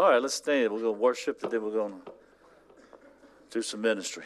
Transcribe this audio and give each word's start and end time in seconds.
All 0.00 0.08
right, 0.08 0.22
let's 0.22 0.32
stand. 0.32 0.72
We're 0.72 0.80
going 0.80 0.94
to 0.94 0.98
worship, 0.98 1.42
and 1.42 1.52
then 1.52 1.62
we're 1.62 1.72
going 1.72 1.92
to 1.92 2.12
do 3.50 3.60
some 3.60 3.82
ministry. 3.82 4.24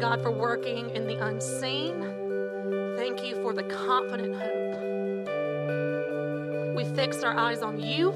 God, 0.00 0.22
for 0.22 0.32
working 0.32 0.90
in 0.90 1.06
the 1.06 1.24
unseen. 1.24 2.00
Thank 2.96 3.22
you 3.22 3.40
for 3.42 3.52
the 3.52 3.62
confident 3.62 4.34
hope. 4.34 4.76
We 6.74 6.84
fix 6.96 7.22
our 7.22 7.36
eyes 7.36 7.62
on 7.62 7.78
you. 7.78 8.10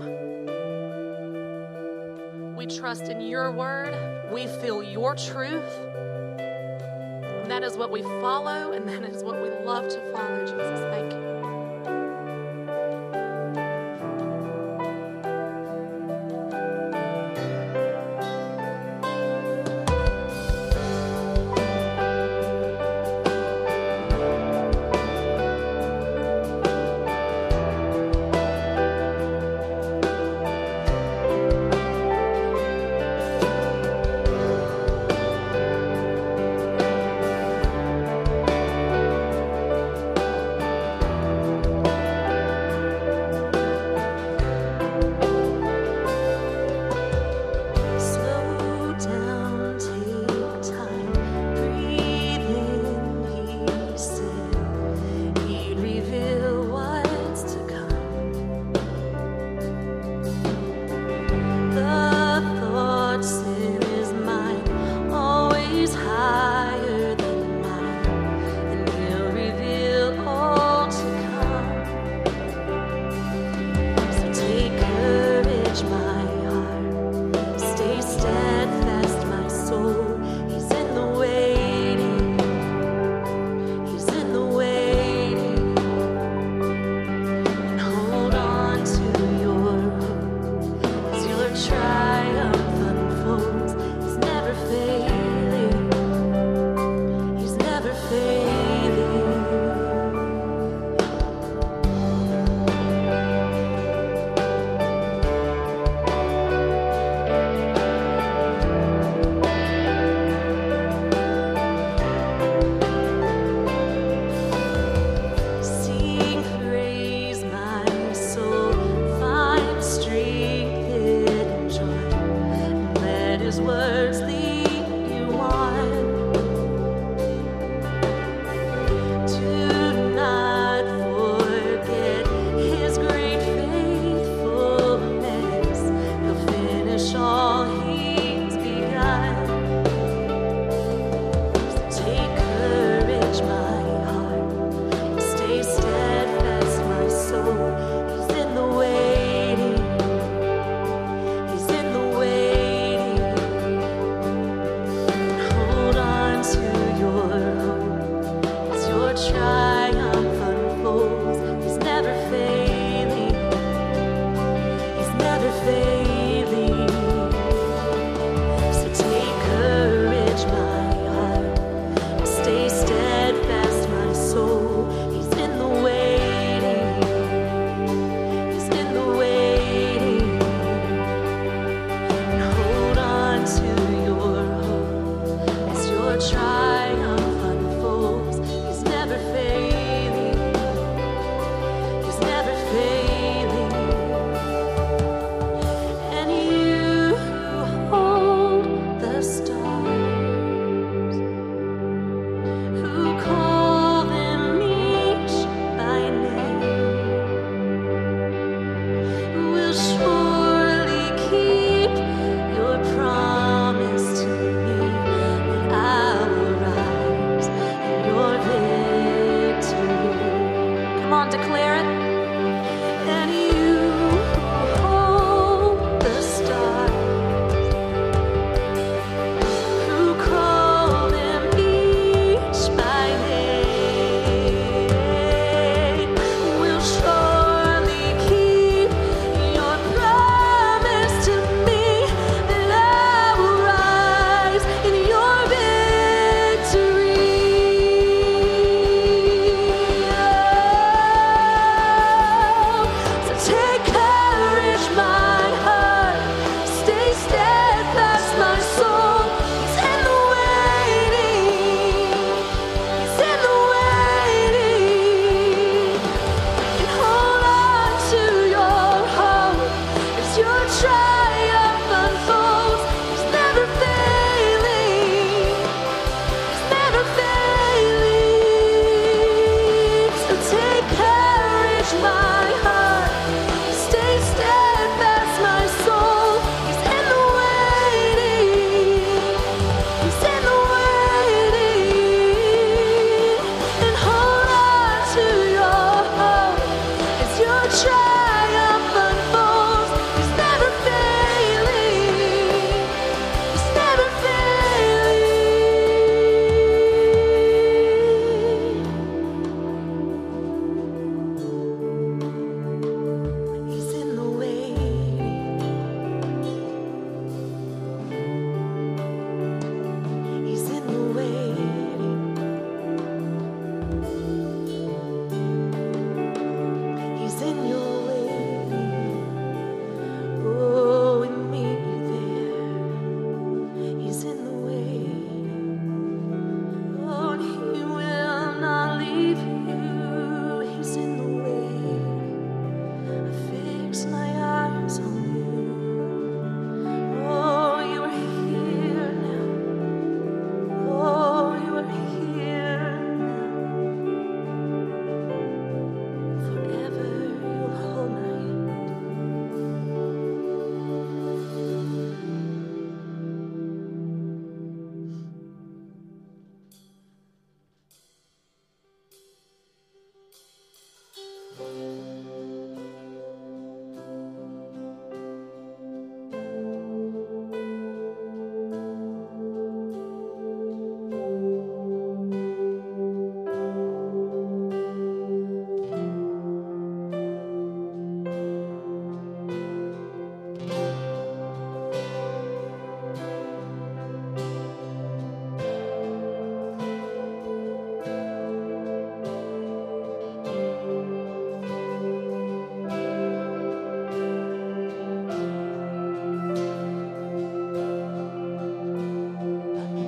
We 2.57 2.67
trust 2.67 3.03
in 3.03 3.21
your 3.21 3.53
word. 3.53 3.95
We 4.33 4.47
feel 4.47 4.83
your 4.83 5.15
truth. 5.15 5.79
And 7.43 7.51
that 7.51 7.63
is 7.63 7.77
what 7.77 7.93
we 7.93 8.03
follow, 8.03 8.73
and 8.73 8.89
that 8.89 9.05
is 9.05 9.23
what 9.23 9.41
we 9.43 9.51
love 9.65 9.89
to 9.91 10.01
follow, 10.11 10.41
Jesus. 10.41 10.81
Thank 10.91 11.13
you. 11.13 11.34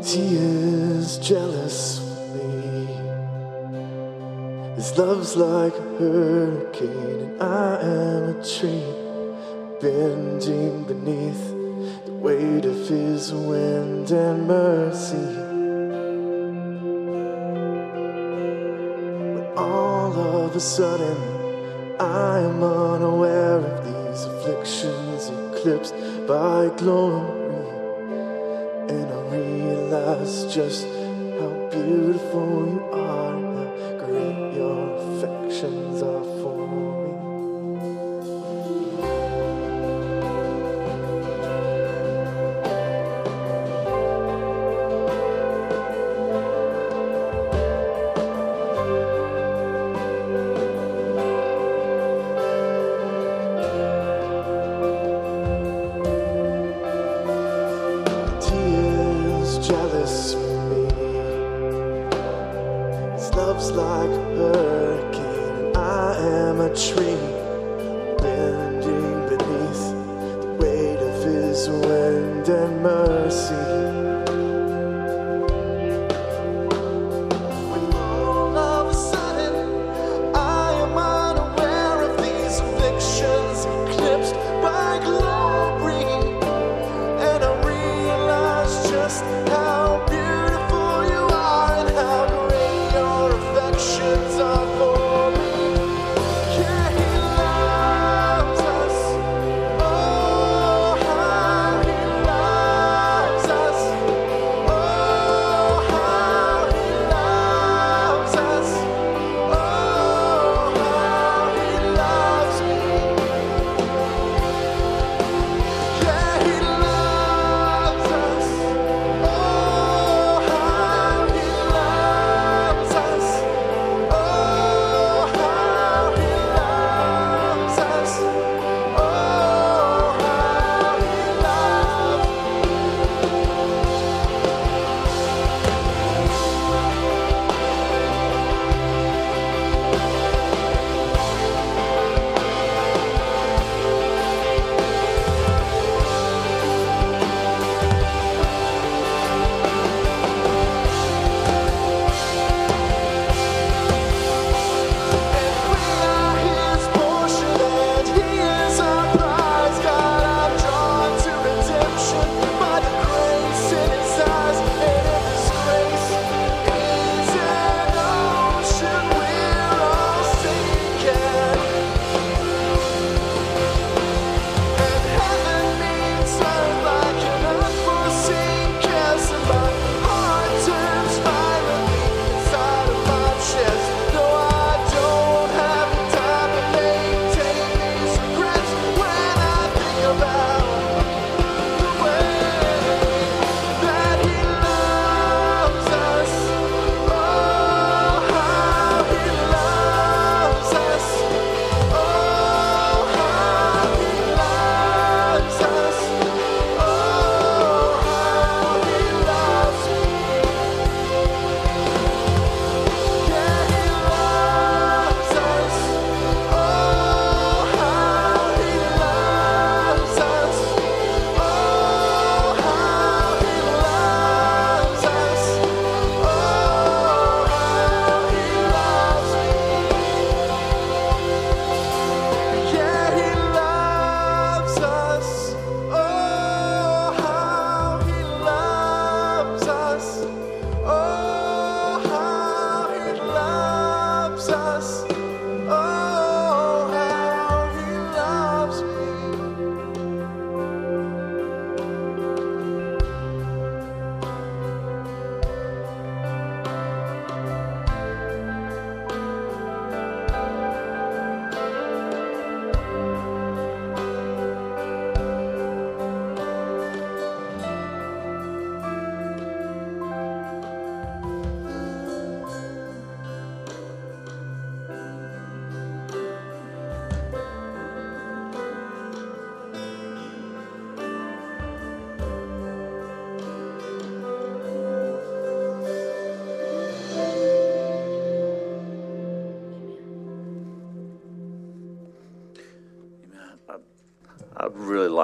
He 0.07 0.37
is 0.37 1.19
jealous 1.19 1.99
of 1.99 2.37
me. 2.37 2.87
His 4.77 4.97
love's 4.97 5.35
like 5.35 5.75
a 5.75 5.83
hurricane, 5.99 7.23
and 7.23 7.43
I 7.43 7.81
am 7.81 8.39
a 8.39 8.45
tree 8.45 8.87
bending 9.81 10.85
beneath 10.85 12.07
the 12.07 12.13
weight 12.13 12.65
of 12.65 12.89
his 12.89 13.33
wind 13.33 14.13
and 14.13 14.47
mercy. 14.47 15.17
When 19.35 19.59
all 19.59 20.13
of 20.45 20.55
a 20.55 20.61
sudden 20.61 21.17
I 21.99 22.39
am 22.43 22.63
unaware 22.63 23.57
of 23.59 23.85
these 23.85 24.23
afflictions 24.25 25.31
eclipsed 25.31 25.97
by 26.29 26.71
glory 26.77 27.46
just 30.27 30.85
how 31.39 31.69
beautiful 31.71 32.67
you 32.67 32.83
are, 32.93 33.26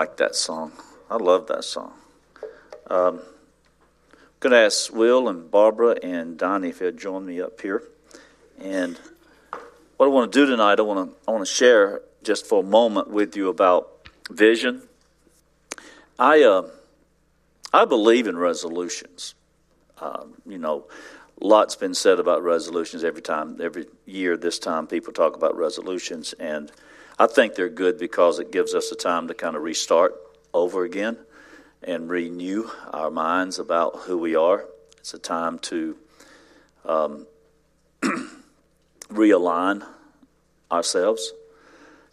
like 0.02 0.16
that 0.16 0.34
song. 0.34 0.72
I 1.08 1.14
love 1.14 1.46
that 1.46 1.62
song. 1.62 1.92
Um, 2.90 3.20
I'm 3.20 4.38
going 4.40 4.50
to 4.50 4.58
ask 4.58 4.92
Will 4.92 5.28
and 5.28 5.48
Barbara 5.48 5.96
and 6.02 6.36
Donnie 6.36 6.70
if 6.70 6.80
they'd 6.80 6.98
join 6.98 7.24
me 7.24 7.40
up 7.40 7.60
here. 7.60 7.84
And 8.58 8.98
what 9.98 10.06
I 10.06 10.08
want 10.08 10.32
to 10.32 10.36
do 10.36 10.44
tonight, 10.44 10.80
I 10.80 10.82
want 10.82 11.08
to 11.08 11.16
I 11.28 11.30
want 11.30 11.46
to 11.46 11.54
share 11.54 12.02
just 12.24 12.46
for 12.46 12.64
a 12.64 12.66
moment 12.66 13.10
with 13.10 13.36
you 13.36 13.48
about 13.48 14.08
vision. 14.28 14.82
I 16.18 16.42
uh, 16.42 16.66
I 17.72 17.84
believe 17.84 18.26
in 18.26 18.36
resolutions. 18.36 19.36
Um, 20.00 20.34
you 20.44 20.58
know, 20.58 20.86
lots 21.40 21.76
been 21.76 21.94
said 21.94 22.18
about 22.18 22.42
resolutions 22.42 23.04
every 23.04 23.22
time, 23.22 23.60
every 23.62 23.86
year. 24.04 24.36
This 24.36 24.58
time, 24.58 24.88
people 24.88 25.12
talk 25.12 25.36
about 25.36 25.56
resolutions, 25.56 26.32
and 26.40 26.72
I 27.18 27.26
think 27.26 27.54
they're 27.54 27.68
good 27.68 27.98
because 27.98 28.38
it 28.38 28.50
gives 28.50 28.74
us 28.74 28.90
a 28.90 28.96
time 28.96 29.28
to 29.28 29.34
kind 29.34 29.56
of 29.56 29.62
restart 29.62 30.14
over 30.54 30.84
again 30.84 31.18
and 31.82 32.08
renew 32.08 32.70
our 32.92 33.10
minds 33.10 33.58
about 33.58 33.96
who 34.00 34.18
we 34.18 34.34
are. 34.34 34.64
It's 34.98 35.14
a 35.14 35.18
time 35.18 35.58
to 35.60 35.96
um, 36.84 37.26
realign 39.08 39.86
ourselves. 40.70 41.32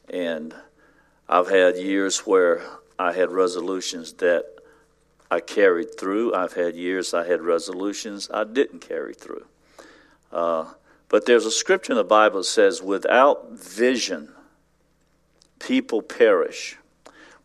And 0.10 0.54
I've 1.28 1.50
had 1.50 1.78
years 1.78 2.20
where 2.20 2.62
I 2.98 3.14
had 3.14 3.32
resolutions 3.32 4.14
that 4.14 4.46
I 5.32 5.40
carried 5.40 5.98
through. 5.98 6.34
I've 6.34 6.54
had 6.54 6.76
years 6.76 7.14
I 7.14 7.28
had 7.28 7.42
resolutions 7.42 8.30
I 8.34 8.44
didn't 8.44 8.80
carry 8.80 9.14
through. 9.14 9.46
Uh, 10.32 10.66
but 11.08 11.26
there's 11.26 11.46
a 11.46 11.52
scripture 11.52 11.94
in 11.94 11.98
the 11.98 12.04
Bible 12.04 12.40
that 12.40 12.46
says, 12.46 12.82
without 12.82 13.52
vision, 13.52 14.30
people 15.60 16.02
perish. 16.02 16.78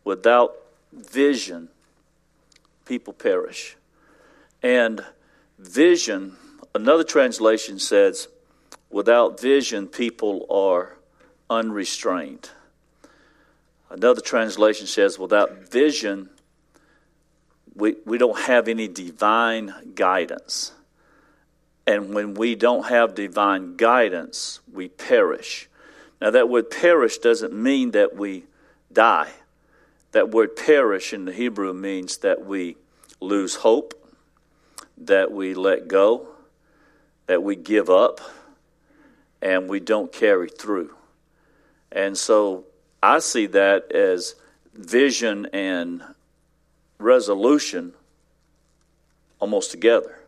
Without 0.05 0.55
vision, 0.93 1.69
people 2.85 3.13
perish. 3.13 3.77
And 4.63 5.05
vision, 5.59 6.37
another 6.75 7.05
translation 7.05 7.79
says, 7.79 8.29
without 8.91 9.41
vision, 9.41 9.89
people 9.89 10.47
are 10.51 10.97
unrestrained. 11.51 12.51
Another 13.91 14.21
translation 14.21 14.87
says, 14.87 15.19
without 15.19 15.71
vision, 15.71 16.31
we, 17.75 17.97
we 18.05 18.19
don't 18.19 18.39
have 18.39 18.69
any 18.69 18.89
divine 18.89 19.75
guidance. 19.95 20.73
And 21.87 22.15
when 22.15 22.35
we 22.35 22.55
don't 22.55 22.87
have 22.87 23.15
divine 23.15 23.77
guidance, 23.77 24.61
we 24.73 24.89
perish. 24.89 25.69
Now, 26.25 26.31
that 26.31 26.49
word 26.49 26.71
perish 26.71 27.19
doesn't 27.19 27.53
mean 27.53 27.91
that 27.91 28.17
we 28.17 28.45
die. 28.91 29.31
That 30.13 30.31
word 30.31 30.57
perish 30.57 31.13
in 31.13 31.27
the 31.27 31.35
Hebrew 31.35 31.75
means 31.75 32.17
that 32.19 32.47
we 32.47 32.79
lose 33.21 33.57
hope, 33.57 33.93
that 34.97 35.33
we 35.33 35.53
let 35.53 35.87
go, 35.87 36.27
that 37.27 37.43
we 37.43 37.57
give 37.57 37.91
up, 37.91 38.23
and 39.43 39.69
we 39.69 39.81
don't 39.81 40.11
carry 40.11 40.49
through. 40.49 40.95
And 41.93 42.17
so 42.17 42.65
I 43.03 43.19
see 43.19 43.45
that 43.49 43.93
as 43.93 44.35
vision 44.73 45.47
and 45.53 46.03
resolution 46.99 47.93
almost 49.41 49.71
together. 49.71 50.21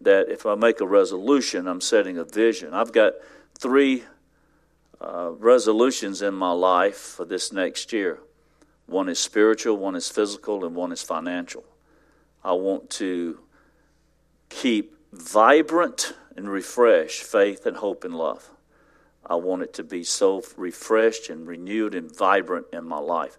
That 0.00 0.28
if 0.28 0.44
I 0.44 0.56
make 0.56 0.80
a 0.80 0.86
resolution, 0.88 1.68
I'm 1.68 1.80
setting 1.80 2.18
a 2.18 2.24
vision. 2.24 2.74
I've 2.74 2.90
got 2.90 3.12
three 3.56 4.02
uh, 5.04 5.30
resolutions 5.32 6.22
in 6.22 6.34
my 6.34 6.52
life 6.52 6.96
for 6.96 7.24
this 7.24 7.52
next 7.52 7.92
year 7.92 8.20
one 8.86 9.08
is 9.08 9.18
spiritual, 9.18 9.76
one 9.76 9.96
is 9.96 10.08
physical, 10.08 10.64
and 10.64 10.74
one 10.74 10.92
is 10.92 11.02
financial. 11.02 11.64
I 12.42 12.52
want 12.52 12.90
to 12.90 13.40
keep 14.50 14.94
vibrant 15.12 16.12
and 16.36 16.50
refreshed 16.50 17.22
faith 17.22 17.64
and 17.64 17.76
hope 17.76 18.04
and 18.04 18.14
love. 18.14 18.50
I 19.24 19.36
want 19.36 19.62
it 19.62 19.72
to 19.74 19.84
be 19.84 20.04
so 20.04 20.42
refreshed 20.56 21.30
and 21.30 21.46
renewed 21.46 21.94
and 21.94 22.14
vibrant 22.14 22.66
in 22.72 22.86
my 22.86 22.98
life. 22.98 23.38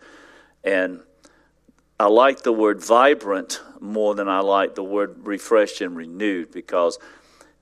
And 0.64 1.02
I 2.00 2.08
like 2.08 2.42
the 2.42 2.52
word 2.52 2.84
vibrant 2.84 3.62
more 3.80 4.16
than 4.16 4.28
I 4.28 4.40
like 4.40 4.74
the 4.74 4.84
word 4.84 5.28
refreshed 5.28 5.82
and 5.82 5.96
renewed 5.96 6.52
because 6.52 6.98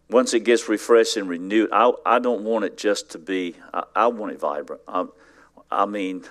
once 0.10 0.34
it 0.34 0.42
gets 0.42 0.70
refreshed 0.70 1.18
and 1.18 1.28
renewed, 1.28 1.70
I, 1.72 1.92
I 2.06 2.20
don't 2.20 2.44
want 2.44 2.66
it 2.66 2.78
just 2.78 3.12
to 3.12 3.18
be, 3.18 3.56
I, 3.74 3.84
I 3.96 4.08
want 4.08 4.34
it 4.34 4.40
vibrant. 4.40 4.82
I, 4.88 5.06
I 5.72 5.86
mean, 5.86 6.24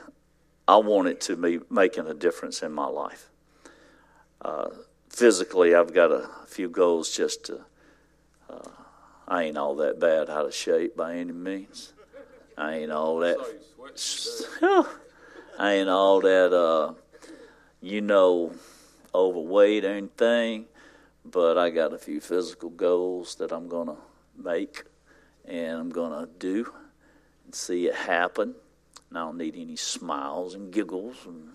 I 0.68 0.76
want 0.76 1.08
it 1.08 1.20
to 1.22 1.36
be 1.36 1.60
making 1.70 2.06
a 2.06 2.14
difference 2.14 2.62
in 2.62 2.72
my 2.72 2.86
life. 2.86 3.28
Uh, 4.40 4.70
physically, 5.08 5.74
I've 5.74 5.92
got 5.92 6.12
a 6.12 6.28
few 6.46 6.68
goals 6.68 7.14
just 7.14 7.44
to, 7.46 7.60
uh, 8.48 8.70
I 9.26 9.44
ain't 9.44 9.56
all 9.56 9.76
that 9.76 9.98
bad 9.98 10.30
out 10.30 10.46
of 10.46 10.54
shape 10.54 10.96
by 10.96 11.16
any 11.16 11.32
means. 11.32 11.92
I 12.56 12.76
ain't 12.76 12.92
all 12.92 13.18
that, 13.18 13.38
I 15.58 15.72
ain't 15.72 15.88
all 15.88 16.20
that, 16.20 16.52
uh, 16.52 16.94
you 17.80 18.00
know, 18.00 18.52
overweight 19.14 19.84
or 19.84 19.92
anything, 19.92 20.66
but 21.24 21.56
I 21.56 21.70
got 21.70 21.92
a 21.92 21.98
few 21.98 22.20
physical 22.20 22.70
goals 22.70 23.36
that 23.36 23.52
I'm 23.52 23.68
going 23.68 23.88
to 23.88 23.96
make 24.36 24.84
and 25.44 25.78
I'm 25.78 25.90
going 25.90 26.12
to 26.18 26.30
do 26.38 26.72
and 27.44 27.54
see 27.54 27.86
it 27.86 27.94
happen. 27.94 28.54
And 29.08 29.18
I 29.18 29.22
don't 29.22 29.38
need 29.38 29.56
any 29.56 29.76
smiles 29.76 30.54
and 30.54 30.72
giggles. 30.72 31.16
And 31.26 31.48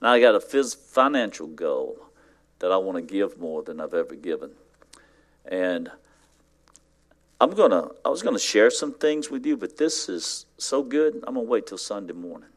now 0.00 0.12
I 0.12 0.20
got 0.20 0.34
a 0.34 0.38
phys- 0.38 0.76
financial 0.76 1.46
goal 1.46 1.98
that 2.58 2.72
I 2.72 2.76
want 2.76 2.96
to 2.96 3.02
give 3.02 3.38
more 3.38 3.62
than 3.62 3.80
I've 3.80 3.94
ever 3.94 4.14
given. 4.14 4.52
And 5.44 5.90
I'm 7.40 7.50
gonna 7.50 7.88
I 8.04 8.08
was 8.08 8.22
gonna 8.22 8.38
share 8.38 8.70
some 8.70 8.94
things 8.94 9.30
with 9.30 9.44
you, 9.44 9.58
but 9.58 9.76
this 9.76 10.08
is 10.08 10.46
so 10.56 10.82
good. 10.82 11.22
I'm 11.26 11.34
gonna 11.34 11.42
wait 11.42 11.66
till 11.66 11.78
Sunday 11.78 12.14
morning. 12.14 12.48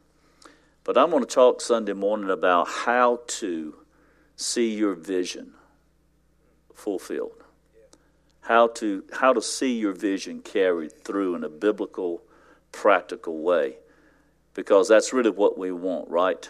But 0.84 0.96
I'm 0.96 1.10
going 1.10 1.22
to 1.22 1.28
talk 1.28 1.60
Sunday 1.60 1.92
morning 1.92 2.30
about 2.30 2.66
how 2.66 3.20
to 3.26 3.74
see 4.40 4.74
your 4.74 4.94
vision 4.94 5.52
fulfilled. 6.74 7.44
How 8.40 8.68
to 8.68 9.04
how 9.12 9.32
to 9.32 9.42
see 9.42 9.78
your 9.78 9.92
vision 9.92 10.40
carried 10.40 11.04
through 11.04 11.34
in 11.34 11.44
a 11.44 11.48
biblical, 11.48 12.22
practical 12.72 13.42
way. 13.42 13.76
Because 14.54 14.88
that's 14.88 15.12
really 15.12 15.30
what 15.30 15.58
we 15.58 15.70
want, 15.70 16.08
right? 16.08 16.48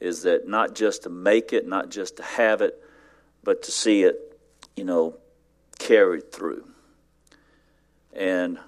Is 0.00 0.22
that 0.22 0.46
not 0.46 0.74
just 0.74 1.04
to 1.04 1.10
make 1.10 1.52
it, 1.52 1.66
not 1.66 1.88
just 1.88 2.16
to 2.18 2.22
have 2.22 2.60
it, 2.60 2.82
but 3.42 3.62
to 3.62 3.70
see 3.70 4.02
it, 4.02 4.38
you 4.76 4.84
know, 4.84 5.16
carried 5.78 6.30
through. 6.32 6.66
And 8.12 8.58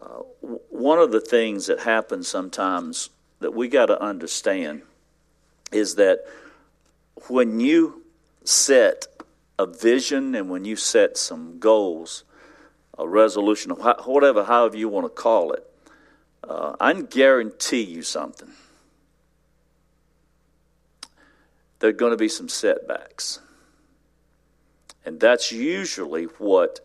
uh, 0.00 0.22
one 0.68 0.98
of 0.98 1.12
the 1.12 1.20
things 1.20 1.66
that 1.66 1.80
happens 1.80 2.28
sometimes 2.28 3.08
that 3.40 3.54
we 3.54 3.68
got 3.68 3.86
to 3.86 4.00
understand 4.02 4.82
is 5.70 5.94
that 5.94 6.26
when 7.28 7.60
you 7.60 8.02
set 8.44 9.06
a 9.58 9.66
vision 9.66 10.34
and 10.34 10.50
when 10.50 10.64
you 10.64 10.76
set 10.76 11.16
some 11.16 11.58
goals, 11.58 12.24
a 12.98 13.06
resolution, 13.06 13.70
whatever, 13.70 14.44
however 14.44 14.76
you 14.76 14.88
want 14.88 15.06
to 15.06 15.10
call 15.10 15.52
it, 15.52 15.66
uh, 16.44 16.74
I 16.80 16.92
guarantee 16.94 17.82
you 17.82 18.02
something. 18.02 18.50
There 21.78 21.90
are 21.90 21.94
going 21.94 22.12
to 22.12 22.16
be 22.16 22.28
some 22.28 22.48
setbacks. 22.48 23.40
And 25.04 25.18
that's 25.18 25.50
usually 25.50 26.24
what 26.24 26.80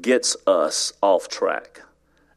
gets 0.00 0.36
us 0.46 0.92
off 1.02 1.28
track 1.28 1.82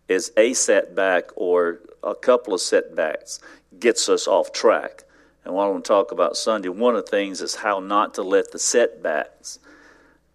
is 0.08 0.32
a 0.36 0.54
setback 0.54 1.30
or 1.36 1.80
a 2.04 2.16
couple 2.16 2.54
of 2.54 2.62
setbacks 2.62 3.40
gets 3.80 4.10
us 4.10 4.28
off 4.28 4.52
track. 4.52 5.04
And 5.46 5.54
what 5.54 5.66
I 5.66 5.70
want 5.70 5.84
to 5.84 5.88
talk 5.88 6.12
about 6.12 6.38
Sunday, 6.38 6.70
one 6.70 6.96
of 6.96 7.06
the 7.06 7.12
things 7.12 7.42
is 7.42 7.56
how 7.56 7.80
not 7.80 8.14
to 8.16 8.24
let 8.24 8.52
the 8.52 8.60
setbacks 8.60 9.60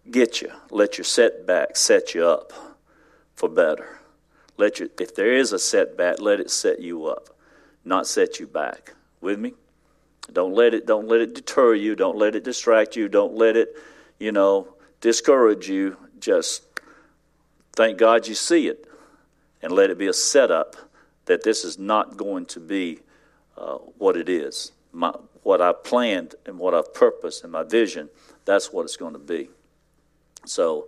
get 0.09 0.41
you. 0.41 0.51
Let 0.69 0.97
your 0.97 1.05
setbacks 1.05 1.79
set 1.81 2.13
you 2.13 2.25
up 2.25 2.53
for 3.35 3.49
better. 3.49 3.99
Let 4.57 4.79
your, 4.79 4.89
if 4.99 5.15
there 5.15 5.33
is 5.33 5.51
a 5.51 5.59
setback, 5.59 6.19
let 6.19 6.39
it 6.39 6.51
set 6.51 6.79
you 6.79 7.05
up, 7.05 7.29
not 7.85 8.07
set 8.07 8.39
you 8.39 8.47
back. 8.47 8.93
With 9.21 9.39
me? 9.39 9.53
Don't 10.31 10.53
let 10.53 10.73
it 10.73 10.85
don't 10.85 11.07
let 11.07 11.21
it 11.21 11.33
deter 11.33 11.73
you, 11.73 11.95
don't 11.95 12.17
let 12.17 12.35
it 12.35 12.43
distract 12.43 12.95
you, 12.95 13.07
don't 13.07 13.35
let 13.35 13.57
it, 13.57 13.75
you 14.19 14.31
know, 14.31 14.67
discourage 15.01 15.67
you. 15.67 15.97
Just 16.19 16.63
thank 17.73 17.97
God 17.97 18.27
you 18.27 18.35
see 18.35 18.67
it 18.67 18.85
and 19.61 19.71
let 19.71 19.89
it 19.89 19.97
be 19.97 20.07
a 20.07 20.13
setup 20.13 20.75
that 21.25 21.43
this 21.43 21.63
is 21.65 21.79
not 21.79 22.17
going 22.17 22.45
to 22.47 22.59
be 22.59 22.99
uh, 23.57 23.77
what 23.97 24.15
it 24.15 24.29
is. 24.29 24.71
My, 24.91 25.13
what 25.43 25.61
I 25.61 25.73
planned 25.73 26.35
and 26.45 26.57
what 26.57 26.73
I've 26.73 26.93
purposed 26.93 27.43
and 27.43 27.51
my 27.51 27.63
vision, 27.63 28.09
that's 28.45 28.73
what 28.73 28.83
it's 28.83 28.97
going 28.97 29.13
to 29.13 29.19
be. 29.19 29.49
So 30.45 30.87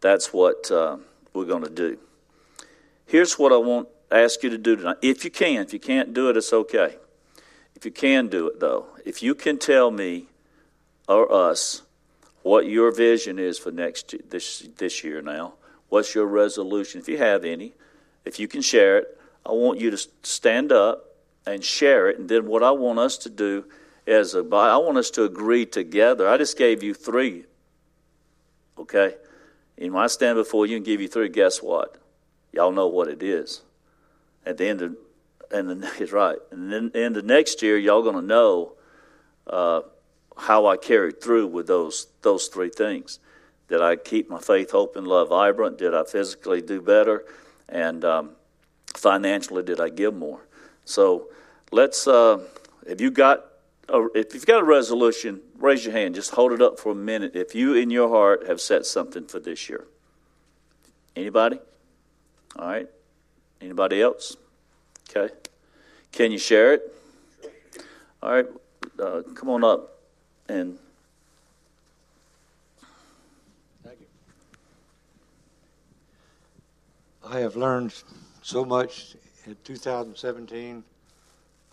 that's 0.00 0.32
what 0.32 0.70
uh, 0.70 0.96
we're 1.32 1.44
going 1.44 1.64
to 1.64 1.70
do. 1.70 1.98
Here's 3.06 3.38
what 3.38 3.52
I 3.52 3.56
want 3.56 3.88
ask 4.10 4.42
you 4.42 4.50
to 4.50 4.58
do 4.58 4.76
tonight, 4.76 4.98
if 5.02 5.24
you 5.24 5.30
can, 5.30 5.62
if 5.62 5.72
you 5.72 5.80
can't 5.80 6.14
do 6.14 6.30
it, 6.30 6.36
it's 6.36 6.52
okay. 6.52 6.96
If 7.74 7.84
you 7.84 7.90
can 7.90 8.28
do 8.28 8.48
it, 8.48 8.60
though, 8.60 8.86
if 9.04 9.22
you 9.22 9.34
can 9.34 9.58
tell 9.58 9.90
me 9.90 10.26
or 11.08 11.30
us 11.32 11.82
what 12.42 12.66
your 12.66 12.90
vision 12.92 13.38
is 13.38 13.58
for 13.58 13.70
next 13.70 14.14
this 14.30 14.68
this 14.78 15.04
year 15.04 15.20
now, 15.20 15.54
what's 15.88 16.14
your 16.14 16.26
resolution, 16.26 17.00
if 17.00 17.08
you 17.08 17.18
have 17.18 17.44
any, 17.44 17.74
if 18.24 18.38
you 18.38 18.48
can 18.48 18.62
share 18.62 18.98
it, 18.98 19.18
I 19.44 19.52
want 19.52 19.80
you 19.80 19.90
to 19.90 19.98
stand 20.22 20.72
up 20.72 21.05
and 21.46 21.64
share 21.64 22.08
it. 22.08 22.18
And 22.18 22.28
then 22.28 22.46
what 22.46 22.62
I 22.62 22.70
want 22.72 22.98
us 22.98 23.16
to 23.18 23.30
do 23.30 23.64
is, 24.06 24.34
a, 24.34 24.40
I 24.40 24.76
want 24.76 24.98
us 24.98 25.10
to 25.12 25.24
agree 25.24 25.66
together. 25.66 26.28
I 26.28 26.36
just 26.36 26.58
gave 26.58 26.82
you 26.82 26.94
three, 26.94 27.44
okay? 28.78 29.14
And 29.78 29.92
when 29.92 30.02
I 30.02 30.06
stand 30.08 30.36
before 30.36 30.66
you 30.66 30.76
and 30.76 30.84
give 30.84 31.00
you 31.00 31.08
three, 31.08 31.28
guess 31.28 31.62
what? 31.62 31.96
Y'all 32.52 32.72
know 32.72 32.88
what 32.88 33.08
it 33.08 33.22
is. 33.22 33.62
At 34.44 34.58
the 34.58 34.66
end 34.66 34.82
of, 34.82 34.96
and 35.50 35.82
the, 35.82 35.92
it's 35.98 36.12
right. 36.12 36.38
And 36.50 36.72
then 36.72 36.90
in 36.94 37.12
the 37.12 37.22
next 37.22 37.62
year, 37.62 37.78
y'all 37.78 38.02
to 38.10 38.22
know 38.22 38.72
uh, 39.46 39.82
how 40.36 40.66
I 40.66 40.76
carried 40.76 41.20
through 41.22 41.48
with 41.48 41.66
those 41.66 42.08
those 42.22 42.48
three 42.48 42.68
things. 42.70 43.20
Did 43.68 43.80
I 43.80 43.96
keep 43.96 44.30
my 44.30 44.38
faith, 44.38 44.70
hope, 44.70 44.96
and 44.96 45.06
love 45.06 45.30
vibrant? 45.30 45.78
Did 45.78 45.94
I 45.94 46.04
physically 46.04 46.62
do 46.62 46.80
better? 46.80 47.24
And 47.68 48.04
um, 48.04 48.30
financially, 48.94 49.62
did 49.62 49.80
I 49.80 49.88
give 49.88 50.14
more? 50.14 50.46
So 50.84 51.28
let's. 51.70 52.06
Uh, 52.06 52.40
if 52.86 53.00
you 53.00 53.10
got 53.10 53.44
a, 53.88 54.06
if 54.14 54.34
you've 54.34 54.46
got 54.46 54.60
a 54.60 54.64
resolution, 54.64 55.40
raise 55.58 55.84
your 55.84 55.92
hand. 55.92 56.14
Just 56.14 56.32
hold 56.32 56.52
it 56.52 56.62
up 56.62 56.78
for 56.78 56.92
a 56.92 56.94
minute. 56.94 57.34
If 57.34 57.54
you 57.54 57.74
in 57.74 57.90
your 57.90 58.08
heart 58.08 58.46
have 58.46 58.60
set 58.60 58.86
something 58.86 59.26
for 59.26 59.40
this 59.40 59.68
year. 59.68 59.86
Anybody? 61.14 61.58
All 62.56 62.66
right. 62.66 62.88
Anybody 63.60 64.02
else? 64.02 64.36
Okay. 65.08 65.32
Can 66.12 66.30
you 66.30 66.38
share 66.38 66.74
it? 66.74 66.94
All 68.22 68.30
right. 68.30 68.46
Uh, 68.98 69.22
come 69.34 69.48
on 69.48 69.64
up 69.64 69.98
and. 70.48 70.78
Thank 73.82 74.00
you. 74.00 74.06
I 77.28 77.40
have 77.40 77.56
learned 77.56 77.94
so 78.42 78.64
much 78.64 79.16
in 79.46 79.56
2017 79.64 80.84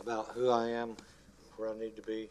about 0.03 0.31
who 0.35 0.49
I 0.49 0.67
am, 0.67 0.97
where 1.55 1.69
I 1.69 1.77
need 1.77 1.95
to 1.95 2.01
be, 2.01 2.29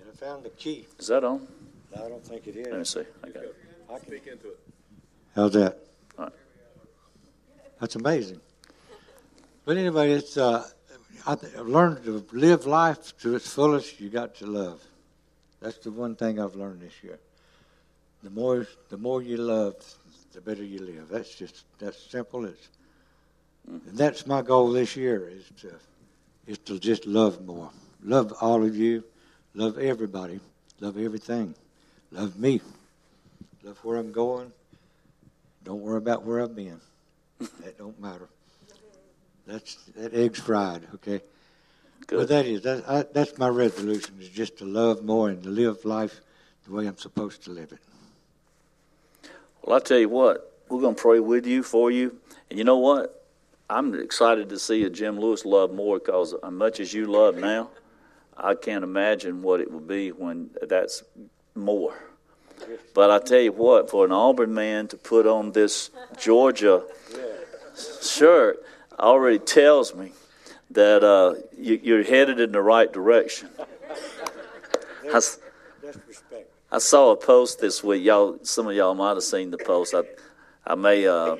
and 0.00 0.08
I 0.12 0.16
found 0.16 0.42
the 0.42 0.50
key. 0.50 0.86
Is 0.98 1.06
that 1.06 1.22
on? 1.22 1.46
No, 1.94 2.04
I 2.04 2.08
don't 2.08 2.24
think 2.24 2.48
it 2.48 2.56
is. 2.56 2.66
Let 2.66 2.78
me 2.78 2.84
see. 2.84 3.04
I 3.22 3.28
got 3.28 3.44
it. 3.44 3.56
I 3.88 3.98
can 3.98 4.06
speak 4.06 4.26
into 4.26 4.48
it. 4.48 4.58
How's 5.34 5.52
that? 5.52 5.78
All 6.18 6.24
right. 6.24 6.34
That's 7.80 7.94
amazing. 7.94 8.40
But 9.64 9.76
anyway, 9.76 10.10
it's 10.12 10.36
uh, 10.36 10.68
I 11.26 11.36
th- 11.36 11.54
I've 11.54 11.68
learned 11.68 12.04
to 12.04 12.26
live 12.32 12.66
life 12.66 13.16
to 13.18 13.36
its 13.36 13.52
fullest. 13.52 14.00
You 14.00 14.08
got 14.10 14.34
to 14.36 14.46
love. 14.46 14.82
That's 15.60 15.78
the 15.78 15.92
one 15.92 16.16
thing 16.16 16.40
I've 16.40 16.56
learned 16.56 16.80
this 16.80 16.94
year. 17.02 17.20
The 18.24 18.30
more 18.30 18.66
the 18.88 18.98
more 18.98 19.22
you 19.22 19.36
love, 19.36 19.76
the 20.32 20.40
better 20.40 20.64
you 20.64 20.80
live. 20.80 21.08
That's 21.08 21.32
just 21.32 21.64
that's 21.78 22.10
simple 22.10 22.44
as. 22.46 22.56
And 23.68 23.96
that's 23.96 24.26
my 24.26 24.42
goal 24.42 24.72
this 24.72 24.96
year 24.96 25.28
is 25.28 25.44
to 25.60 25.72
is 26.46 26.58
to 26.58 26.78
just 26.78 27.06
love 27.06 27.44
more. 27.44 27.70
Love 28.02 28.32
all 28.40 28.64
of 28.64 28.76
you. 28.76 29.04
Love 29.54 29.78
everybody. 29.78 30.40
Love 30.80 30.98
everything. 30.98 31.54
Love 32.12 32.38
me. 32.38 32.60
Love 33.62 33.78
where 33.84 33.98
I'm 33.98 34.12
going. 34.12 34.52
Don't 35.64 35.80
worry 35.82 35.98
about 35.98 36.24
where 36.24 36.40
I've 36.40 36.56
been. 36.56 36.80
that 37.38 37.78
don't 37.78 38.00
matter. 38.00 38.28
That's 39.46 39.74
that 39.96 40.14
egg's 40.14 40.40
fried, 40.40 40.86
okay? 40.94 41.20
But 42.00 42.06
Good. 42.08 42.28
that 42.28 42.46
is 42.46 42.62
that, 42.62 42.88
I, 42.88 43.04
that's 43.12 43.36
my 43.38 43.48
resolution 43.48 44.14
is 44.20 44.28
just 44.28 44.58
to 44.58 44.64
love 44.64 45.04
more 45.04 45.28
and 45.28 45.42
to 45.42 45.48
live 45.48 45.84
life 45.84 46.20
the 46.66 46.72
way 46.72 46.86
I'm 46.86 46.96
supposed 46.96 47.44
to 47.44 47.50
live 47.50 47.72
it. 47.72 47.78
Well, 49.62 49.76
I 49.76 49.80
tell 49.80 49.98
you 49.98 50.08
what, 50.08 50.52
we're 50.68 50.80
going 50.80 50.94
to 50.94 51.00
pray 51.00 51.20
with 51.20 51.46
you, 51.46 51.62
for 51.62 51.90
you. 51.90 52.16
And 52.48 52.58
you 52.58 52.64
know 52.64 52.78
what? 52.78 53.19
I'm 53.70 53.94
excited 53.94 54.48
to 54.48 54.58
see 54.58 54.82
a 54.82 54.90
Jim 54.90 55.20
Lewis 55.20 55.44
love 55.44 55.72
more 55.72 56.00
because 56.00 56.34
as 56.34 56.50
much 56.50 56.80
as 56.80 56.92
you 56.92 57.06
love 57.06 57.36
now, 57.36 57.70
I 58.36 58.56
can't 58.56 58.82
imagine 58.82 59.42
what 59.42 59.60
it 59.60 59.70
would 59.70 59.86
be 59.86 60.10
when 60.10 60.50
that's 60.68 61.04
more. 61.54 61.94
But 62.94 63.12
I 63.12 63.20
tell 63.20 63.38
you 63.38 63.52
what, 63.52 63.88
for 63.88 64.04
an 64.04 64.10
Auburn 64.10 64.52
man 64.52 64.88
to 64.88 64.96
put 64.96 65.24
on 65.24 65.52
this 65.52 65.90
Georgia 66.18 66.82
shirt 68.02 68.58
already 68.98 69.38
tells 69.38 69.94
me 69.94 70.12
that 70.72 71.04
uh, 71.04 71.34
you, 71.56 71.78
you're 71.80 72.02
headed 72.02 72.40
in 72.40 72.50
the 72.50 72.60
right 72.60 72.92
direction. 72.92 73.50
That's 75.04 75.38
respect. 76.08 76.50
I 76.72 76.78
saw 76.78 77.12
a 77.12 77.16
post 77.16 77.60
this 77.60 77.84
week. 77.84 78.02
Y'all, 78.02 78.40
some 78.42 78.66
of 78.66 78.74
y'all 78.74 78.94
might 78.96 79.14
have 79.14 79.22
seen 79.22 79.52
the 79.52 79.58
post. 79.58 79.94
I, 79.94 80.02
I 80.66 80.74
may. 80.74 81.06
Uh, 81.06 81.36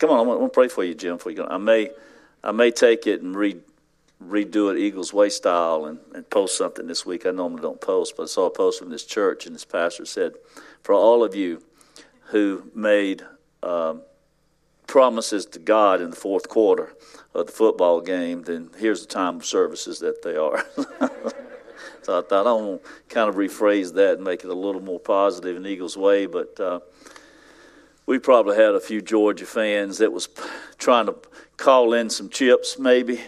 come 0.00 0.10
on, 0.10 0.18
I'm 0.18 0.26
gonna 0.26 0.48
pray 0.48 0.66
for 0.66 0.82
you, 0.82 0.94
Jim. 0.94 1.16
Before 1.16 1.30
you 1.30 1.44
I 1.44 1.58
may, 1.58 1.90
I 2.42 2.50
may 2.50 2.72
take 2.72 3.06
it 3.06 3.22
and 3.22 3.36
re, 3.36 3.56
redo 4.24 4.72
it 4.72 4.78
Eagles 4.78 5.12
Way 5.12 5.28
style 5.28 5.84
and, 5.84 6.00
and 6.14 6.28
post 6.28 6.58
something 6.58 6.88
this 6.88 7.06
week. 7.06 7.24
I 7.26 7.30
normally 7.30 7.62
don't 7.62 7.80
post, 7.80 8.16
but 8.16 8.24
I 8.24 8.26
saw 8.26 8.46
a 8.46 8.50
post 8.50 8.80
from 8.80 8.90
this 8.90 9.04
church, 9.04 9.46
and 9.46 9.54
this 9.54 9.64
pastor 9.64 10.04
said, 10.04 10.32
"For 10.82 10.94
all 10.94 11.22
of 11.22 11.36
you 11.36 11.62
who 12.30 12.70
made 12.74 13.22
um, 13.62 14.02
promises 14.88 15.46
to 15.46 15.60
God 15.60 16.00
in 16.00 16.10
the 16.10 16.16
fourth 16.16 16.48
quarter 16.48 16.94
of 17.34 17.46
the 17.46 17.52
football 17.52 18.00
game, 18.00 18.42
then 18.42 18.70
here's 18.78 19.02
the 19.02 19.12
time 19.12 19.36
of 19.36 19.46
services 19.46 20.00
that 20.00 20.22
they 20.22 20.34
are." 20.34 20.66
So 22.02 22.18
I 22.18 22.22
thought 22.22 22.46
I 22.46 22.52
want 22.52 22.82
to 22.82 23.14
kind 23.14 23.28
of 23.28 23.36
rephrase 23.36 23.94
that 23.94 24.14
and 24.14 24.24
make 24.24 24.42
it 24.42 24.50
a 24.50 24.54
little 24.54 24.80
more 24.80 24.98
positive 24.98 25.56
in 25.56 25.66
Eagles 25.66 25.96
way. 25.96 26.26
But 26.26 26.58
uh, 26.58 26.80
we 28.10 28.18
probably 28.18 28.56
had 28.56 28.74
a 28.74 28.80
few 28.80 29.00
Georgia 29.00 29.46
fans 29.46 29.98
that 29.98 30.12
was 30.12 30.28
trying 30.78 31.06
to 31.06 31.14
call 31.56 31.94
in 31.94 32.10
some 32.10 32.28
chips, 32.28 32.76
maybe. 32.76 33.20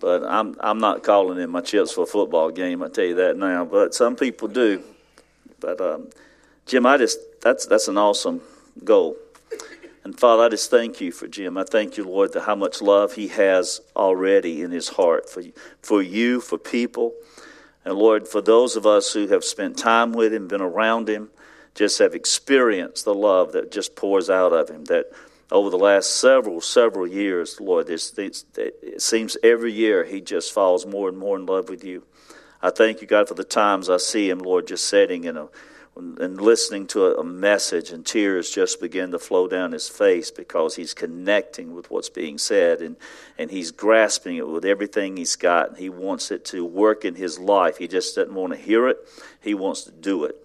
But 0.00 0.24
I'm 0.24 0.56
I'm 0.60 0.78
not 0.78 1.02
calling 1.02 1.38
in 1.38 1.50
my 1.50 1.60
chips 1.60 1.92
for 1.92 2.04
a 2.04 2.06
football 2.06 2.50
game. 2.50 2.82
I 2.82 2.88
tell 2.88 3.04
you 3.04 3.16
that 3.16 3.36
now. 3.36 3.66
But 3.66 3.94
some 3.94 4.16
people 4.16 4.48
do. 4.48 4.82
But 5.60 5.78
um, 5.78 6.08
Jim, 6.64 6.86
I 6.86 6.96
just 6.96 7.18
that's 7.42 7.66
that's 7.66 7.86
an 7.86 7.98
awesome 7.98 8.40
goal. 8.82 9.14
And 10.04 10.18
Father, 10.18 10.44
I 10.44 10.48
just 10.48 10.70
thank 10.70 11.02
you 11.02 11.12
for 11.12 11.28
Jim. 11.28 11.58
I 11.58 11.64
thank 11.64 11.98
you, 11.98 12.04
Lord, 12.04 12.32
that 12.32 12.44
how 12.44 12.54
much 12.54 12.80
love 12.80 13.12
he 13.12 13.28
has 13.28 13.82
already 13.94 14.62
in 14.62 14.70
his 14.70 14.88
heart 14.88 15.28
for 15.28 15.42
for 15.82 16.00
you, 16.00 16.40
for 16.40 16.56
people. 16.56 17.12
And 17.84 17.92
Lord, 17.98 18.26
for 18.26 18.40
those 18.40 18.74
of 18.74 18.86
us 18.86 19.12
who 19.12 19.26
have 19.26 19.44
spent 19.44 19.76
time 19.76 20.14
with 20.14 20.32
him, 20.32 20.48
been 20.48 20.62
around 20.62 21.10
him, 21.10 21.28
just 21.74 21.98
have 21.98 22.14
experienced 22.14 23.04
the 23.04 23.14
love 23.14 23.52
that 23.52 23.72
just 23.72 23.96
pours 23.96 24.30
out 24.30 24.52
of 24.52 24.68
him, 24.68 24.84
that 24.84 25.06
over 25.50 25.70
the 25.70 25.78
last 25.78 26.16
several, 26.16 26.60
several 26.60 27.06
years, 27.06 27.60
Lord, 27.60 27.86
this, 27.86 28.10
this, 28.10 28.44
it 28.56 29.02
seems 29.02 29.36
every 29.42 29.72
year 29.72 30.04
he 30.04 30.20
just 30.20 30.52
falls 30.52 30.86
more 30.86 31.08
and 31.08 31.18
more 31.18 31.36
in 31.36 31.46
love 31.46 31.68
with 31.68 31.84
you. 31.84 32.04
I 32.62 32.70
thank 32.70 33.02
you, 33.02 33.06
God, 33.06 33.28
for 33.28 33.34
the 33.34 33.44
times 33.44 33.90
I 33.90 33.98
see 33.98 34.30
him, 34.30 34.38
Lord, 34.38 34.66
just 34.66 34.86
sitting 34.86 35.24
in 35.24 35.36
a, 35.36 35.48
and 35.96 36.40
listening 36.40 36.86
to 36.88 37.16
a, 37.18 37.22
message, 37.22 37.90
and 37.90 38.04
tears 38.04 38.50
just 38.50 38.80
begin 38.80 39.12
to 39.12 39.18
flow 39.18 39.46
down 39.46 39.70
his 39.72 39.88
face 39.88 40.30
because 40.30 40.74
he's 40.74 40.92
connecting 40.94 41.72
with 41.74 41.90
what's 41.90 42.08
being 42.08 42.38
said, 42.38 42.80
and, 42.80 42.96
and 43.38 43.50
he's 43.50 43.70
grasping 43.70 44.36
it 44.36 44.48
with 44.48 44.64
everything 44.64 45.16
he's 45.16 45.36
got. 45.36 45.68
And 45.68 45.78
he 45.78 45.88
wants 45.88 46.32
it 46.32 46.44
to 46.46 46.64
work 46.64 47.04
in 47.04 47.14
his 47.14 47.38
life. 47.38 47.76
He 47.76 47.86
just 47.86 48.16
doesn't 48.16 48.34
want 48.34 48.54
to 48.54 48.58
hear 48.58 48.88
it; 48.88 48.96
he 49.40 49.54
wants 49.54 49.84
to 49.84 49.92
do 49.92 50.24
it. 50.24 50.36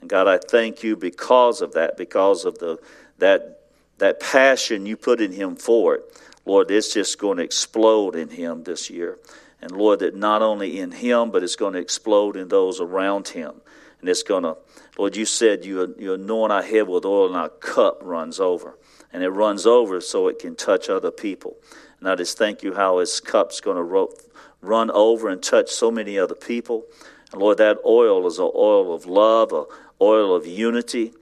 And 0.00 0.08
God, 0.08 0.28
I 0.28 0.38
thank 0.38 0.82
you 0.82 0.96
because 0.96 1.60
of 1.60 1.72
that, 1.72 1.96
because 1.96 2.44
of 2.44 2.58
the 2.58 2.78
that 3.18 3.60
that 3.98 4.20
passion 4.20 4.86
you 4.86 4.96
put 4.96 5.20
in 5.20 5.32
him 5.32 5.56
for 5.56 5.96
it. 5.96 6.02
Lord, 6.44 6.70
it's 6.70 6.94
just 6.94 7.18
going 7.18 7.36
to 7.38 7.42
explode 7.42 8.16
in 8.16 8.30
him 8.30 8.62
this 8.64 8.88
year. 8.88 9.18
And 9.60 9.72
Lord, 9.72 9.98
that 10.00 10.14
not 10.14 10.40
only 10.40 10.78
in 10.78 10.92
him, 10.92 11.30
but 11.30 11.42
it's 11.42 11.56
going 11.56 11.74
to 11.74 11.80
explode 11.80 12.36
in 12.36 12.48
those 12.48 12.80
around 12.80 13.28
him. 13.28 13.60
And 14.00 14.08
it's 14.08 14.22
going 14.22 14.44
to, 14.44 14.56
Lord, 14.96 15.16
you 15.16 15.24
said 15.24 15.64
you, 15.64 15.94
you 15.98 16.14
anoint 16.14 16.52
our 16.52 16.62
head 16.62 16.88
with 16.88 17.04
oil 17.04 17.26
and 17.26 17.36
our 17.36 17.48
cup 17.48 17.98
runs 18.02 18.38
over. 18.38 18.78
And 19.12 19.22
it 19.22 19.30
runs 19.30 19.66
over 19.66 20.00
so 20.00 20.28
it 20.28 20.38
can 20.38 20.54
touch 20.54 20.88
other 20.88 21.10
people. 21.10 21.56
And 21.98 22.08
I 22.08 22.14
just 22.14 22.38
thank 22.38 22.62
you 22.62 22.74
how 22.74 22.98
his 22.98 23.20
cup's 23.20 23.60
going 23.60 23.76
to 23.76 23.82
ro- 23.82 24.14
run 24.60 24.90
over 24.92 25.28
and 25.28 25.42
touch 25.42 25.70
so 25.70 25.90
many 25.90 26.18
other 26.18 26.34
people. 26.34 26.84
And 27.32 27.40
Lord, 27.40 27.58
that 27.58 27.78
oil 27.84 28.26
is 28.26 28.38
an 28.38 28.50
oil 28.54 28.94
of 28.94 29.06
love, 29.06 29.52
an 29.52 29.64
oil 30.00 30.34
of 30.34 30.46
unity. 30.46 31.12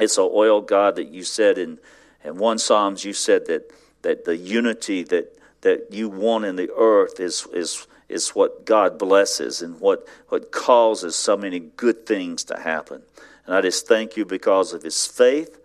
It's 0.00 0.18
an 0.18 0.28
oil, 0.32 0.60
God, 0.60 0.96
that 0.96 1.08
you 1.08 1.24
said 1.24 1.58
in, 1.58 1.78
in 2.24 2.36
one 2.36 2.58
Psalms, 2.58 3.04
you 3.04 3.12
said 3.12 3.46
that, 3.46 3.70
that 4.02 4.24
the 4.24 4.36
unity 4.36 5.02
that, 5.04 5.38
that 5.62 5.88
you 5.90 6.08
want 6.08 6.44
in 6.44 6.56
the 6.56 6.70
earth 6.76 7.20
is, 7.20 7.46
is, 7.52 7.86
is 8.08 8.30
what 8.30 8.64
God 8.64 8.98
blesses 8.98 9.62
and 9.62 9.80
what, 9.80 10.06
what 10.28 10.50
causes 10.52 11.14
so 11.16 11.36
many 11.36 11.60
good 11.60 12.06
things 12.06 12.44
to 12.44 12.58
happen. 12.58 13.02
And 13.46 13.54
I 13.54 13.60
just 13.60 13.86
thank 13.86 14.16
you 14.16 14.24
because 14.24 14.72
of 14.72 14.82
his 14.82 15.06
faith 15.06 15.58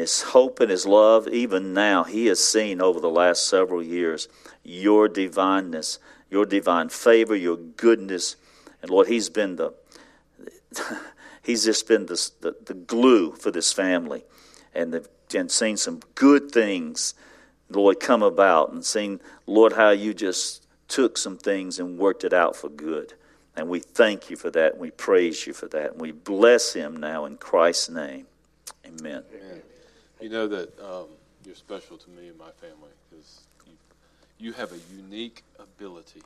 his 0.00 0.22
hope 0.22 0.60
and 0.60 0.70
his 0.70 0.86
love, 0.86 1.28
even 1.28 1.74
now, 1.74 2.04
he 2.04 2.26
has 2.26 2.42
seen 2.42 2.80
over 2.80 3.00
the 3.00 3.10
last 3.10 3.46
several 3.46 3.82
years 3.82 4.28
your 4.62 5.08
divineness, 5.08 5.98
your 6.30 6.46
divine 6.46 6.88
favor, 6.88 7.34
your 7.34 7.56
goodness. 7.56 8.36
And 8.82 8.90
Lord, 8.90 9.08
he's 9.08 9.28
been 9.28 9.56
the 9.56 9.74
he's 11.42 11.64
just 11.64 11.88
been 11.88 12.06
the, 12.06 12.30
the, 12.40 12.56
the 12.66 12.74
glue 12.74 13.32
for 13.32 13.50
this 13.50 13.72
family. 13.72 14.24
And, 14.74 14.92
the, 14.92 15.08
and 15.34 15.50
seen 15.50 15.76
some 15.76 16.00
good 16.14 16.52
things, 16.52 17.14
Lord, 17.68 18.00
come 18.00 18.22
about 18.22 18.72
and 18.72 18.84
seen, 18.84 19.20
Lord, 19.46 19.72
how 19.72 19.90
you 19.90 20.14
just 20.14 20.66
took 20.88 21.16
some 21.16 21.38
things 21.38 21.78
and 21.78 21.98
worked 21.98 22.24
it 22.24 22.32
out 22.32 22.56
for 22.56 22.68
good. 22.68 23.14
And 23.56 23.68
we 23.68 23.80
thank 23.80 24.30
you 24.30 24.36
for 24.36 24.50
that, 24.50 24.72
and 24.72 24.80
we 24.80 24.90
praise 24.90 25.46
you 25.46 25.52
for 25.52 25.66
that, 25.68 25.92
and 25.92 26.00
we 26.00 26.12
bless 26.12 26.72
him 26.72 26.96
now 26.96 27.24
in 27.24 27.36
Christ's 27.36 27.90
name. 27.90 28.26
Amen. 28.86 29.22
Amen. 29.34 29.62
You 30.20 30.28
know 30.28 30.46
that 30.48 30.78
um, 30.80 31.06
you're 31.44 31.54
special 31.54 31.96
to 31.96 32.10
me 32.10 32.28
and 32.28 32.38
my 32.38 32.50
family 32.60 32.90
because 33.08 33.40
you, 33.66 33.72
you 34.38 34.52
have 34.52 34.72
a 34.72 34.78
unique 34.94 35.42
ability 35.58 36.22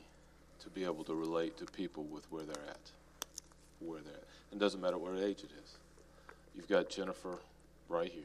to 0.61 0.69
be 0.69 0.83
able 0.83 1.03
to 1.05 1.15
relate 1.15 1.57
to 1.57 1.65
people 1.65 2.03
with 2.03 2.29
where 2.31 2.43
they're 2.43 2.55
at, 2.69 2.91
where 3.79 4.01
they're 4.01 4.13
at. 4.13 4.24
It 4.55 4.59
doesn't 4.59 4.79
matter 4.79 4.97
what 4.97 5.19
age 5.19 5.39
it 5.39 5.51
is. 5.61 5.75
You've 6.55 6.69
got 6.69 6.89
Jennifer 6.89 7.39
right 7.89 8.09
here. 8.09 8.23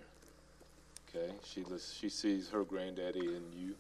Okay, 1.09 1.33
she 1.43 1.65
she 1.93 2.09
sees 2.09 2.49
her 2.51 2.63
granddaddy 2.63 3.19
in 3.19 3.43
you. 3.59 3.75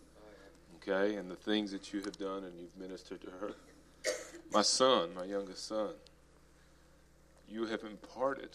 Okay, 0.83 1.15
and 1.15 1.31
the 1.31 1.37
things 1.37 1.71
that 1.71 1.93
you 1.93 2.01
have 2.01 2.19
done, 2.19 2.43
and 2.43 2.53
you've 2.59 2.77
ministered 2.77 3.21
to 3.21 3.31
her. 3.31 3.53
My 4.53 4.63
son, 4.63 5.11
my 5.15 5.27
youngest 5.27 5.69
son, 5.69 5.91
you 7.49 7.67
have 7.67 7.85
imparted 7.85 8.51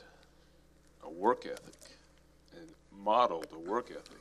a 1.02 1.10
work 1.10 1.46
ethic 1.46 1.98
and 2.58 2.68
modeled 3.02 3.48
a 3.54 3.60
work 3.60 3.92
ethic 3.92 4.20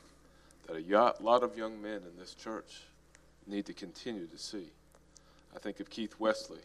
that 0.67 0.77
a 0.77 1.23
lot 1.23 1.43
of 1.43 1.57
young 1.57 1.81
men 1.81 2.01
in 2.09 2.17
this 2.17 2.33
church 2.33 2.83
need 3.45 3.65
to 3.65 3.73
continue 3.73 4.25
to 4.27 4.37
see. 4.37 4.67
I 5.53 5.59
think 5.59 5.81
of 5.81 5.89
Keith 5.89 6.15
Wesley, 6.17 6.61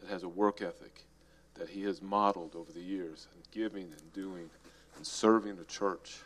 that 0.00 0.08
has 0.08 0.22
a 0.22 0.28
work 0.28 0.62
ethic 0.62 1.04
that 1.54 1.68
he 1.68 1.82
has 1.82 2.00
modeled 2.00 2.54
over 2.56 2.72
the 2.72 2.80
years 2.80 3.26
and 3.34 3.42
giving 3.52 3.84
and 3.84 4.12
doing 4.12 4.48
and 4.96 5.06
serving 5.06 5.56
the 5.56 5.64
church 5.64 6.18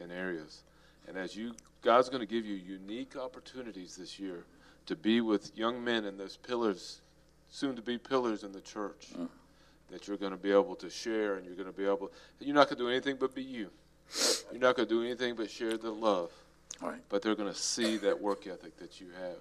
in 0.00 0.10
areas. 0.10 0.62
And 1.08 1.16
as 1.16 1.36
you, 1.36 1.54
God's 1.82 2.08
going 2.08 2.20
to 2.20 2.26
give 2.26 2.44
you 2.44 2.54
unique 2.54 3.16
opportunities 3.16 3.96
this 3.96 4.18
year 4.18 4.44
to 4.86 4.96
be 4.96 5.20
with 5.20 5.56
young 5.56 5.82
men 5.82 6.04
in 6.04 6.16
those 6.16 6.36
pillars, 6.36 7.00
soon 7.50 7.76
to 7.76 7.82
be 7.82 7.98
pillars 7.98 8.42
in 8.42 8.52
the 8.52 8.60
church, 8.60 9.08
mm. 9.16 9.28
that 9.90 10.06
you're 10.08 10.16
going 10.16 10.32
to 10.32 10.38
be 10.38 10.50
able 10.50 10.74
to 10.76 10.90
share 10.90 11.36
and 11.36 11.46
you're 11.46 11.54
going 11.54 11.70
to 11.70 11.76
be 11.76 11.84
able, 11.84 12.10
you're 12.40 12.54
not 12.54 12.68
going 12.68 12.78
to 12.78 12.84
do 12.84 12.88
anything 12.88 13.16
but 13.18 13.34
be 13.34 13.42
you. 13.42 13.70
You're 14.50 14.60
not 14.60 14.76
going 14.76 14.88
to 14.88 14.94
do 14.94 15.02
anything 15.02 15.34
but 15.34 15.50
share 15.50 15.76
the 15.76 15.90
love. 15.90 16.30
Right. 16.80 17.00
But 17.08 17.22
they're 17.22 17.34
going 17.34 17.52
to 17.52 17.58
see 17.58 17.96
that 17.98 18.20
work 18.20 18.46
ethic 18.46 18.76
that 18.78 19.00
you 19.00 19.06
have 19.20 19.38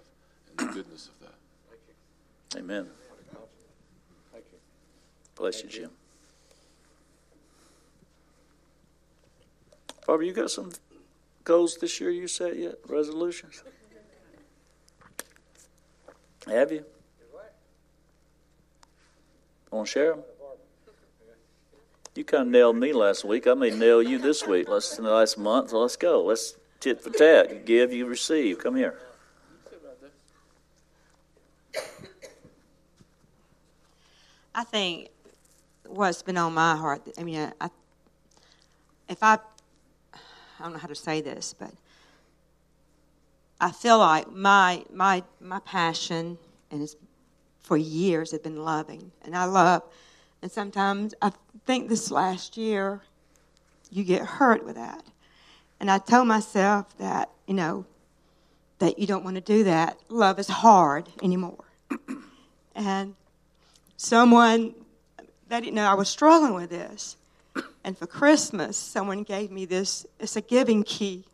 and 0.49 0.69
the 0.69 0.73
goodness 0.73 1.07
of 1.07 1.27
that. 1.27 2.59
Amen. 2.59 2.87
Bless 5.35 5.63
you, 5.63 5.69
Jim. 5.69 5.89
Barbara, 10.05 10.25
you 10.25 10.33
got 10.33 10.51
some 10.51 10.71
goals 11.43 11.77
this 11.77 11.99
year 11.99 12.09
you 12.09 12.27
set 12.27 12.57
yet? 12.57 12.75
Resolutions? 12.87 13.63
Have 16.47 16.71
you? 16.71 16.85
Want 19.71 19.87
to 19.87 19.91
share 19.91 20.11
them? 20.11 20.23
You 22.15 22.23
kind 22.23 22.43
of 22.43 22.49
nailed 22.49 22.75
me 22.75 22.93
last 22.93 23.25
week. 23.25 23.47
I 23.47 23.55
may 23.55 23.71
nail 23.71 24.03
you 24.03 24.19
this 24.19 24.45
week. 24.45 24.69
Let's 24.69 24.99
in 24.99 25.03
the 25.03 25.09
last 25.09 25.37
month. 25.37 25.71
Let's 25.73 25.95
go. 25.95 26.23
Let's 26.23 26.55
tit 26.79 27.01
for 27.01 27.09
tat. 27.09 27.49
You 27.49 27.59
give, 27.59 27.91
you 27.91 28.05
receive. 28.05 28.59
Come 28.59 28.75
here. 28.75 28.99
I 34.53 34.63
think 34.63 35.09
what's 35.93 36.23
been 36.23 36.37
on 36.37 36.53
my 36.53 36.75
heart. 36.75 37.07
I 37.17 37.23
mean, 37.23 37.51
I, 37.61 37.69
if 39.07 39.21
I, 39.21 39.37
I 40.13 40.63
don't 40.63 40.73
know 40.73 40.79
how 40.79 40.87
to 40.87 40.95
say 40.95 41.21
this, 41.21 41.53
but 41.57 41.71
I 43.61 43.71
feel 43.71 43.99
like 43.99 44.31
my 44.31 44.83
my 44.91 45.23
my 45.39 45.59
passion 45.59 46.37
and 46.71 46.81
it's 46.81 46.95
for 47.61 47.77
years 47.77 48.31
have 48.31 48.43
been 48.43 48.63
loving, 48.63 49.11
and 49.23 49.35
I 49.37 49.45
love, 49.45 49.83
and 50.41 50.51
sometimes 50.51 51.13
I 51.21 51.31
think 51.65 51.87
this 51.87 52.11
last 52.11 52.57
year, 52.57 53.01
you 53.89 54.03
get 54.03 54.21
hurt 54.21 54.65
with 54.65 54.75
that, 54.75 55.03
and 55.79 55.89
I 55.89 55.99
told 55.99 56.27
myself 56.27 56.97
that 56.97 57.29
you 57.47 57.53
know 57.53 57.85
that 58.79 58.99
you 58.99 59.07
don't 59.07 59.23
want 59.23 59.35
to 59.35 59.41
do 59.41 59.63
that. 59.63 59.97
Love 60.09 60.39
is 60.39 60.47
hard 60.47 61.07
anymore, 61.21 61.63
and 62.75 63.15
someone 63.95 64.73
they 65.53 65.61
didn't 65.61 65.75
know 65.75 65.85
I 65.85 65.93
was 65.93 66.09
struggling 66.09 66.55
with 66.55 66.71
this. 66.71 67.15
And 67.83 67.95
for 67.95 68.07
Christmas, 68.07 68.75
someone 68.75 69.21
gave 69.21 69.51
me 69.51 69.65
this. 69.65 70.05
It's 70.19 70.35
a 70.35 70.41
giving 70.41 70.83
key. 70.83 71.25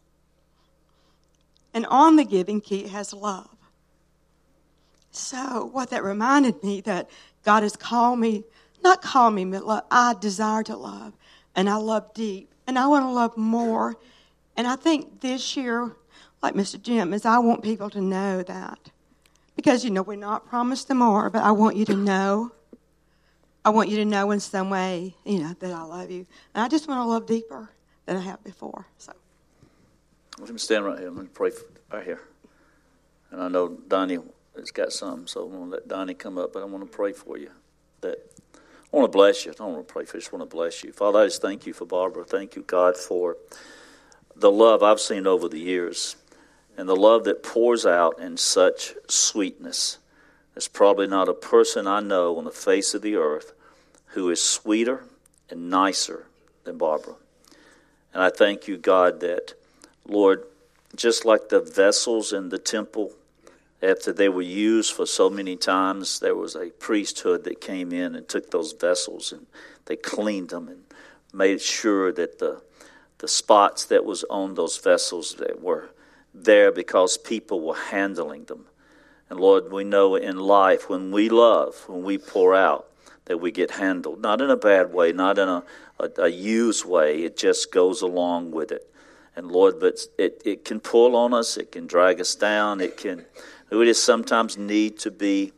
And 1.73 1.86
on 1.86 2.17
the 2.17 2.25
giving 2.25 2.60
key, 2.60 2.84
it 2.84 2.89
has 2.89 3.13
love. 3.13 3.55
So, 5.12 5.69
what 5.71 5.91
that 5.91 6.03
reminded 6.03 6.62
me 6.63 6.82
that 6.82 7.10
God 7.45 7.63
has 7.63 7.77
called 7.77 8.19
me, 8.19 8.43
not 8.84 9.01
called 9.01 9.36
me, 9.36 9.45
but 9.45 9.65
love, 9.65 9.86
I 9.89 10.15
desire 10.19 10.63
to 10.63 10.75
love. 10.75 11.13
And 11.55 11.69
I 11.69 11.75
love 11.75 12.13
deep. 12.13 12.53
And 12.67 12.77
I 12.77 12.88
want 12.88 13.05
to 13.05 13.12
love 13.12 13.38
more. 13.38 13.95
And 14.58 14.67
I 14.67 14.75
think 14.75 15.21
this 15.21 15.55
year, 15.55 15.95
like 16.43 16.55
Mr. 16.55 16.82
Jim, 16.82 17.13
is 17.13 17.25
I 17.25 17.39
want 17.39 17.63
people 17.63 17.89
to 17.91 18.01
know 18.01 18.43
that. 18.43 18.79
Because, 19.55 19.86
you 19.86 19.91
know, 19.91 20.01
we're 20.01 20.17
not 20.17 20.47
promised 20.47 20.89
them 20.89 20.97
more, 20.97 21.29
but 21.29 21.41
I 21.41 21.51
want 21.51 21.77
you 21.77 21.86
to 21.86 21.95
know 21.95 22.51
I 23.65 23.71
want 23.71 23.89
you 23.89 23.97
to 23.97 24.05
know 24.05 24.31
in 24.31 24.39
some 24.39 24.69
way, 24.69 25.15
you 25.25 25.39
know, 25.39 25.53
that 25.59 25.71
I 25.71 25.83
love 25.83 26.09
you. 26.09 26.25
And 26.55 26.63
I 26.63 26.67
just 26.67 26.87
want 26.87 26.99
to 26.99 27.05
love 27.05 27.25
deeper 27.25 27.69
than 28.05 28.17
I 28.17 28.21
have 28.21 28.43
before. 28.43 28.85
So. 28.97 29.13
Let 30.39 30.49
me 30.49 30.57
stand 30.57 30.85
right 30.85 30.97
here. 30.97 31.09
Let 31.09 31.23
me 31.23 31.29
pray 31.33 31.51
right 31.91 32.03
here. 32.03 32.21
And 33.31 33.41
I 33.41 33.47
know 33.47 33.67
Donnie 33.87 34.19
has 34.55 34.71
got 34.71 34.91
some, 34.93 35.27
so 35.27 35.43
I'm 35.43 35.51
going 35.51 35.65
to 35.65 35.71
let 35.71 35.87
Donnie 35.87 36.13
come 36.13 36.37
up, 36.37 36.53
but 36.53 36.61
I 36.61 36.65
want 36.65 36.89
to 36.89 36.95
pray 36.95 37.11
for 37.11 37.37
you. 37.37 37.51
That 38.01 38.17
I 38.91 38.97
want 38.97 39.11
to 39.11 39.15
bless 39.15 39.45
you. 39.45 39.51
I 39.51 39.55
don't 39.55 39.73
want 39.73 39.87
to 39.87 39.93
pray 39.93 40.05
for 40.05 40.15
you. 40.15 40.19
I 40.19 40.21
just 40.21 40.33
want 40.33 40.49
to 40.49 40.55
bless 40.55 40.83
you. 40.83 40.91
Father, 40.91 41.19
I 41.19 41.25
just 41.25 41.41
thank 41.41 41.65
you 41.65 41.73
for 41.73 41.85
Barbara. 41.85 42.23
Thank 42.23 42.55
you, 42.55 42.63
God, 42.63 42.95
for 42.95 43.37
the 44.35 44.49
love 44.49 44.81
I've 44.81 45.01
seen 45.01 45.27
over 45.27 45.49
the 45.49 45.59
years 45.59 46.15
and 46.77 46.87
the 46.87 46.95
love 46.95 47.25
that 47.25 47.43
pours 47.43 47.85
out 47.85 48.19
in 48.19 48.37
such 48.37 48.93
sweetness. 49.09 49.97
There's 50.59 50.67
probably 50.67 51.07
not 51.07 51.29
a 51.29 51.33
person 51.33 51.87
I 51.87 52.01
know 52.01 52.37
on 52.37 52.43
the 52.43 52.51
face 52.51 52.93
of 52.93 53.01
the 53.01 53.15
earth 53.15 53.53
who 54.07 54.29
is 54.29 54.43
sweeter 54.43 55.05
and 55.49 55.69
nicer 55.69 56.25
than 56.65 56.77
Barbara. 56.77 57.15
And 58.13 58.21
I 58.21 58.29
thank 58.29 58.67
you, 58.67 58.75
God, 58.75 59.21
that, 59.21 59.53
Lord, 60.05 60.43
just 60.97 61.23
like 61.23 61.47
the 61.47 61.61
vessels 61.61 62.33
in 62.33 62.49
the 62.49 62.57
temple, 62.57 63.13
after 63.81 64.11
they 64.11 64.27
were 64.27 64.41
used 64.41 64.91
for 64.91 65.05
so 65.05 65.29
many 65.29 65.55
times, 65.55 66.19
there 66.19 66.35
was 66.35 66.57
a 66.57 66.71
priesthood 66.71 67.45
that 67.45 67.61
came 67.61 67.93
in 67.93 68.13
and 68.13 68.27
took 68.27 68.51
those 68.51 68.73
vessels 68.73 69.31
and 69.31 69.45
they 69.85 69.95
cleaned 69.95 70.49
them 70.49 70.67
and 70.67 70.83
made 71.31 71.61
sure 71.61 72.11
that 72.11 72.39
the 72.39 72.61
the 73.19 73.29
spots 73.29 73.85
that 73.85 74.03
was 74.03 74.25
on 74.29 74.55
those 74.55 74.77
vessels 74.77 75.35
that 75.35 75.61
were 75.61 75.91
there 76.33 76.69
because 76.69 77.17
people 77.17 77.61
were 77.61 77.77
handling 77.77 78.43
them. 78.43 78.65
And 79.29 79.39
Lord, 79.39 79.71
we 79.71 79.83
know 79.83 80.15
in 80.15 80.37
life 80.37 80.89
when 80.89 81.11
we 81.11 81.29
love, 81.29 81.75
when 81.87 82.03
we 82.03 82.17
pour 82.17 82.55
out, 82.55 82.87
that 83.25 83.37
we 83.37 83.51
get 83.51 83.71
handled. 83.71 84.21
Not 84.21 84.41
in 84.41 84.49
a 84.49 84.57
bad 84.57 84.91
way, 84.91 85.11
not 85.11 85.37
in 85.37 85.47
a, 85.47 85.63
a, 85.99 86.09
a 86.23 86.27
used 86.27 86.83
way. 86.83 87.23
It 87.23 87.37
just 87.37 87.71
goes 87.71 88.01
along 88.01 88.51
with 88.51 88.71
it. 88.71 88.91
And 89.35 89.51
Lord, 89.51 89.79
but 89.79 89.99
it, 90.17 90.41
it 90.43 90.65
can 90.65 90.79
pull 90.79 91.15
on 91.15 91.33
us, 91.33 91.55
it 91.55 91.71
can 91.71 91.85
drag 91.85 92.19
us 92.19 92.35
down, 92.35 92.81
it 92.81 92.97
can, 92.97 93.25
we 93.69 93.85
just 93.85 94.03
sometimes 94.03 94.57
need 94.57 94.97
to 94.99 95.11
be 95.11 95.53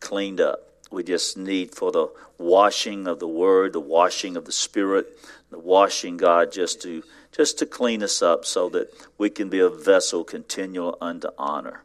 cleaned 0.00 0.40
up. 0.40 0.60
We 0.90 1.02
just 1.02 1.36
need 1.36 1.74
for 1.74 1.90
the 1.90 2.08
washing 2.38 3.08
of 3.08 3.18
the 3.18 3.28
Word, 3.28 3.72
the 3.72 3.80
washing 3.80 4.36
of 4.36 4.44
the 4.44 4.52
Spirit, 4.52 5.18
the 5.50 5.58
washing, 5.58 6.16
God, 6.16 6.52
just 6.52 6.80
to 6.82 7.02
just 7.32 7.58
to 7.58 7.66
clean 7.66 8.02
us 8.02 8.22
up 8.22 8.46
so 8.46 8.70
that 8.70 8.90
we 9.18 9.28
can 9.28 9.50
be 9.50 9.58
a 9.58 9.68
vessel 9.68 10.24
continual 10.24 10.96
unto 11.02 11.28
honor. 11.36 11.82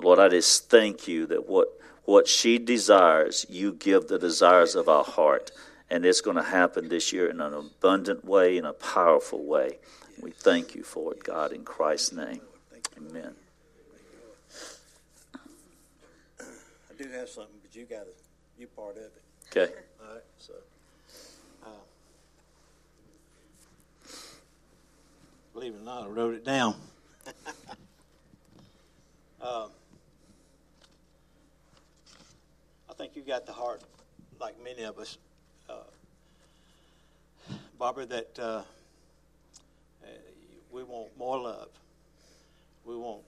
Lord, 0.00 0.18
I 0.18 0.28
just 0.28 0.70
thank 0.70 1.08
you 1.08 1.26
that 1.26 1.48
what 1.48 1.68
what 2.06 2.28
she 2.28 2.58
desires, 2.58 3.44
you 3.50 3.72
give 3.72 4.06
the 4.06 4.18
desires 4.18 4.74
of 4.74 4.88
our 4.88 5.04
heart. 5.04 5.50
And 5.90 6.04
it's 6.04 6.20
going 6.20 6.36
to 6.36 6.42
happen 6.42 6.88
this 6.88 7.12
year 7.12 7.28
in 7.28 7.40
an 7.40 7.52
abundant 7.52 8.24
way, 8.24 8.56
in 8.56 8.64
a 8.64 8.72
powerful 8.72 9.44
way. 9.44 9.78
We 10.20 10.30
thank 10.30 10.74
you 10.74 10.82
for 10.82 11.12
it, 11.12 11.22
God, 11.22 11.52
in 11.52 11.64
Christ's 11.64 12.12
name. 12.12 12.40
Amen. 12.96 13.34
I 16.40 16.44
do 16.98 17.08
have 17.10 17.28
something, 17.28 17.54
but 17.62 17.76
you 17.76 17.84
got 17.84 18.04
to, 18.04 18.12
you 18.58 18.66
part 18.68 18.96
of 18.96 19.02
it. 19.02 19.22
Okay. 19.50 19.72
All 20.00 20.14
right, 20.14 20.22
so. 20.38 20.54
Uh, 21.64 21.68
Believe 25.52 25.74
it 25.74 25.80
or 25.82 25.84
not, 25.84 26.04
I 26.04 26.06
wrote 26.08 26.34
it 26.34 26.44
down. 26.44 26.74
uh, 29.40 29.66
I 32.85 32.85
think 32.96 33.12
you've 33.14 33.26
got 33.26 33.46
the 33.46 33.52
heart, 33.52 33.82
like 34.40 34.54
many 34.62 34.82
of 34.84 34.98
us, 34.98 35.18
uh, 35.68 35.74
Barbara, 37.78 38.06
that 38.06 38.38
uh, 38.38 38.42
uh, 38.42 38.62
we 40.72 40.82
want 40.82 41.08
more 41.18 41.38
love. 41.38 41.68
We 42.86 42.96
want 42.96 43.20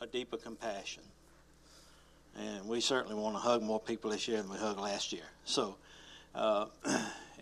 a 0.00 0.06
deeper 0.06 0.36
compassion. 0.36 1.04
And 2.36 2.66
we 2.66 2.80
certainly 2.80 3.14
want 3.14 3.36
to 3.36 3.40
hug 3.40 3.62
more 3.62 3.78
people 3.78 4.10
this 4.10 4.26
year 4.26 4.42
than 4.42 4.50
we 4.50 4.56
hugged 4.56 4.80
last 4.80 5.12
year. 5.12 5.22
So, 5.44 5.76
uh, 6.34 6.66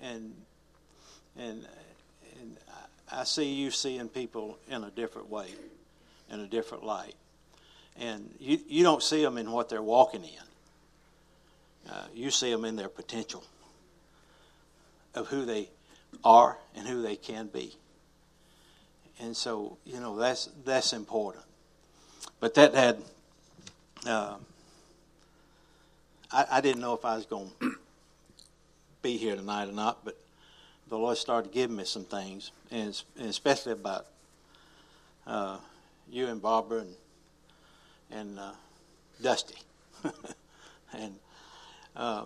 and 0.03 0.35
and 1.39 1.67
and 2.41 2.57
I 3.11 3.25
see 3.25 3.55
you 3.55 3.71
seeing 3.71 4.09
people 4.09 4.59
in 4.69 4.83
a 4.85 4.91
different 4.91 5.31
way, 5.31 5.49
in 6.29 6.41
a 6.41 6.47
different 6.47 6.85
light, 6.85 7.15
and 7.97 8.35
you 8.41 8.59
you 8.67 8.83
don't 8.83 9.03
see 9.03 9.23
them 9.23 9.39
in 9.39 9.53
what 9.53 9.69
they're 9.69 9.81
walking 9.81 10.25
in. 10.25 10.50
Uh, 11.89 12.05
you 12.15 12.31
see 12.31 12.51
them 12.51 12.65
in 12.65 12.77
their 12.77 12.89
potential 12.89 13.45
of 15.15 15.29
who 15.29 15.45
they 15.45 15.69
are 16.25 16.57
and 16.75 16.87
who 16.87 17.03
they 17.03 17.17
can 17.17 17.47
be. 17.47 17.77
And 19.21 19.37
so 19.37 19.77
you 19.85 20.01
know 20.01 20.17
that's 20.17 20.49
that's 20.65 20.93
important. 20.93 21.45
But 22.39 22.55
that 22.55 22.75
had. 22.75 23.03
Uh, 24.07 24.37
I, 26.33 26.47
I 26.53 26.61
didn't 26.61 26.81
know 26.81 26.95
if 26.95 27.05
I 27.05 27.17
was 27.17 27.27
going 27.27 27.51
to 27.61 27.75
be 29.03 29.17
here 29.17 29.37
tonight 29.37 29.69
or 29.69 29.73
not, 29.73 30.05
but 30.05 30.17
the 30.89 30.97
Lord 30.97 31.17
started 31.17 31.53
giving 31.53 31.77
me 31.77 31.85
some 31.85 32.05
things, 32.05 32.51
and, 32.71 33.01
and 33.19 33.29
especially 33.29 33.73
about 33.73 34.07
uh, 35.27 35.59
you 36.11 36.27
and 36.27 36.41
Barbara 36.41 36.81
and, 36.81 36.95
and 38.11 38.39
uh, 38.39 38.53
Dusty. 39.23 39.59
and 40.93 41.15
uh, 41.97 42.25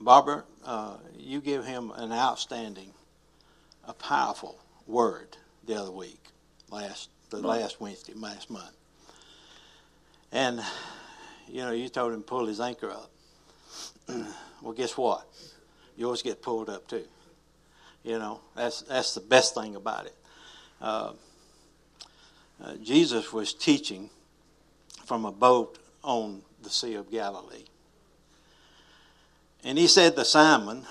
Barbara, 0.00 0.44
uh, 0.64 0.96
you 1.16 1.40
give 1.40 1.64
him 1.64 1.90
an 1.96 2.12
outstanding, 2.12 2.92
a 3.84 3.92
powerful 3.92 4.58
word 4.86 5.36
the 5.66 5.74
other 5.74 5.90
week, 5.90 6.22
last 6.70 7.10
the 7.30 7.38
last 7.38 7.80
Wednesday, 7.80 8.12
last 8.14 8.50
month. 8.50 8.76
And 10.32 10.60
you 11.48 11.62
know, 11.62 11.72
you 11.72 11.88
told 11.88 12.12
him 12.12 12.20
to 12.20 12.26
pull 12.26 12.46
his 12.46 12.60
anchor 12.60 12.90
up. 12.90 13.10
well, 14.62 14.72
guess 14.74 14.96
what? 14.96 15.26
Yours 15.96 16.22
get 16.22 16.42
pulled 16.42 16.68
up 16.68 16.86
too. 16.88 17.04
You 18.02 18.18
know, 18.18 18.40
that's 18.54 18.82
that's 18.82 19.14
the 19.14 19.20
best 19.20 19.54
thing 19.54 19.76
about 19.76 20.06
it. 20.06 20.14
Uh, 20.80 21.12
uh, 22.62 22.74
Jesus 22.82 23.32
was 23.32 23.54
teaching 23.54 24.10
from 25.06 25.24
a 25.24 25.32
boat 25.32 25.78
on 26.02 26.42
the 26.64 26.70
Sea 26.70 26.94
of 26.94 27.10
Galilee. 27.10 27.64
And 29.62 29.78
he 29.78 29.86
said 29.86 30.16
to 30.16 30.24
Simon, 30.24 30.84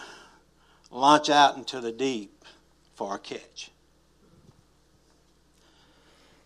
Launch 0.93 1.29
out 1.29 1.57
into 1.57 1.81
the 1.81 1.91
deep 1.91 2.45
for 2.93 3.15
a 3.15 3.19
catch. 3.19 3.71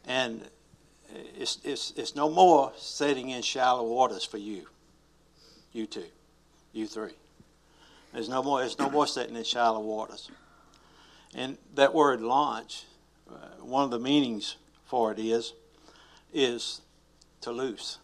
And 0.06 0.42
it's, 1.38 1.60
it's, 1.66 1.92
it's 1.98 2.16
no 2.16 2.30
more 2.30 2.72
sitting 2.78 3.30
in 3.30 3.42
shallow 3.42 3.84
waters 3.84 4.24
for 4.24 4.38
you, 4.38 4.68
you 5.74 5.86
two, 5.86 6.06
you 6.72 6.88
three. 6.88 7.12
There's 8.14 8.30
no 8.30 8.42
more, 8.42 8.60
there's 8.60 8.80
no 8.80 8.90
more 8.90 9.06
sitting 9.06 9.36
in 9.36 9.44
shallow 9.44 9.82
waters. 9.82 10.32
And 11.36 11.58
that 11.76 11.94
word 11.94 12.22
launch, 12.22 12.86
uh, 13.30 13.34
one 13.62 13.84
of 13.84 13.92
the 13.92 14.00
meanings 14.00 14.56
for 14.86 15.12
it 15.12 15.20
is, 15.20 15.54
is 16.34 16.82
to 17.42 17.52
loose. 17.52 17.98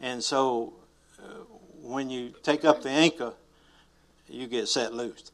And 0.00 0.22
so 0.22 0.74
uh, 1.18 1.44
when 1.82 2.10
you 2.10 2.34
take 2.42 2.64
up 2.64 2.82
the 2.82 2.90
anchor, 2.90 3.32
you 4.28 4.46
get 4.46 4.68
set 4.68 4.94
loose. 4.94 5.32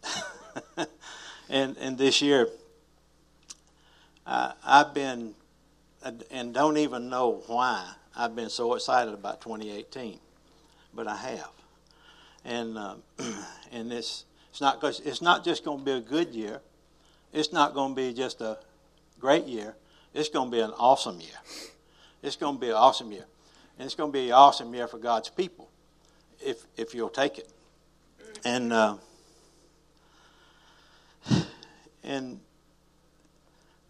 and, 1.49 1.77
and 1.79 1.99
this 1.99 2.23
year, 2.23 2.49
I, 4.27 4.53
I've 4.65 4.95
been 4.95 5.35
and 6.31 6.53
don't 6.53 6.77
even 6.77 7.09
know 7.09 7.43
why 7.47 7.91
I've 8.17 8.37
been 8.37 8.51
so 8.51 8.75
excited 8.75 9.15
about 9.15 9.41
2018, 9.41 10.19
but 10.93 11.07
I 11.07 11.17
have. 11.17 11.51
And 12.45 12.77
uh, 12.77 12.97
and 13.73 13.93
it's 13.93 14.25
it's 14.51 14.61
not 14.61 14.83
it's 14.85 15.23
not 15.23 15.45
just 15.45 15.65
going 15.65 15.79
to 15.79 15.85
be 15.85 15.93
a 15.93 16.01
good 16.01 16.35
year. 16.35 16.61
It's 17.33 17.53
not 17.53 17.75
going 17.75 17.95
to 17.95 17.97
be 17.97 18.13
just 18.13 18.41
a 18.41 18.59
great 19.19 19.45
year. 19.47 19.75
It's 20.13 20.29
going 20.29 20.51
to 20.51 20.57
be 20.57 20.61
an 20.61 20.73
awesome 20.79 21.21
year. 21.21 21.41
It's 22.23 22.37
going 22.37 22.57
to 22.57 22.61
be 22.61 22.69
an 22.69 22.75
awesome 22.75 23.11
year, 23.11 23.25
and 23.79 23.87
it's 23.87 23.95
going 23.95 24.13
to 24.13 24.19
be 24.19 24.29
an 24.29 24.33
awesome 24.35 24.75
year 24.75 24.87
for 24.87 24.99
God's 24.99 25.29
people, 25.29 25.71
if 26.45 26.65
if 26.77 26.95
you'll 26.95 27.09
take 27.09 27.39
it. 27.39 27.51
And 28.45 28.73
uh, 28.73 28.97
and 32.05 32.41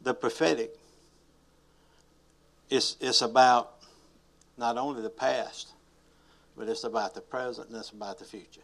the 0.02 0.14
prophetic 0.14 0.78
it's, 2.70 2.96
it's 3.00 3.22
about 3.22 3.74
not 4.56 4.76
only 4.76 5.02
the 5.02 5.10
past, 5.10 5.72
but 6.56 6.68
it's 6.68 6.84
about 6.84 7.14
the 7.14 7.20
present 7.20 7.68
and 7.68 7.76
it's 7.76 7.90
about 7.90 8.18
the 8.18 8.24
future. 8.24 8.60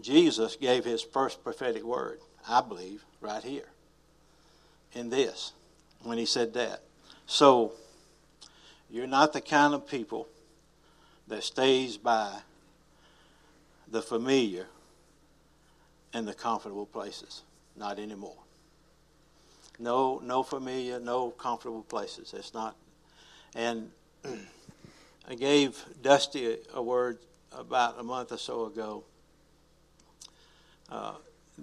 Jesus 0.00 0.56
gave 0.56 0.84
his 0.84 1.02
first 1.02 1.44
prophetic 1.44 1.84
word, 1.84 2.20
I 2.48 2.60
believe, 2.60 3.04
right 3.20 3.42
here 3.42 3.68
in 4.92 5.10
this 5.10 5.52
when 6.02 6.18
he 6.18 6.26
said 6.26 6.54
that. 6.54 6.82
So, 7.26 7.72
you're 8.94 9.08
not 9.08 9.32
the 9.32 9.40
kind 9.40 9.74
of 9.74 9.88
people 9.88 10.28
that 11.26 11.42
stays 11.42 11.96
by 11.96 12.30
the 13.90 14.00
familiar 14.00 14.66
and 16.12 16.28
the 16.28 16.32
comfortable 16.32 16.86
places. 16.86 17.42
Not 17.76 17.98
anymore. 17.98 18.36
No, 19.80 20.20
no 20.22 20.44
familiar, 20.44 21.00
no 21.00 21.30
comfortable 21.30 21.82
places. 21.82 22.32
It's 22.34 22.54
not. 22.54 22.76
And 23.56 23.90
I 25.28 25.34
gave 25.34 25.84
Dusty 26.00 26.58
a, 26.72 26.80
word 26.80 27.18
about 27.50 27.98
a 27.98 28.04
month 28.04 28.30
or 28.30 28.38
so 28.38 28.66
ago 28.66 29.02
uh, 30.88 31.14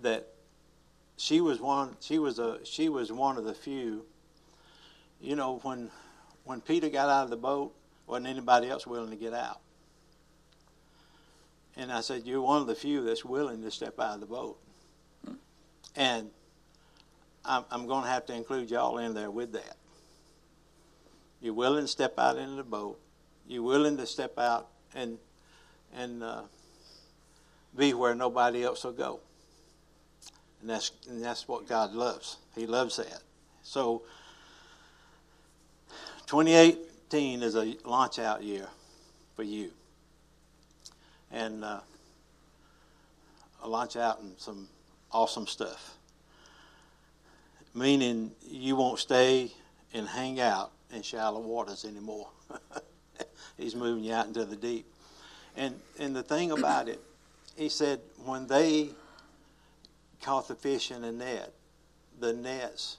that 0.02 0.28
she 1.16 1.40
was 1.40 1.62
one. 1.62 1.96
She 2.02 2.20
was 2.20 2.40
a. 2.40 2.60
She 2.66 2.90
was 2.90 3.10
one 3.10 3.38
of 3.38 3.46
the 3.46 3.54
few. 3.54 4.04
You 5.22 5.38
know, 5.38 5.60
when 5.64 5.92
when 6.52 6.60
Peter 6.60 6.90
got 6.90 7.08
out 7.08 7.24
of 7.24 7.30
the 7.30 7.38
boat, 7.38 7.74
wasn't 8.06 8.28
anybody 8.28 8.70
else 8.70 8.86
willing 8.86 9.10
to 9.10 9.16
get 9.16 9.34
out. 9.34 9.62
And 11.78 11.90
I 11.90 12.02
said, 12.02 12.24
"You're 12.26 12.42
one 12.42 12.62
of 12.62 12.68
the 12.68 12.76
few 12.76 13.06
that's 13.06 13.24
willing 13.24 13.62
to 13.62 13.72
step 13.72 13.98
out 14.02 14.16
of 14.16 14.20
the 14.20 14.26
boat." 14.26 14.60
And 15.96 16.30
I'm, 17.46 17.64
I'm 17.72 17.88
going 17.88 18.04
to 18.04 18.10
have 18.10 18.26
to 18.26 18.34
include 18.34 18.70
y'all 18.70 18.98
in 18.98 19.14
there 19.14 19.32
with 19.32 19.54
that. 19.54 19.78
You're 21.40 21.54
willing 21.54 21.86
to 21.86 21.88
step 21.88 22.20
out 22.20 22.38
into 22.38 22.56
the 22.56 22.64
boat. 22.64 23.00
You're 23.48 23.64
willing 23.64 23.96
to 23.96 24.06
step 24.06 24.38
out 24.38 24.68
and 24.94 25.18
and 25.96 26.22
uh, 26.22 26.42
be 27.78 27.94
where 27.94 28.14
nobody 28.14 28.66
else 28.66 28.84
will 28.84 28.92
go. 28.92 29.22
And 30.60 30.70
that's 30.70 30.92
and 31.10 31.24
that's 31.24 31.48
what 31.48 31.66
God 31.66 31.94
loves. 31.94 32.40
He 32.56 32.68
loves 32.68 32.98
that. 32.98 33.22
So 33.64 34.04
2018 36.32 37.44
is 37.44 37.56
a 37.56 37.76
launch 37.86 38.18
out 38.18 38.42
year 38.42 38.68
for 39.36 39.44
you. 39.44 39.72
And 41.32 41.64
uh, 41.64 41.82
a 43.62 43.68
launch 43.68 43.96
out 43.96 44.22
in 44.22 44.34
some 44.38 44.68
awesome 45.12 45.46
stuff 45.46 45.98
meaning 47.74 48.32
you 48.48 48.76
won't 48.76 49.00
stay 49.00 49.52
and 49.94 50.08
hang 50.08 50.40
out 50.40 50.72
in 50.92 51.02
shallow 51.02 51.40
waters 51.40 51.86
anymore. 51.86 52.28
He's 53.58 53.76
moving 53.76 54.04
you 54.04 54.14
out 54.14 54.28
into 54.28 54.46
the 54.46 54.56
deep. 54.56 54.86
And 55.56 55.80
and 56.00 56.16
the 56.16 56.24
thing 56.24 56.52
about 56.52 56.88
it, 56.88 57.00
he 57.56 57.70
said 57.70 58.00
when 58.26 58.48
they 58.48 58.90
caught 60.22 60.48
the 60.48 60.56
fish 60.56 60.92
in 60.92 61.02
the 61.02 61.12
net, 61.12 61.54
the 62.20 62.34
nets 62.34 62.98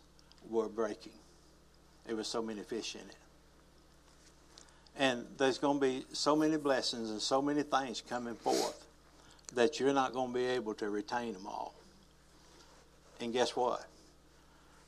were 0.50 0.68
breaking. 0.68 1.12
There 2.06 2.16
were 2.16 2.24
so 2.24 2.42
many 2.42 2.62
fish 2.62 2.94
in 2.94 3.00
it. 3.02 3.16
And 4.98 5.24
there's 5.38 5.58
going 5.58 5.80
to 5.80 5.86
be 5.86 6.04
so 6.12 6.36
many 6.36 6.56
blessings 6.56 7.10
and 7.10 7.20
so 7.20 7.40
many 7.40 7.62
things 7.62 8.02
coming 8.08 8.34
forth 8.34 8.84
that 9.54 9.80
you're 9.80 9.92
not 9.92 10.12
going 10.12 10.28
to 10.28 10.34
be 10.34 10.44
able 10.44 10.74
to 10.74 10.90
retain 10.90 11.32
them 11.32 11.46
all. 11.46 11.74
And 13.20 13.32
guess 13.32 13.56
what? 13.56 13.86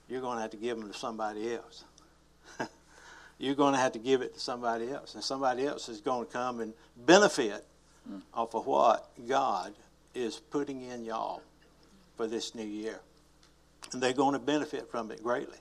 you're 0.09 0.21
going 0.21 0.37
to 0.37 0.43
have 0.43 0.51
to 0.51 0.57
give 0.57 0.79
them 0.79 0.93
to 0.93 0.99
somebody 0.99 1.55
else. 1.55 1.85
you're 3.39 3.55
going 3.55 3.75
to 3.75 3.81
have 3.81 3.93
to 3.93 3.99
give 3.99 4.23
it 4.23 4.35
to 4.35 4.41
somebody 4.41 4.91
else. 4.91 5.15
And 5.15 5.25
somebody 5.25 5.67
else 5.67 5.89
is 5.89 6.01
going 6.01 6.27
to 6.27 6.33
come 6.33 6.61
and 6.61 6.73
benefit 7.07 7.65
mm. 8.11 8.21
off 8.33 8.55
of 8.55 8.67
what 8.67 9.09
God 9.27 9.73
is 10.15 10.37
putting 10.37 10.83
in 10.83 11.05
y'all 11.05 11.43
for 12.17 12.27
this 12.27 12.55
new 12.55 12.67
year. 12.67 13.01
and 13.93 14.03
they're 14.03 14.13
going 14.13 14.35
to 14.35 14.39
benefit 14.39 14.91
from 14.91 15.11
it 15.11 15.23
greatly. 15.23 15.59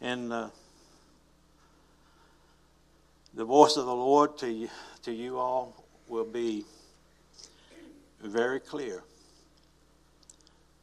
And 0.00 0.32
uh, 0.32 0.48
the 3.36 3.44
voice 3.44 3.76
of 3.76 3.84
the 3.84 3.94
Lord 3.94 4.38
to 4.38 4.50
you, 4.50 4.70
to 5.02 5.12
you 5.12 5.38
all 5.38 5.84
will 6.08 6.24
be 6.24 6.64
very 8.22 8.58
clear 8.58 9.02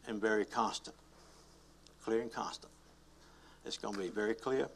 and 0.07 0.21
very 0.21 0.45
constant. 0.45 0.95
Clear 2.05 2.21
and 2.21 2.31
constant. 2.31 2.71
It's 3.65 3.79
going 3.79 3.95
to 3.95 3.99
be 3.99 4.09
very 4.09 4.35
clear, 4.35 4.67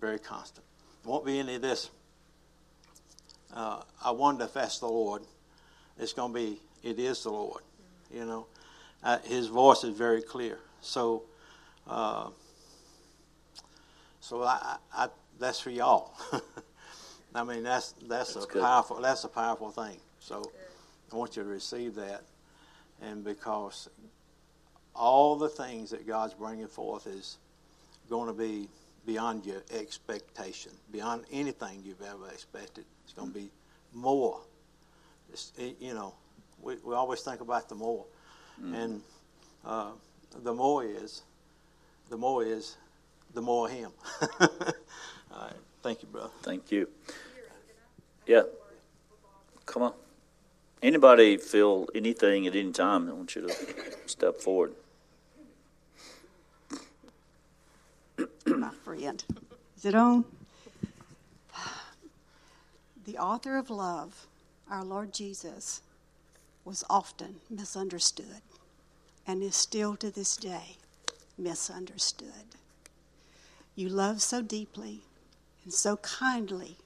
very 0.00 0.18
constant. 0.18 0.64
Won't 1.04 1.26
be 1.26 1.38
any 1.38 1.56
of 1.56 1.62
this. 1.62 1.90
Uh, 3.52 3.82
I 4.02 4.10
wonder 4.12 4.44
if 4.44 4.54
that's 4.54 4.78
the 4.78 4.86
Lord. 4.86 5.22
It's 5.98 6.14
going 6.14 6.32
to 6.32 6.38
be, 6.38 6.60
it 6.82 6.98
is 6.98 7.24
the 7.24 7.30
Lord. 7.30 7.62
You 8.10 8.24
know, 8.24 8.46
uh, 9.02 9.18
His 9.18 9.48
voice 9.48 9.84
is 9.84 9.94
very 9.94 10.22
clear. 10.22 10.58
So, 10.80 11.24
uh, 11.86 12.30
so 14.20 14.44
I, 14.44 14.76
I, 14.94 15.08
that's 15.38 15.60
for 15.60 15.70
y'all. 15.70 16.14
I 17.34 17.44
mean, 17.44 17.62
that's 17.62 17.94
that's, 18.06 18.34
That's 18.34 18.46
a 18.46 18.48
good. 18.48 18.62
powerful 18.62 19.00
that's 19.00 19.24
a 19.24 19.28
powerful 19.28 19.70
thing. 19.70 19.96
So, 20.20 20.42
I 21.12 21.16
want 21.16 21.36
you 21.36 21.42
to 21.42 21.48
receive 21.48 21.94
that, 21.96 22.22
and 23.00 23.24
because 23.24 23.88
all 24.94 25.36
the 25.36 25.48
things 25.48 25.90
that 25.90 26.06
God's 26.06 26.34
bringing 26.34 26.68
forth 26.68 27.06
is 27.06 27.38
going 28.10 28.26
to 28.28 28.34
be 28.34 28.68
beyond 29.06 29.44
your 29.46 29.62
expectation, 29.74 30.72
beyond 30.90 31.24
anything 31.32 31.82
you've 31.84 32.02
ever 32.02 32.28
expected. 32.28 32.84
It's 33.04 33.12
going 33.14 33.32
to 33.32 33.38
be 33.38 33.50
more. 33.94 34.40
It's, 35.32 35.52
it, 35.58 35.76
you 35.80 35.94
know, 35.94 36.14
we, 36.60 36.76
we 36.84 36.94
always 36.94 37.20
think 37.22 37.40
about 37.40 37.68
the 37.68 37.74
more, 37.74 38.04
and 38.74 39.02
uh, 39.64 39.90
the 40.42 40.52
more 40.54 40.84
is, 40.84 41.22
the 42.10 42.16
more 42.16 42.44
is, 42.44 42.76
the 43.34 43.42
more 43.42 43.68
Him. 43.68 43.90
All 44.40 44.48
right, 45.32 45.52
thank 45.82 46.02
you, 46.02 46.08
brother. 46.08 46.30
Thank 46.42 46.70
you. 46.70 46.88
Yeah. 48.26 48.42
Come 49.66 49.82
on. 49.82 49.92
Anybody 50.82 51.36
feel 51.36 51.86
anything 51.94 52.46
at 52.46 52.56
any 52.56 52.72
time? 52.72 53.08
I 53.08 53.12
want 53.12 53.34
you 53.34 53.42
to 53.42 53.54
step 54.06 54.36
forward. 54.36 54.72
my 58.46 58.70
friend. 58.84 59.22
Is 59.76 59.84
it 59.84 59.94
on? 59.94 60.24
The 63.04 63.18
author 63.18 63.58
of 63.58 63.70
love, 63.70 64.26
our 64.70 64.84
Lord 64.84 65.12
Jesus, 65.12 65.82
was 66.64 66.84
often 66.88 67.36
misunderstood 67.50 68.42
and 69.26 69.42
is 69.42 69.56
still 69.56 69.96
to 69.96 70.10
this 70.10 70.36
day 70.36 70.76
misunderstood. 71.36 72.56
You 73.74 73.88
love 73.88 74.22
so 74.22 74.42
deeply 74.42 75.02
and 75.64 75.72
so 75.72 75.96
kindly, 75.98 76.76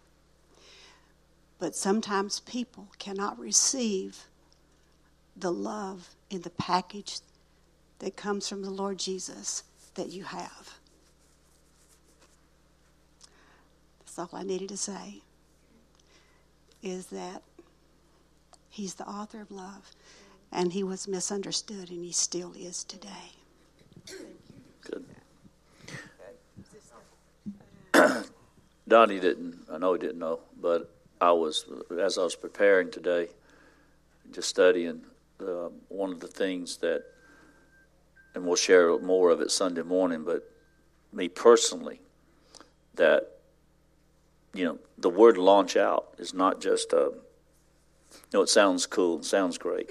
but 1.59 1.74
sometimes 1.74 2.41
people 2.41 2.89
cannot 2.99 3.39
receive 3.39 4.27
the 5.37 5.53
love 5.53 6.14
in 6.31 6.43
the 6.43 6.51
package 6.51 7.18
that 7.99 8.16
comes 8.16 8.49
from 8.49 8.62
the 8.62 8.70
Lord 8.70 8.99
Jesus 8.99 9.62
that 9.95 10.09
you 10.09 10.24
have. 10.24 10.79
That's 14.01 14.18
all 14.18 14.29
I 14.33 14.43
needed 14.43 14.68
to 14.70 14.77
say. 14.77 15.22
Is 16.83 17.07
that 17.07 17.43
He's 18.68 18.95
the 18.95 19.09
author 19.09 19.41
of 19.41 19.51
love, 19.51 19.91
and 20.53 20.72
He 20.72 20.83
was 20.83 21.09
misunderstood, 21.09 21.91
and 21.91 22.05
He 22.05 22.12
still 22.12 22.53
is 22.53 22.85
today. 22.85 23.33
Good. 24.83 25.07
Donnie 28.89 29.20
didn't, 29.20 29.59
I 29.70 29.78
know 29.78 29.95
he 29.95 29.99
didn't 29.99 30.18
know, 30.18 30.41
but 30.61 30.91
I 31.20 31.32
was, 31.32 31.64
as 31.99 32.18
I 32.18 32.22
was 32.22 32.37
preparing 32.37 32.91
today, 32.91 33.28
just 34.32 34.49
studying, 34.49 35.03
uh, 35.41 35.68
one 35.89 36.12
of 36.12 36.20
the 36.20 36.28
things 36.28 36.78
that, 36.78 37.05
and 38.34 38.45
we'll 38.45 38.57
share 38.57 38.99
more 38.99 39.30
of 39.30 39.41
it 39.41 39.51
Sunday 39.51 39.82
morning, 39.82 40.24
but 40.24 40.49
me 41.12 41.28
personally, 41.28 42.01
that, 42.95 43.39
you 44.55 44.64
know, 44.64 44.78
the 44.99 45.11
word 45.11 45.37
launch 45.37 45.76
out 45.76 46.14
is 46.18 46.32
not 46.32 46.61
just 46.61 46.93
a, 46.93 47.12
you 47.12 48.32
know, 48.32 48.43
it 48.43 48.49
sounds 48.49 48.87
cool, 48.87 49.22
sounds 49.22 49.59
great, 49.59 49.91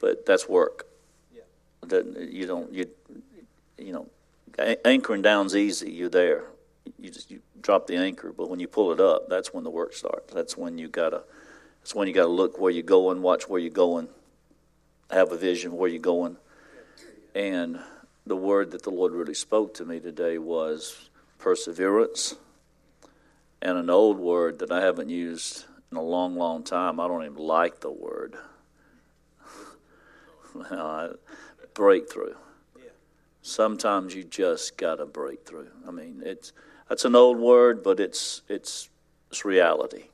but 0.00 0.26
that's 0.26 0.48
work. 0.48 0.86
Yeah. 1.34 1.42
That 1.82 2.30
you 2.30 2.46
don't, 2.46 2.72
you, 2.72 2.88
you 3.78 3.92
know, 3.92 4.06
anchoring 4.84 5.22
down's 5.22 5.56
easy. 5.56 5.90
You're 5.90 6.08
there. 6.08 6.44
You 6.98 7.10
just 7.10 7.30
you 7.30 7.40
drop 7.66 7.88
the 7.88 7.96
anchor, 7.96 8.32
but 8.32 8.48
when 8.48 8.60
you 8.60 8.68
pull 8.68 8.92
it 8.92 9.00
up, 9.00 9.28
that's 9.28 9.52
when 9.52 9.64
the 9.64 9.70
work 9.70 9.92
starts. 9.92 10.32
That's 10.32 10.56
when 10.56 10.78
you 10.78 10.86
gotta. 10.86 11.24
That's 11.80 11.96
when 11.96 12.06
you 12.06 12.14
gotta 12.14 12.28
look 12.28 12.60
where 12.60 12.70
you're 12.70 12.84
going, 12.84 13.22
watch 13.22 13.48
where 13.48 13.60
you're 13.60 13.70
going, 13.70 14.08
have 15.10 15.32
a 15.32 15.36
vision 15.36 15.72
where 15.72 15.90
you're 15.90 15.98
going. 15.98 16.36
And 17.34 17.80
the 18.24 18.36
word 18.36 18.70
that 18.70 18.84
the 18.84 18.90
Lord 18.90 19.12
really 19.12 19.34
spoke 19.34 19.74
to 19.74 19.84
me 19.84 19.98
today 19.98 20.38
was 20.38 21.10
perseverance, 21.38 22.36
and 23.60 23.76
an 23.76 23.90
old 23.90 24.18
word 24.18 24.60
that 24.60 24.70
I 24.70 24.80
haven't 24.80 25.10
used 25.10 25.64
in 25.90 25.96
a 25.96 26.02
long, 26.02 26.36
long 26.36 26.62
time. 26.62 27.00
I 27.00 27.08
don't 27.08 27.24
even 27.24 27.36
like 27.36 27.80
the 27.80 27.90
word. 27.90 28.36
Uh, 30.70 31.12
breakthrough 31.74 32.32
sometimes 33.46 34.14
you 34.14 34.24
just 34.24 34.76
got 34.76 34.96
to 34.96 35.06
break 35.06 35.44
through. 35.44 35.68
I 35.86 35.90
mean, 35.90 36.22
it's 36.24 36.52
that's 36.88 37.04
an 37.04 37.14
old 37.14 37.38
word, 37.38 37.82
but 37.82 38.00
it's 38.00 38.40
it's 38.48 38.88
it's 39.30 39.44
reality. 39.44 40.04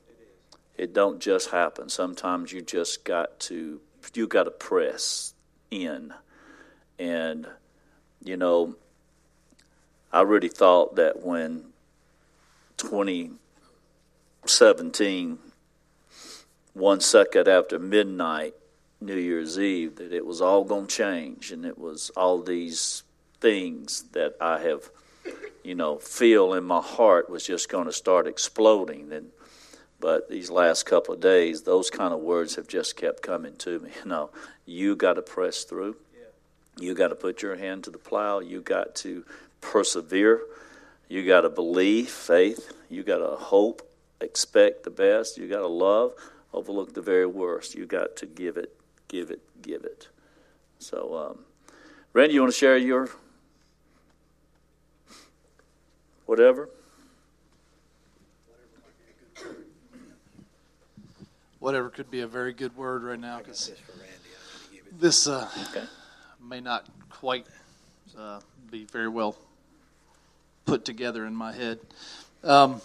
It 0.77 0.93
don't 0.93 1.19
just 1.19 1.51
happen. 1.51 1.87
Sometimes 1.89 2.51
you 2.51 2.61
just 2.61 3.05
got 3.05 3.39
to 3.41 3.79
you 4.13 4.27
got 4.27 4.43
to 4.43 4.51
press 4.51 5.33
in, 5.71 6.13
and 6.99 7.47
you 8.23 8.37
know, 8.37 8.75
I 10.11 10.21
really 10.21 10.49
thought 10.49 10.95
that 10.95 11.23
when 11.23 11.65
2017, 12.77 15.39
one 16.73 17.01
second 17.01 17.47
after 17.47 17.79
midnight, 17.79 18.53
New 18.99 19.15
Year's 19.15 19.57
Eve 19.59 19.95
that 19.97 20.11
it 20.13 20.25
was 20.25 20.41
all 20.41 20.63
going 20.63 20.87
to 20.87 20.95
change, 20.95 21.51
and 21.51 21.63
it 21.65 21.77
was 21.77 22.09
all 22.15 22.41
these 22.41 23.03
things 23.39 24.05
that 24.13 24.35
I 24.39 24.59
have, 24.59 24.89
you 25.63 25.75
know, 25.75 25.97
feel 25.97 26.53
in 26.53 26.63
my 26.63 26.81
heart 26.81 27.29
was 27.29 27.45
just 27.45 27.69
going 27.69 27.85
to 27.85 27.93
start 27.93 28.27
exploding. 28.27 29.11
And 29.11 29.29
but 29.99 30.29
these 30.29 30.49
last 30.49 30.85
couple 30.85 31.13
of 31.13 31.21
days, 31.21 31.61
those 31.61 31.89
kind 31.89 32.13
of 32.13 32.19
words 32.19 32.55
have 32.55 32.67
just 32.67 32.97
kept 32.97 33.21
coming 33.21 33.55
to 33.57 33.79
me. 33.79 33.89
You 34.03 34.09
know, 34.09 34.29
you 34.65 34.95
got 34.95 35.13
to 35.13 35.21
press 35.21 35.63
through. 35.63 35.95
You 36.77 36.95
got 36.95 37.09
to 37.09 37.15
put 37.15 37.41
your 37.41 37.55
hand 37.55 37.83
to 37.83 37.91
the 37.91 37.99
plow. 37.99 38.39
You 38.39 38.61
got 38.61 38.95
to 38.95 39.23
persevere. 39.61 40.41
You 41.07 41.25
got 41.25 41.41
to 41.41 41.49
believe, 41.49 42.09
faith. 42.09 42.73
You 42.89 43.03
got 43.03 43.19
to 43.19 43.35
hope, 43.35 43.87
expect 44.19 44.83
the 44.83 44.89
best. 44.89 45.37
You 45.37 45.47
got 45.47 45.59
to 45.59 45.67
love, 45.67 46.13
overlook 46.51 46.93
the 46.93 47.01
very 47.01 47.27
worst. 47.27 47.75
You 47.75 47.85
got 47.85 48.15
to 48.17 48.25
give 48.25 48.57
it, 48.57 48.75
give 49.07 49.29
it, 49.29 49.41
give 49.61 49.83
it. 49.83 50.07
So, 50.79 51.15
um, 51.15 51.39
Randy, 52.13 52.33
you 52.33 52.41
want 52.41 52.51
to 52.51 52.57
share 52.57 52.77
your 52.77 53.09
whatever? 56.25 56.69
whatever 61.63 61.89
could 61.89 62.11
be 62.11 62.19
a 62.19 62.27
very 62.27 62.51
good 62.51 62.75
word 62.75 63.03
right 63.03 63.19
now 63.19 63.37
because 63.37 63.71
this 64.99 65.27
uh, 65.27 65.47
Okay. 65.69 65.85
may 66.41 66.59
not 66.59 66.85
quite 67.09 67.47
uh, 68.17 68.41
be 68.69 68.83
very 68.83 69.07
well 69.07 69.37
put 70.65 70.83
together 70.83 71.25
in 71.25 71.33
my 71.33 71.53
head. 71.53 71.79
Um, 72.43 72.81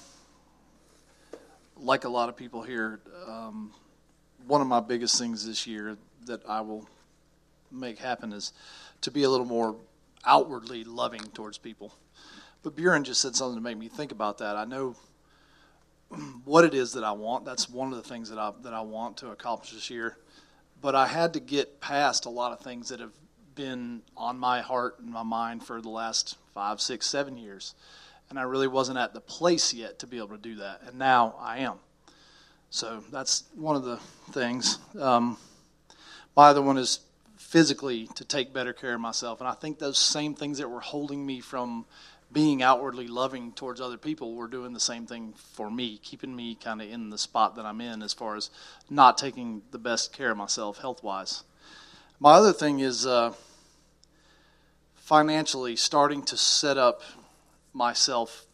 like 1.77 2.05
a 2.05 2.09
lot 2.09 2.29
of 2.29 2.37
people 2.37 2.63
here, 2.63 3.01
um, 3.27 3.73
one 4.47 4.61
of 4.61 4.69
my 4.69 4.79
biggest 4.79 5.19
things 5.19 5.45
this 5.45 5.67
year 5.67 5.97
that 6.27 6.49
I 6.49 6.61
will 6.61 6.87
make 7.73 7.99
happen 7.99 8.33
is 8.33 8.53
to 9.01 9.11
be 9.11 9.25
a 9.25 9.29
little 9.31 9.45
more 9.47 9.75
outwardly 10.25 10.85
loving 10.85 11.23
towards 11.35 11.59
people. 11.59 11.93
But 12.63 12.77
Buren 12.77 13.05
just 13.05 13.21
said 13.21 13.37
something 13.37 13.57
to 13.57 13.63
make 13.63 13.79
me 13.79 13.89
think 13.89 14.13
about 14.13 14.39
that. 14.39 14.57
I 14.57 14.65
know 14.65 14.97
what 16.45 16.65
it 16.65 16.75
is 16.75 16.93
that 16.93 17.05
I 17.05 17.13
want. 17.13 17.45
That's 17.45 17.69
one 17.69 17.93
of 17.93 17.97
the 17.97 18.09
things 18.09 18.31
that 18.31 18.39
I 18.39 18.53
that 18.63 18.75
I 18.75 18.81
want 18.81 19.19
to 19.19 19.31
accomplish 19.31 19.73
this 19.73 19.91
year. 19.91 20.17
But 20.81 20.95
I 20.95 21.07
had 21.07 21.33
to 21.35 21.41
get 21.41 21.81
past 21.81 22.27
a 22.27 22.31
lot 22.31 22.53
of 22.53 22.61
things 22.61 22.89
that 22.89 23.01
have 23.01 23.13
been 23.55 24.03
on 24.17 24.39
my 24.39 24.61
heart 24.61 25.01
and 25.01 25.11
my 25.11 25.25
mind 25.25 25.65
for 25.65 25.81
the 25.81 25.89
last 25.89 26.37
five, 26.55 26.81
six, 26.81 27.07
seven 27.07 27.37
years, 27.37 27.75
and 28.31 28.39
I 28.39 28.43
really 28.43 28.69
wasn't 28.69 28.99
at 28.99 29.15
the 29.15 29.21
place 29.21 29.75
yet 29.75 29.99
to 30.01 30.07
be 30.07 30.19
able 30.19 30.29
to 30.29 30.39
do 30.39 30.57
that. 30.57 30.83
And 30.87 30.99
now 30.99 31.35
I 31.41 31.59
am. 31.59 31.75
So 32.71 33.03
that's 33.11 33.45
one 33.55 33.75
of 33.75 33.85
the 33.85 33.97
things. 34.31 34.79
Um, 34.99 35.39
my 36.37 36.49
other 36.49 36.63
one 36.63 36.79
is 36.79 37.01
physically 37.37 38.09
to 38.15 38.25
take 38.25 38.53
better 38.53 38.73
care 38.73 38.95
of 38.95 39.01
myself. 39.01 39.41
And 39.41 39.49
I 39.49 39.55
think 39.55 39.79
those 39.79 39.99
same 39.99 40.35
things 40.35 40.59
that 40.59 40.69
were 40.69 40.81
holding 40.81 41.25
me 41.25 41.41
from 41.41 41.87
being 42.31 42.63
outwardly 42.63 43.09
loving 43.09 43.53
towards 43.53 43.81
other 43.81 43.97
people 43.97 44.35
were 44.35 44.49
doing 44.49 44.73
the 44.73 44.81
same 44.81 45.07
thing 45.07 45.33
for 45.37 45.71
me, 45.71 45.99
keeping 46.03 46.35
me 46.37 46.55
kind 46.55 46.83
of 46.83 46.91
in 46.91 47.11
the 47.11 47.19
spot 47.19 47.57
that 47.57 47.65
I'm 47.65 47.81
in 47.81 48.03
as 48.03 48.13
far 48.13 48.37
as 48.37 48.51
not 48.91 49.17
taking 49.17 49.63
the 49.71 49.79
best 49.79 50.13
care 50.13 50.31
of 50.31 50.37
myself 50.37 50.79
health 50.79 51.03
wise. 51.03 51.45
My 52.21 52.33
other 52.33 52.53
thing 52.53 52.81
is 52.81 53.07
uh, 53.07 53.33
financially 54.97 55.77
starting 55.77 56.23
to 56.25 56.37
set 56.37 56.77
up 56.77 57.03
myself 57.73 58.45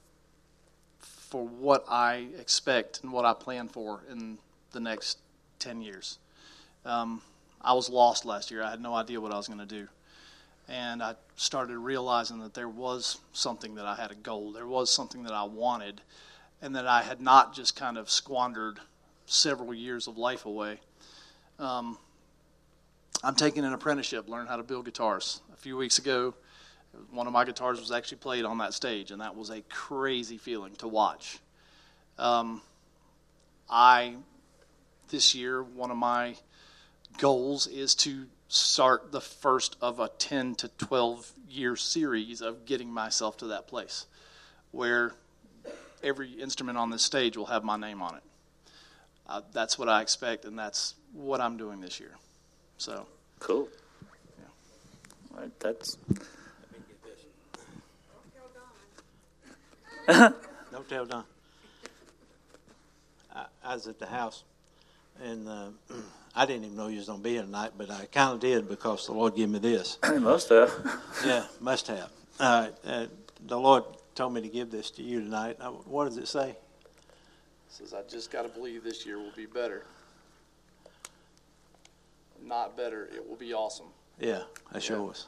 for 1.00 1.44
what 1.44 1.84
I 1.88 2.28
expect 2.38 3.02
and 3.02 3.12
what 3.12 3.24
I 3.24 3.34
plan 3.34 3.68
for 3.68 4.02
in 4.08 4.38
the 4.70 4.78
next 4.78 5.18
10 5.58 5.82
years. 5.82 6.18
Um, 6.84 7.22
I 7.60 7.72
was 7.72 7.88
lost 7.88 8.24
last 8.24 8.50
year. 8.50 8.62
I 8.62 8.70
had 8.70 8.80
no 8.80 8.94
idea 8.94 9.20
what 9.20 9.32
I 9.32 9.36
was 9.36 9.48
going 9.48 9.58
to 9.58 9.66
do. 9.66 9.88
And 10.68 11.02
I 11.02 11.14
started 11.36 11.76
realizing 11.78 12.38
that 12.40 12.54
there 12.54 12.68
was 12.68 13.18
something 13.32 13.74
that 13.74 13.84
I 13.84 13.96
had 13.96 14.10
a 14.10 14.14
goal, 14.14 14.52
there 14.52 14.66
was 14.66 14.90
something 14.90 15.22
that 15.24 15.32
I 15.32 15.44
wanted, 15.44 16.00
and 16.62 16.74
that 16.76 16.86
I 16.86 17.02
had 17.02 17.20
not 17.20 17.54
just 17.54 17.76
kind 17.76 17.98
of 17.98 18.10
squandered 18.10 18.80
several 19.26 19.74
years 19.74 20.06
of 20.06 20.16
life 20.16 20.46
away. 20.46 20.80
Um, 21.58 21.98
I'm 23.22 23.34
taking 23.34 23.64
an 23.64 23.72
apprenticeship, 23.72 24.28
learn 24.28 24.46
how 24.46 24.56
to 24.56 24.62
build 24.62 24.86
guitars. 24.86 25.40
A 25.52 25.56
few 25.56 25.76
weeks 25.76 25.98
ago, 25.98 26.34
one 27.10 27.26
of 27.26 27.32
my 27.32 27.44
guitars 27.44 27.80
was 27.80 27.90
actually 27.90 28.18
played 28.18 28.44
on 28.44 28.58
that 28.58 28.74
stage, 28.74 29.10
and 29.10 29.20
that 29.20 29.36
was 29.36 29.50
a 29.50 29.62
crazy 29.62 30.38
feeling 30.38 30.74
to 30.76 30.88
watch. 30.88 31.38
Um, 32.18 32.62
I, 33.68 34.16
this 35.08 35.34
year, 35.34 35.62
one 35.62 35.90
of 35.90 35.96
my 35.96 36.36
goals 37.18 37.66
is 37.66 37.94
to 37.96 38.26
start 38.54 39.10
the 39.12 39.20
first 39.20 39.76
of 39.80 39.98
a 40.00 40.08
10 40.18 40.54
to 40.56 40.68
12 40.68 41.32
year 41.48 41.76
series 41.76 42.40
of 42.40 42.66
getting 42.66 42.92
myself 42.92 43.36
to 43.38 43.46
that 43.46 43.66
place 43.66 44.06
where 44.70 45.12
every 46.02 46.30
instrument 46.32 46.78
on 46.78 46.90
this 46.90 47.02
stage 47.02 47.36
will 47.36 47.46
have 47.46 47.64
my 47.64 47.76
name 47.76 48.02
on 48.02 48.16
it. 48.16 48.22
Uh, 49.26 49.40
that's 49.52 49.78
what 49.78 49.88
I 49.88 50.02
expect, 50.02 50.44
and 50.44 50.58
that's 50.58 50.94
what 51.12 51.40
I'm 51.40 51.56
doing 51.56 51.80
this 51.80 51.98
year. 51.98 52.12
So 52.76 53.06
cool. 53.38 53.68
Yeah. 54.38 54.44
All 55.34 55.40
right, 55.42 55.60
that's. 55.60 55.96
Don't 60.70 60.88
tell 60.88 61.06
Don. 61.06 61.24
I, 63.34 63.46
I 63.64 63.74
was 63.74 63.86
at 63.86 63.98
the 63.98 64.06
house, 64.06 64.44
and 65.22 65.48
uh, 65.48 65.68
I 66.36 66.46
didn't 66.46 66.64
even 66.64 66.76
know 66.76 66.88
you 66.88 66.98
was 66.98 67.06
gonna 67.06 67.22
be 67.22 67.32
here 67.32 67.42
tonight, 67.42 67.72
but 67.76 67.90
I 67.90 68.06
kind 68.06 68.32
of 68.32 68.40
did 68.40 68.68
because 68.68 69.06
the 69.06 69.12
Lord 69.12 69.36
gave 69.36 69.48
me 69.48 69.58
this. 69.58 69.98
must 70.20 70.48
have. 70.48 70.72
yeah, 71.24 71.46
must 71.60 71.86
have. 71.86 72.10
Uh, 72.40 72.68
uh, 72.84 73.06
the 73.46 73.58
Lord 73.58 73.84
told 74.14 74.34
me 74.34 74.40
to 74.40 74.48
give 74.48 74.70
this 74.70 74.90
to 74.92 75.02
you 75.02 75.20
tonight. 75.20 75.56
Uh, 75.60 75.70
what 75.70 76.06
does 76.06 76.16
it 76.16 76.26
say? 76.26 76.50
It 76.50 76.56
says, 77.68 77.94
"I 77.94 78.02
just 78.08 78.32
got 78.32 78.42
to 78.42 78.48
believe 78.48 78.82
this 78.82 79.06
year 79.06 79.18
will 79.18 79.32
be 79.36 79.46
better. 79.46 79.84
Not 82.42 82.76
better, 82.76 83.08
it 83.14 83.28
will 83.28 83.36
be 83.36 83.54
awesome." 83.54 83.86
Yeah, 84.18 84.42
that 84.72 84.82
sure 84.82 85.02
was. 85.02 85.26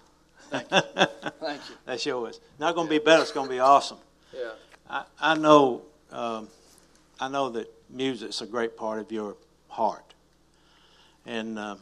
Thank 0.50 0.70
you. 0.70 0.80
Thank 1.40 1.68
you. 1.68 1.76
That 1.86 2.00
sure 2.00 2.20
was. 2.20 2.40
Not 2.58 2.74
going 2.74 2.88
to 2.88 2.90
be 2.90 2.98
better. 2.98 3.22
It's 3.22 3.32
going 3.32 3.48
to 3.48 3.52
be 3.52 3.60
awesome. 3.60 3.98
Yeah. 4.34 4.50
I, 4.88 5.04
I 5.20 5.34
know. 5.34 5.82
Um, 6.10 6.48
I 7.18 7.28
know 7.28 7.48
that 7.50 7.72
music's 7.90 8.42
a 8.42 8.46
great 8.46 8.76
part 8.76 9.00
of 9.00 9.10
your 9.10 9.36
heart, 9.68 10.14
and 11.26 11.58
uh, 11.58 11.76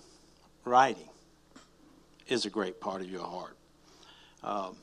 writing 0.64 1.08
is 2.28 2.46
a 2.46 2.50
great 2.50 2.80
part 2.80 3.02
of 3.02 3.10
your 3.10 3.24
heart. 3.24 3.56
Um, 4.42 4.76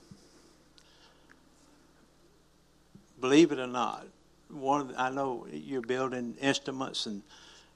believe 3.20 3.52
it 3.52 3.60
or 3.60 3.68
not, 3.68 4.06
one 4.50 4.90
the, 4.90 5.02
I 5.02 5.10
know 5.10 5.48
you're 5.52 5.82
building 5.82 6.36
instruments 6.42 7.06
and 7.06 7.22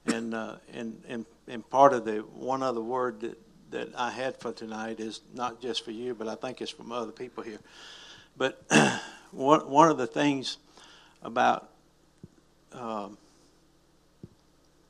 and 0.06 0.34
uh, 0.34 0.56
and 0.72 1.02
and 1.08 1.26
and 1.48 1.68
part 1.68 1.92
of 1.92 2.04
the 2.04 2.18
one 2.18 2.62
other 2.62 2.80
word 2.80 3.20
that 3.20 3.38
that 3.70 3.88
I 3.96 4.10
had 4.10 4.36
for 4.36 4.52
tonight 4.52 5.00
is 5.00 5.20
not 5.34 5.60
just 5.60 5.84
for 5.84 5.90
you, 5.90 6.14
but 6.14 6.28
I 6.28 6.36
think 6.36 6.60
it's 6.60 6.70
from 6.70 6.92
other 6.92 7.12
people 7.12 7.42
here. 7.42 7.58
But 8.36 8.62
one 9.32 9.68
one 9.68 9.90
of 9.90 9.98
the 9.98 10.06
things 10.06 10.58
about 11.22 11.68
um, 12.72 13.18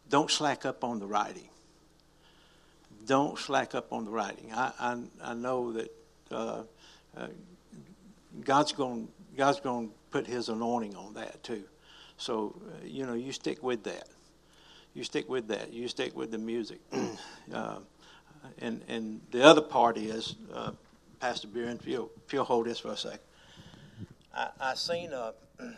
don't 0.08 0.30
slack 0.30 0.66
up 0.66 0.84
on 0.84 0.98
the 0.98 1.06
writing. 1.06 1.48
Don't 3.06 3.38
slack 3.38 3.74
up 3.74 3.92
on 3.92 4.04
the 4.04 4.10
writing. 4.10 4.52
I 4.52 4.72
I, 4.78 4.98
I 5.22 5.34
know 5.34 5.72
that 5.72 5.90
uh, 6.30 6.62
uh, 7.16 7.26
God's 8.44 8.72
going 8.72 9.08
God's 9.36 9.60
going 9.60 9.88
to 9.88 9.94
put 10.10 10.26
His 10.26 10.48
anointing 10.48 10.96
on 10.96 11.14
that 11.14 11.42
too. 11.42 11.64
So 12.16 12.54
uh, 12.66 12.84
you 12.84 13.06
know 13.06 13.14
you 13.14 13.32
stick 13.32 13.62
with 13.62 13.84
that. 13.84 14.08
You 14.94 15.04
stick 15.04 15.28
with 15.28 15.48
that. 15.48 15.72
You 15.72 15.88
stick 15.88 16.16
with 16.16 16.30
the 16.30 16.38
music. 16.38 16.80
Uh, 17.54 17.78
and 18.58 18.82
and 18.88 19.20
the 19.30 19.40
other 19.44 19.60
part 19.60 19.96
is 19.96 20.34
uh, 20.52 20.72
Pastor 21.20 21.46
Buren. 21.46 21.76
If 21.76 21.86
you'll, 21.86 22.10
if 22.26 22.32
you'll 22.32 22.44
hold 22.44 22.66
this 22.66 22.80
for 22.80 22.90
a 22.90 22.96
second. 22.96 23.20
I, 24.34 24.48
I 24.60 24.74
seen 24.74 25.12
a 25.12 25.32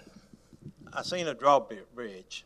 I 0.93 1.03
seen 1.03 1.29
a 1.29 1.35
drawbridge, 1.35 2.45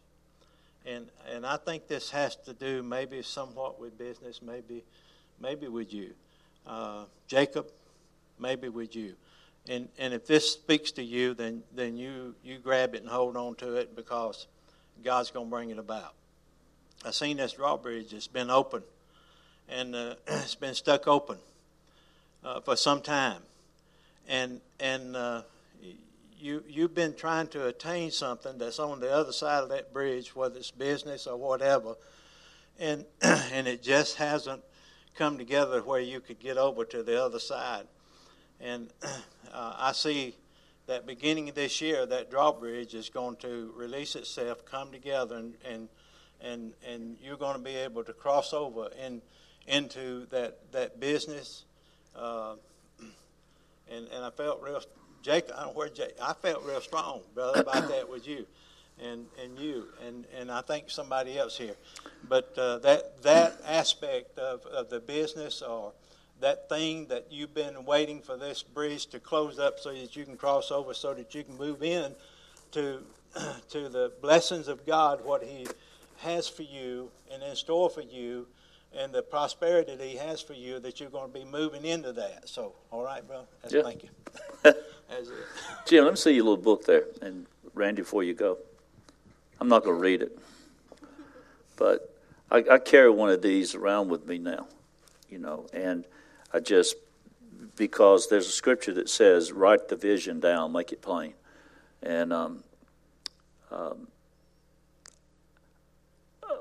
and 0.87 1.07
and 1.33 1.47
I 1.47 1.57
think 1.57 1.87
this 1.89 2.11
has 2.11 2.37
to 2.37 2.53
do 2.53 2.83
maybe 2.83 3.22
somewhat 3.22 3.80
with 3.80 3.97
business, 3.99 4.41
maybe 4.43 4.83
maybe 5.41 5.68
with 5.68 5.93
you, 5.93 6.11
uh, 6.66 7.05
Jacob, 7.26 7.66
maybe 8.39 8.68
with 8.68 8.95
you, 8.97 9.14
and 9.68 9.89
and 9.99 10.12
if 10.12 10.26
this 10.26 10.53
speaks 10.53 10.93
to 10.93 11.03
you, 11.03 11.35
then 11.35 11.62
then 11.74 11.97
you 11.97 12.35
you 12.45 12.59
grab 12.59 12.95
it 12.95 13.03
and 13.03 13.11
hold 13.11 13.37
on 13.37 13.55
to 13.57 13.76
it 13.76 13.95
because 13.95 14.47
God's 15.05 15.30
going 15.30 15.47
to 15.47 15.51
bring 15.51 15.70
it 15.70 15.78
about. 15.78 16.14
I 17.05 17.11
seen 17.11 17.39
this 17.39 17.55
drawbridge. 17.55 18.12
It's 18.12 18.28
been 18.28 18.51
open, 18.51 18.83
and 19.68 19.95
uh, 19.95 20.14
it's 20.26 20.55
been 20.55 20.74
stuck 20.74 21.07
open 21.07 21.39
uh, 22.45 22.61
for 22.61 22.76
some 22.76 23.01
time, 23.01 23.43
and 24.28 24.61
and 24.80 25.16
uh, 25.16 25.43
you 26.43 26.64
you've 26.68 26.95
been 26.95 27.14
trying 27.14 27.47
to 27.49 27.66
attain 27.66 28.11
something 28.11 28.59
that's 28.59 28.78
on 28.78 29.01
the 29.01 29.12
other 29.12 29.32
side 29.32 29.62
of 29.62 29.68
that 29.68 29.93
bridge, 29.93 30.34
whether 30.34 30.59
it's 30.59 30.70
business 30.70 31.26
or 31.26 31.36
whatever, 31.36 31.95
and 32.78 33.05
and 33.22 33.68
it 33.68 33.82
just 33.82 34.16
hasn't 34.16 34.62
come 35.14 35.38
together 35.38 35.80
where 35.82 36.01
you 36.01 36.20
could 36.20 36.40
get 36.40 36.57
over 36.59 36.84
to 36.84 37.03
the 37.03 37.22
other 37.22 37.38
side. 37.38 37.86
And 38.61 38.90
uh, 39.53 39.74
I 39.78 39.93
see 39.93 40.34
that 40.86 41.07
beginning 41.07 41.49
of 41.49 41.55
this 41.55 41.80
year, 41.80 42.05
that 42.07 42.30
drawbridge 42.30 42.95
is 42.95 43.09
going 43.09 43.36
to 43.36 43.72
release 43.76 44.16
itself, 44.16 44.64
come 44.64 44.90
together, 44.90 45.36
and 45.36 45.55
and 45.64 45.88
and, 46.40 46.72
and 46.84 47.16
you're 47.22 47.36
going 47.36 47.57
to 47.57 47.62
be 47.62 47.76
able 47.76 48.03
to 48.03 48.12
cross 48.12 48.53
over 48.53 48.90
in, 49.01 49.22
into 49.68 50.26
that 50.30 50.59
that 50.72 50.99
business. 50.99 51.64
Uh, 52.16 52.57
and 53.90 54.09
and 54.09 54.24
I 54.24 54.30
felt 54.30 54.61
real 54.61 54.80
Jake, 55.22 55.44
I 55.52 55.62
don't 55.62 55.66
know 55.68 55.72
where 55.78 55.88
Jake. 55.88 56.16
I 56.20 56.32
felt 56.34 56.64
real 56.64 56.80
strong, 56.80 57.20
brother, 57.34 57.60
about 57.60 57.88
that 57.88 58.08
with 58.08 58.26
you, 58.26 58.46
and 59.00 59.26
and 59.42 59.58
you, 59.58 59.86
and 60.06 60.26
and 60.38 60.50
I 60.50 60.60
think 60.62 60.90
somebody 60.90 61.38
else 61.38 61.56
here. 61.56 61.76
But 62.28 62.52
uh, 62.58 62.78
that 62.78 63.22
that 63.22 63.60
aspect 63.66 64.38
of, 64.38 64.66
of 64.66 64.90
the 64.90 65.00
business 65.00 65.62
or 65.62 65.92
that 66.40 66.68
thing 66.68 67.06
that 67.06 67.28
you've 67.30 67.54
been 67.54 67.84
waiting 67.84 68.20
for 68.20 68.36
this 68.36 68.62
bridge 68.62 69.06
to 69.06 69.20
close 69.20 69.58
up 69.58 69.78
so 69.78 69.92
that 69.92 70.16
you 70.16 70.24
can 70.24 70.36
cross 70.36 70.70
over, 70.72 70.92
so 70.92 71.14
that 71.14 71.34
you 71.34 71.44
can 71.44 71.56
move 71.56 71.82
in 71.82 72.14
to 72.72 73.02
to 73.70 73.88
the 73.88 74.12
blessings 74.20 74.68
of 74.68 74.84
God, 74.84 75.24
what 75.24 75.42
He 75.44 75.66
has 76.18 76.48
for 76.48 76.62
you 76.62 77.10
and 77.32 77.42
in 77.42 77.56
store 77.56 77.90
for 77.90 78.02
you 78.02 78.46
and 78.94 79.12
the 79.12 79.22
prosperity 79.22 79.94
that 79.96 80.06
he 80.06 80.16
has 80.16 80.40
for 80.40 80.52
you 80.52 80.78
that 80.80 81.00
you're 81.00 81.10
going 81.10 81.32
to 81.32 81.38
be 81.38 81.44
moving 81.44 81.84
into 81.84 82.12
that. 82.12 82.48
So, 82.48 82.74
all 82.90 83.02
right, 83.02 83.26
bro. 83.26 83.44
That's, 83.62 83.74
yeah. 83.74 83.82
Thank 83.82 84.04
you. 84.04 84.10
Jim, 85.86 86.04
let 86.04 86.12
me 86.12 86.16
see 86.16 86.32
your 86.32 86.44
little 86.44 86.56
book 86.56 86.84
there. 86.84 87.04
And 87.20 87.46
Randy, 87.74 88.02
before 88.02 88.22
you 88.22 88.34
go, 88.34 88.58
I'm 89.60 89.68
not 89.68 89.84
going 89.84 89.96
to 89.96 90.00
read 90.00 90.22
it, 90.22 90.38
but 91.76 92.14
I, 92.50 92.64
I 92.70 92.78
carry 92.78 93.10
one 93.10 93.30
of 93.30 93.42
these 93.42 93.74
around 93.74 94.08
with 94.08 94.26
me 94.26 94.38
now, 94.38 94.66
you 95.30 95.38
know, 95.38 95.66
and 95.72 96.04
I 96.52 96.60
just 96.60 96.96
because 97.76 98.28
there's 98.28 98.46
a 98.46 98.52
scripture 98.52 98.92
that 98.94 99.08
says, 99.08 99.52
"Write 99.52 99.88
the 99.88 99.96
vision 99.96 100.40
down, 100.40 100.72
make 100.72 100.92
it 100.92 101.00
plain," 101.00 101.34
and 102.02 102.32
um, 102.32 102.64
um, 103.70 104.08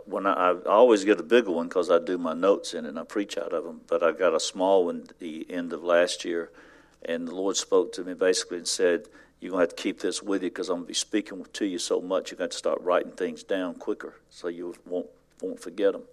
when 0.06 0.26
I, 0.26 0.52
I 0.52 0.70
always 0.70 1.04
get 1.04 1.20
a 1.20 1.24
bigger 1.24 1.52
one 1.52 1.68
because 1.68 1.89
I 1.89 1.99
do 1.99 2.18
my 2.18 2.34
notes 2.34 2.74
in 2.74 2.86
it 2.86 2.89
and 2.89 2.99
I 2.99 3.04
preach 3.04 3.38
out 3.38 3.54
of 3.54 3.64
them. 3.64 3.82
But 3.88 4.04
I 4.04 4.12
got 4.12 4.34
a 4.34 4.39
small 4.39 4.86
one 4.86 5.08
the 5.20 5.45
end 5.49 5.74
of 5.74 5.84
last 5.84 6.24
year, 6.26 6.52
and 7.06 7.28
the 7.28 7.36
Lord 7.36 7.58
spoke 7.58 7.91
to 7.93 8.04
me 8.04 8.14
basically 8.14 8.58
and 8.58 8.68
said, 8.68 9.08
"You're 9.39 9.52
gonna 9.52 9.64
have 9.64 9.70
to 9.70 9.76
keep 9.76 9.99
this 9.99 10.22
with 10.22 10.43
you 10.43 10.49
because 10.49 10.70
I'm 10.70 10.78
gonna 10.78 10.88
be 10.88 10.93
speaking 10.93 11.45
to 11.54 11.66
you 11.66 11.80
so 11.80 12.02
much. 12.02 12.32
You're 12.32 12.38
gonna 12.38 12.45
have 12.45 12.52
to 12.52 12.58
start 12.58 12.82
writing 12.82 13.12
things 13.12 13.43
down 13.43 13.76
quicker 13.76 14.16
so 14.30 14.47
you 14.47 14.76
won't 14.86 15.10
won't 15.41 15.60
forget 15.60 15.93
them." 15.93 16.04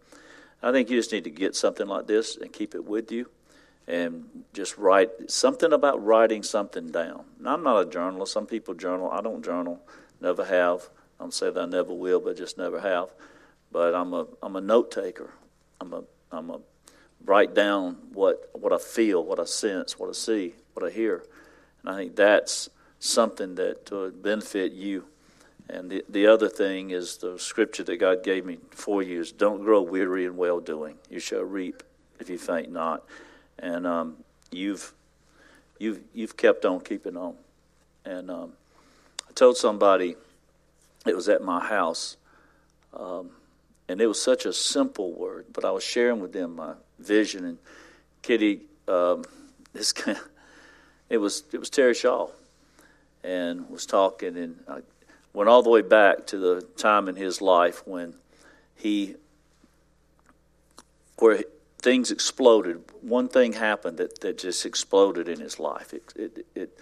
I 0.63 0.73
think 0.73 0.91
you 0.91 0.97
just 0.97 1.13
need 1.13 1.25
to 1.25 1.31
get 1.31 1.55
something 1.55 1.87
like 1.87 2.07
this 2.07 2.37
and 2.37 2.53
keep 2.53 2.75
it 2.75 2.85
with 2.85 3.13
you 3.13 3.29
and 3.89 4.45
just 4.53 4.77
write 4.77 5.31
something 5.31 5.73
about 5.73 6.05
writing 6.05 6.43
something 6.43 6.91
down. 6.91 7.25
Now, 7.41 7.55
I'm 7.55 7.63
not 7.63 7.87
a 7.87 7.91
journalist. 7.91 8.33
Some 8.33 8.47
people 8.47 8.75
journal. 8.75 9.11
I 9.11 9.23
don't 9.23 9.43
journal, 9.43 9.81
never 10.21 10.45
have. 10.45 10.91
I 11.19 11.25
don't 11.25 11.35
say 11.35 11.51
that 11.51 11.61
I 11.61 11.67
never 11.67 11.95
will, 11.95 12.21
but 12.21 12.37
just 12.37 12.59
never 12.59 12.81
have. 12.81 13.09
But 13.73 13.95
I'm 13.95 14.13
a 14.13 14.27
I'm 14.43 14.57
a 14.57 14.61
note 14.61 14.91
taker. 14.91 15.31
I'm 15.81 15.93
a 15.95 16.05
I'm 16.31 16.51
a 16.51 16.61
write 17.25 17.55
down 17.55 17.97
what 18.13 18.51
what 18.53 18.73
I 18.73 18.79
feel, 18.79 19.25
what 19.25 19.41
I 19.41 19.45
sense, 19.45 19.99
what 19.99 20.11
I 20.11 20.13
see, 20.13 20.55
what 20.79 20.91
I 20.91 20.95
hear, 20.95 21.25
and 21.83 21.91
I 21.91 21.97
think 21.97 22.17
that's 22.17 22.69
something 23.01 23.55
that 23.57 23.91
would 23.91 24.23
benefit 24.23 24.73
you. 24.73 25.05
And 25.69 25.91
the, 25.91 26.05
the 26.09 26.27
other 26.27 26.49
thing 26.49 26.91
is 26.91 27.19
the 27.19 27.39
scripture 27.39 27.85
that 27.85 27.97
God 27.99 28.23
gave 28.23 28.45
me 28.45 28.59
for 28.71 29.03
you 29.03 29.21
is 29.21 29.33
don't 29.33 29.63
grow 29.63 29.83
weary 29.83 30.25
in 30.25 30.37
well 30.37 30.61
doing. 30.61 30.97
You 31.11 31.21
shall 31.21 31.43
reap 31.43 31.83
if 32.19 32.31
you 32.31 32.39
faint 32.39 32.73
not. 32.73 33.05
And 33.59 33.87
um, 33.87 34.17
you've 34.51 34.93
you've 35.79 36.01
you've 36.15 36.37
kept 36.37 36.65
on 36.65 36.81
keeping 36.81 37.17
on. 37.17 37.35
And 38.05 38.31
um, 38.31 38.53
I 39.29 39.33
told 39.33 39.57
somebody 39.57 40.17
it 41.07 41.15
was 41.15 41.29
at 41.29 41.43
my 41.43 41.65
house, 41.65 42.17
um, 42.95 43.31
and 43.89 44.01
it 44.01 44.07
was 44.07 44.21
such 44.21 44.47
a 44.47 44.53
simple 44.53 45.13
word, 45.13 45.47
but 45.53 45.65
I 45.65 45.71
was 45.71 45.85
sharing 45.85 46.21
with 46.21 46.33
them 46.33 46.57
my 46.57 46.75
vision. 46.99 47.45
And 47.45 47.59
Kitty, 48.23 48.63
um, 48.87 49.25
this 49.73 49.93
kind 49.93 50.17
of, 50.17 50.29
it 51.11 51.19
was 51.19 51.45
it 51.53 51.59
was 51.59 51.71
Terry 51.71 51.95
Shaw, 51.95 52.29
and 53.25 53.69
was 53.69 53.87
talking, 53.87 54.37
and 54.37 54.61
I 54.69 54.81
went 55.33 55.49
all 55.49 55.63
the 55.63 55.71
way 55.71 55.83
back 55.83 56.27
to 56.29 56.39
the 56.39 56.63
time 56.77 57.09
in 57.09 57.17
his 57.17 57.41
life 57.41 57.87
when 57.87 58.15
he 58.77 59.17
where 61.19 61.43
things 61.79 62.11
exploded. 62.11 62.83
One 63.01 63.29
thing 63.29 63.53
happened 63.55 63.99
that, 63.99 64.21
that 64.21 64.39
just 64.39 64.67
exploded 64.67 65.29
in 65.29 65.41
his 65.41 65.59
life. 65.59 65.93
It, 65.93 66.13
it, 66.17 66.47
it, 66.55 66.79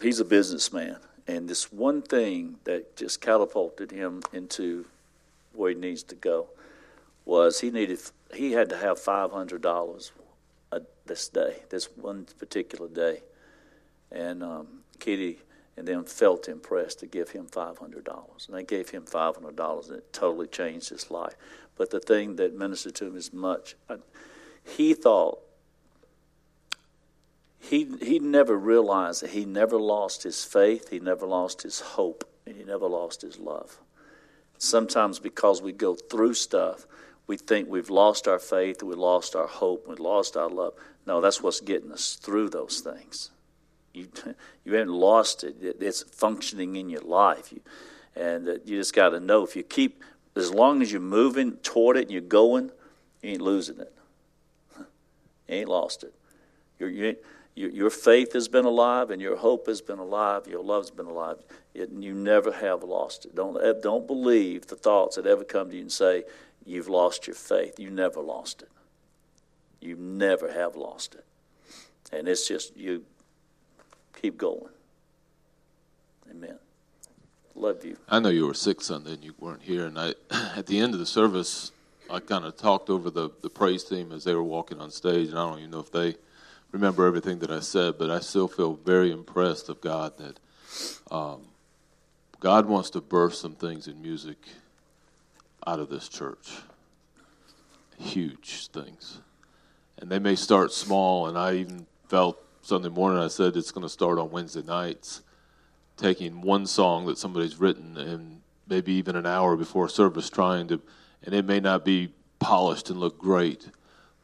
he's 0.00 0.20
a 0.20 0.24
businessman, 0.24 0.96
and 1.26 1.48
this 1.48 1.72
one 1.72 2.02
thing 2.02 2.56
that 2.64 2.96
just 2.96 3.20
catapulted 3.20 3.90
him 3.90 4.22
into 4.32 4.86
where 5.54 5.70
he 5.70 5.76
needs 5.76 6.02
to 6.02 6.14
go 6.14 6.48
was 7.24 7.60
he 7.60 7.70
needed 7.70 8.00
he 8.34 8.52
had 8.52 8.68
to 8.70 8.76
have 8.76 8.98
five 8.98 9.30
hundred 9.30 9.62
dollars 9.62 10.12
this 11.06 11.28
day, 11.28 11.62
this 11.70 11.86
one 11.96 12.26
particular 12.38 12.88
day, 12.88 13.22
and 14.12 14.42
um, 14.42 14.66
Kitty 14.98 15.38
and 15.76 15.88
then 15.88 16.04
felt 16.04 16.48
impressed 16.48 17.00
to 17.00 17.06
give 17.06 17.30
him 17.30 17.46
five 17.46 17.78
hundred 17.78 18.04
dollars, 18.04 18.46
and 18.46 18.56
they 18.56 18.62
gave 18.62 18.90
him 18.90 19.04
five 19.04 19.36
hundred 19.36 19.56
dollars, 19.56 19.88
and 19.88 19.98
it 19.98 20.12
totally 20.12 20.46
changed 20.46 20.90
his 20.90 21.10
life. 21.10 21.34
But 21.76 21.90
the 21.90 22.00
thing 22.00 22.36
that 22.36 22.54
ministered 22.54 22.94
to 22.96 23.06
him 23.06 23.16
as 23.16 23.32
much, 23.32 23.74
I, 23.88 23.96
he 24.64 24.94
thought 24.94 25.40
he 27.58 27.88
he 28.02 28.18
never 28.18 28.56
realized 28.56 29.22
that 29.22 29.30
he 29.30 29.44
never 29.44 29.78
lost 29.78 30.24
his 30.24 30.44
faith, 30.44 30.90
he 30.90 31.00
never 31.00 31.26
lost 31.26 31.62
his 31.62 31.80
hope, 31.80 32.28
and 32.46 32.56
he 32.56 32.64
never 32.64 32.86
lost 32.86 33.22
his 33.22 33.38
love. 33.38 33.80
Sometimes 34.58 35.18
because 35.18 35.62
we 35.62 35.72
go 35.72 35.94
through 35.94 36.34
stuff, 36.34 36.86
we 37.26 37.36
think 37.36 37.68
we've 37.68 37.90
lost 37.90 38.28
our 38.28 38.38
faith, 38.38 38.82
we 38.82 38.94
lost 38.94 39.34
our 39.34 39.46
hope, 39.46 39.88
we 39.88 39.96
lost 39.96 40.36
our 40.36 40.48
love. 40.48 40.74
No, 41.06 41.20
that's 41.20 41.42
what's 41.42 41.60
getting 41.60 41.90
us 41.90 42.14
through 42.14 42.50
those 42.50 42.80
things. 42.80 43.30
You 43.94 44.08
you 44.64 44.74
haven't 44.74 44.92
lost 44.92 45.44
it; 45.44 45.56
it's 45.80 46.02
functioning 46.02 46.76
in 46.76 46.88
your 46.88 47.02
life. 47.02 47.52
You, 47.52 47.60
and 48.14 48.48
uh, 48.48 48.52
you 48.64 48.76
just 48.76 48.94
got 48.94 49.10
to 49.10 49.20
know 49.20 49.44
if 49.44 49.56
you 49.56 49.62
keep 49.62 50.02
as 50.36 50.52
long 50.52 50.82
as 50.82 50.90
you're 50.90 51.00
moving 51.00 51.52
toward 51.58 51.96
it 51.96 52.02
and 52.02 52.10
you're 52.10 52.20
going, 52.20 52.70
you 53.22 53.30
ain't 53.30 53.42
losing 53.42 53.80
it. 53.80 53.92
You 55.48 55.58
ain't 55.58 55.68
lost 55.68 56.04
it. 56.04 56.14
Your, 56.78 56.88
you, 56.88 57.16
your 57.54 57.90
faith 57.90 58.32
has 58.32 58.48
been 58.48 58.64
alive 58.64 59.10
and 59.10 59.20
your 59.20 59.36
hope 59.36 59.66
has 59.66 59.82
been 59.82 59.98
alive. 59.98 60.46
Your 60.46 60.62
love's 60.62 60.90
been 60.90 61.06
alive. 61.06 61.36
It, 61.74 61.90
you 61.90 62.14
never 62.14 62.52
have 62.52 62.82
lost 62.82 63.26
it. 63.26 63.34
Don't, 63.34 63.82
don't 63.82 64.06
believe 64.06 64.68
the 64.68 64.76
thoughts 64.76 65.16
that 65.16 65.26
ever 65.26 65.44
come 65.44 65.68
to 65.70 65.76
you 65.76 65.82
and 65.82 65.92
say, 65.92 66.24
you've 66.64 66.88
lost 66.88 67.26
your 67.26 67.36
faith. 67.36 67.78
You 67.78 67.90
never 67.90 68.20
lost 68.20 68.62
it. 68.62 68.70
You 69.80 69.96
never 69.96 70.52
have 70.52 70.76
lost 70.76 71.14
it. 71.14 71.24
And 72.12 72.28
it's 72.28 72.48
just, 72.48 72.76
you 72.76 73.04
keep 74.20 74.38
going. 74.38 74.68
Amen. 76.30 76.58
Love 77.54 77.84
you. 77.84 77.96
I 78.08 78.18
know 78.18 78.30
you 78.30 78.46
were 78.46 78.54
sick 78.54 78.80
Sunday 78.80 79.14
and 79.14 79.24
you 79.24 79.34
weren't 79.38 79.62
here. 79.62 79.86
And 79.86 79.98
I, 79.98 80.14
at 80.56 80.66
the 80.66 80.78
end 80.78 80.94
of 80.94 81.00
the 81.00 81.06
service, 81.06 81.72
I 82.10 82.20
kind 82.20 82.44
of 82.44 82.56
talked 82.56 82.90
over 82.90 83.10
the, 83.10 83.30
the 83.42 83.50
praise 83.50 83.84
team 83.84 84.12
as 84.12 84.24
they 84.24 84.34
were 84.34 84.42
walking 84.42 84.80
on 84.80 84.90
stage, 84.90 85.28
and 85.28 85.38
I 85.38 85.48
don't 85.48 85.58
even 85.58 85.70
know 85.70 85.80
if 85.80 85.90
they 85.90 86.16
remember 86.70 87.06
everything 87.06 87.38
that 87.40 87.50
I 87.50 87.60
said, 87.60 87.98
but 87.98 88.10
I 88.10 88.20
still 88.20 88.48
feel 88.48 88.74
very 88.74 89.12
impressed 89.12 89.68
of 89.68 89.80
God 89.80 90.14
that 90.18 90.38
um, 91.10 91.42
God 92.40 92.66
wants 92.66 92.90
to 92.90 93.00
birth 93.00 93.34
some 93.34 93.54
things 93.54 93.86
in 93.86 94.02
music 94.02 94.36
out 95.66 95.78
of 95.78 95.88
this 95.88 96.08
church. 96.08 96.58
Huge 97.98 98.68
things. 98.68 99.18
And 99.98 100.10
they 100.10 100.18
may 100.18 100.34
start 100.34 100.72
small, 100.72 101.28
and 101.28 101.38
I 101.38 101.54
even 101.54 101.86
felt 102.08 102.42
Sunday 102.64 102.90
morning, 102.90 103.20
I 103.20 103.26
said 103.26 103.56
it's 103.56 103.72
going 103.72 103.82
to 103.82 103.88
start 103.88 104.20
on 104.20 104.30
Wednesday 104.30 104.62
nights, 104.62 105.22
taking 105.96 106.40
one 106.40 106.64
song 106.64 107.06
that 107.06 107.18
somebody's 107.18 107.58
written 107.58 107.98
and 107.98 108.40
maybe 108.68 108.92
even 108.92 109.16
an 109.16 109.26
hour 109.26 109.56
before 109.56 109.88
service 109.88 110.30
trying 110.30 110.68
to 110.68 110.80
and 111.24 111.34
it 111.34 111.44
may 111.44 111.58
not 111.58 111.84
be 111.84 112.12
polished 112.38 112.88
and 112.90 112.98
look 112.98 113.18
great, 113.18 113.68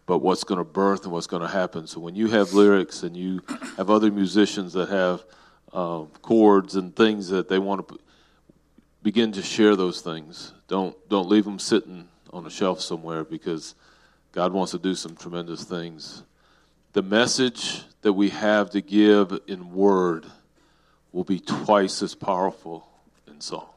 but 0.07 0.19
what's 0.19 0.45
going 0.45 0.59
to 0.59 0.65
birth 0.65 1.03
and 1.05 1.13
what's 1.13 1.27
going 1.27 1.43
to 1.43 1.49
happen. 1.49 1.87
So 1.87 2.01
when 2.01 2.15
you 2.15 2.29
have 2.29 2.53
lyrics 2.53 3.03
and 3.03 3.17
you 3.17 3.41
have 3.77 3.91
other 3.91 4.11
musicians 4.11 4.73
that 4.73 4.89
have 4.89 5.25
um, 5.73 6.09
chords 6.23 6.77
and 6.77 6.95
things 6.95 7.29
that 7.29 7.49
they 7.49 7.59
want 7.59 7.89
to 7.89 7.99
begin 9.03 9.33
to 9.33 9.43
share 9.43 9.75
those 9.75 10.01
things. 10.01 10.53
Don't 10.69 10.97
don't 11.09 11.29
leave 11.29 11.45
them 11.45 11.59
sitting 11.59 12.09
on 12.33 12.47
a 12.47 12.51
shelf 12.51 12.81
somewhere 12.81 13.25
because 13.25 13.75
God 14.33 14.53
wants 14.53 14.73
to 14.73 14.79
do 14.79 14.95
some 14.95 15.17
tremendous 15.17 15.65
things. 15.65 16.23
The 16.93 17.03
message 17.03 17.83
that 18.03 18.13
we 18.13 18.31
have 18.31 18.71
to 18.71 18.81
give 18.81 19.39
in 19.47 19.73
word 19.75 20.27
will 21.13 21.25
be 21.25 21.41
twice 21.41 22.03
as 22.03 22.15
powerful 22.15 22.89
in 23.27 23.41
song. 23.41 23.69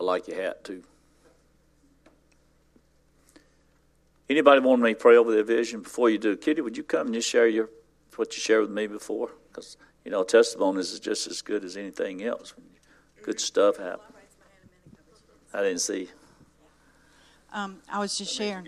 I 0.00 0.02
like 0.02 0.28
your 0.28 0.40
hat 0.40 0.64
too. 0.64 0.82
Anybody 4.30 4.60
want 4.60 4.80
me 4.80 4.94
to 4.94 4.98
pray 4.98 5.16
over 5.16 5.30
their 5.30 5.42
vision 5.42 5.82
before 5.82 6.08
you 6.08 6.16
do? 6.16 6.36
Kitty, 6.36 6.62
would 6.62 6.76
you 6.76 6.82
come 6.82 7.08
and 7.08 7.14
just 7.14 7.28
share 7.28 7.46
your 7.46 7.68
what 8.16 8.34
you 8.34 8.40
shared 8.40 8.62
with 8.62 8.70
me 8.70 8.86
before? 8.86 9.30
Because 9.48 9.76
you 10.04 10.10
know, 10.10 10.22
testimonies 10.22 10.92
is 10.92 11.00
just 11.00 11.26
as 11.26 11.42
good 11.42 11.64
as 11.64 11.76
anything 11.76 12.22
else. 12.22 12.54
Good 13.22 13.40
stuff 13.40 13.76
happens. 13.76 14.16
I 15.52 15.62
didn't 15.62 15.80
see. 15.80 16.08
Um, 17.52 17.78
I 17.90 17.98
was 17.98 18.16
just 18.16 18.34
sharing. 18.34 18.66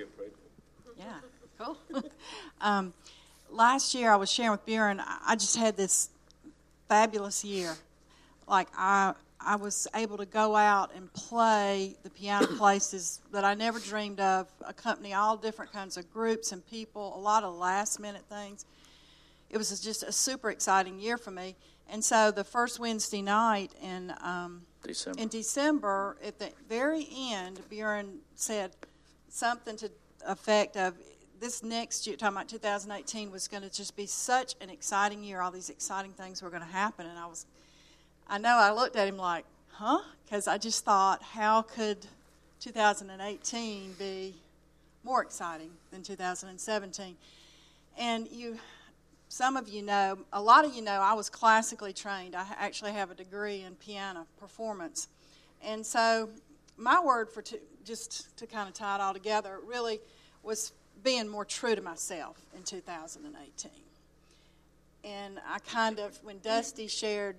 Yeah, 0.98 1.04
cool. 1.58 1.76
um, 2.60 2.92
last 3.50 3.94
year, 3.94 4.10
I 4.10 4.16
was 4.16 4.30
sharing 4.30 4.52
with 4.52 4.66
Buren. 4.66 5.00
I 5.26 5.36
just 5.36 5.56
had 5.56 5.76
this 5.76 6.10
fabulous 6.88 7.44
year. 7.44 7.74
Like 8.48 8.68
I, 8.76 9.14
I 9.40 9.56
was 9.56 9.86
able 9.94 10.16
to 10.18 10.26
go 10.26 10.56
out 10.56 10.90
and 10.94 11.12
play 11.12 11.96
the 12.02 12.10
piano 12.10 12.46
places 12.58 13.20
that 13.32 13.44
I 13.44 13.54
never 13.54 13.78
dreamed 13.78 14.20
of, 14.20 14.48
accompany 14.66 15.14
all 15.14 15.36
different 15.36 15.72
kinds 15.72 15.96
of 15.96 16.12
groups 16.12 16.52
and 16.52 16.66
people, 16.66 17.16
a 17.16 17.20
lot 17.20 17.44
of 17.44 17.54
last 17.54 18.00
minute 18.00 18.24
things. 18.28 18.64
It 19.50 19.58
was 19.58 19.80
just 19.80 20.02
a 20.02 20.12
super 20.12 20.50
exciting 20.50 20.98
year 20.98 21.18
for 21.18 21.30
me. 21.30 21.56
And 21.88 22.02
so 22.02 22.30
the 22.30 22.44
first 22.44 22.80
Wednesday 22.80 23.22
night 23.22 23.72
in 23.82 24.14
um, 24.22 24.62
December. 24.88 25.20
in 25.20 25.28
December, 25.28 26.16
at 26.24 26.38
the 26.38 26.50
very 26.68 27.08
end, 27.10 27.60
Buren 27.70 28.18
said 28.34 28.72
something 29.28 29.76
to 29.76 29.90
effect 30.26 30.76
of 30.76 30.94
this 31.40 31.62
next 31.62 32.06
year, 32.06 32.16
talking 32.16 32.36
about 32.36 32.48
2018, 32.48 33.32
was 33.32 33.48
going 33.48 33.64
to 33.64 33.70
just 33.70 33.96
be 33.96 34.06
such 34.06 34.54
an 34.60 34.70
exciting 34.70 35.24
year. 35.24 35.40
All 35.40 35.50
these 35.50 35.70
exciting 35.70 36.12
things 36.12 36.40
were 36.40 36.50
going 36.50 36.62
to 36.62 36.68
happen, 36.68 37.06
and 37.06 37.18
I 37.18 37.26
was 37.26 37.46
I 38.28 38.38
know 38.38 38.56
I 38.56 38.72
looked 38.72 38.96
at 38.96 39.08
him 39.08 39.16
like, 39.16 39.44
huh? 39.72 40.00
Because 40.24 40.46
I 40.46 40.56
just 40.56 40.84
thought, 40.84 41.22
how 41.22 41.62
could 41.62 41.98
2018 42.60 43.94
be 43.98 44.34
more 45.04 45.22
exciting 45.22 45.70
than 45.90 46.02
2017? 46.02 47.16
And 47.98 48.28
you, 48.30 48.58
some 49.32 49.56
of 49.56 49.66
you 49.66 49.80
know, 49.80 50.18
a 50.34 50.42
lot 50.42 50.66
of 50.66 50.74
you 50.74 50.82
know, 50.82 51.00
I 51.00 51.14
was 51.14 51.30
classically 51.30 51.94
trained. 51.94 52.36
I 52.36 52.44
actually 52.58 52.92
have 52.92 53.10
a 53.10 53.14
degree 53.14 53.62
in 53.62 53.74
piano 53.76 54.26
performance. 54.38 55.08
And 55.64 55.86
so 55.86 56.28
my 56.76 57.02
word 57.02 57.30
for 57.30 57.42
just 57.82 58.36
to 58.36 58.46
kind 58.46 58.68
of 58.68 58.74
tie 58.74 58.96
it 58.96 59.00
all 59.00 59.14
together 59.14 59.58
really 59.66 60.00
was 60.42 60.72
being 61.02 61.28
more 61.28 61.46
true 61.46 61.74
to 61.74 61.80
myself 61.80 62.36
in 62.54 62.62
2018. 62.62 63.70
And 65.02 65.40
I 65.48 65.60
kind 65.60 65.98
of, 65.98 66.22
when 66.22 66.38
Dusty 66.40 66.86
shared 66.86 67.36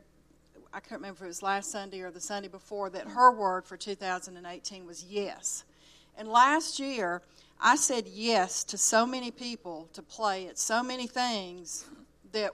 I 0.74 0.80
can't 0.80 1.00
remember 1.00 1.18
if 1.18 1.26
it 1.26 1.28
was 1.28 1.44
last 1.44 1.70
Sunday 1.70 2.02
or 2.02 2.10
the 2.10 2.20
Sunday 2.20 2.48
before, 2.48 2.90
that 2.90 3.10
her 3.10 3.32
word 3.32 3.66
for 3.66 3.78
2018 3.78 4.88
was 4.88 5.06
yes. 5.08 5.64
And 6.18 6.28
last 6.28 6.80
year, 6.80 7.22
I 7.66 7.78
said 7.78 8.08
yes 8.08 8.66
to 8.66 8.78
so 8.78 9.06
many 9.06 9.32
people 9.32 9.88
to 9.94 10.02
play 10.02 10.48
at 10.48 10.60
so 10.60 10.84
many 10.84 11.08
things 11.08 11.86
that, 12.34 12.52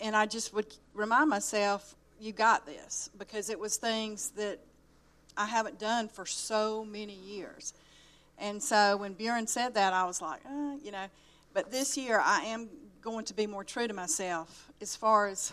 and 0.00 0.16
I 0.16 0.26
just 0.26 0.52
would 0.52 0.66
remind 0.92 1.30
myself, 1.30 1.94
you 2.20 2.32
got 2.32 2.66
this, 2.66 3.10
because 3.16 3.48
it 3.48 3.58
was 3.58 3.76
things 3.76 4.30
that 4.30 4.58
I 5.36 5.46
haven't 5.46 5.78
done 5.78 6.08
for 6.08 6.26
so 6.26 6.84
many 6.84 7.14
years. 7.14 7.72
And 8.38 8.60
so 8.60 8.96
when 8.96 9.12
Buren 9.12 9.46
said 9.46 9.74
that, 9.74 9.92
I 9.92 10.04
was 10.04 10.20
like, 10.20 10.40
uh, 10.44 10.74
you 10.82 10.90
know, 10.90 11.06
but 11.54 11.70
this 11.70 11.96
year 11.96 12.20
I 12.20 12.40
am 12.46 12.68
going 13.00 13.24
to 13.26 13.34
be 13.34 13.46
more 13.46 13.62
true 13.62 13.86
to 13.86 13.94
myself 13.94 14.72
as 14.80 14.96
far 14.96 15.28
as 15.28 15.52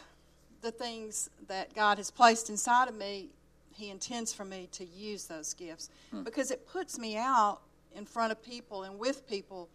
the 0.61 0.71
things 0.71 1.29
that 1.47 1.75
God 1.75 1.99
has 1.99 2.09
placed 2.09 2.49
inside 2.49 2.87
of 2.87 2.95
me. 2.95 3.27
He 3.75 3.91
intends 3.91 4.33
for 4.33 4.43
me 4.43 4.69
to 4.71 4.85
use 4.85 5.25
those 5.25 5.53
gifts 5.53 5.91
hmm. 6.09 6.23
because 6.23 6.49
it 6.49 6.67
puts 6.67 6.97
me 6.97 7.15
out 7.15 7.59
in 7.97 8.05
front 8.05 8.31
of 8.31 8.41
people 8.41 8.83
and 8.83 8.97
with 8.99 9.27
people 9.27 9.67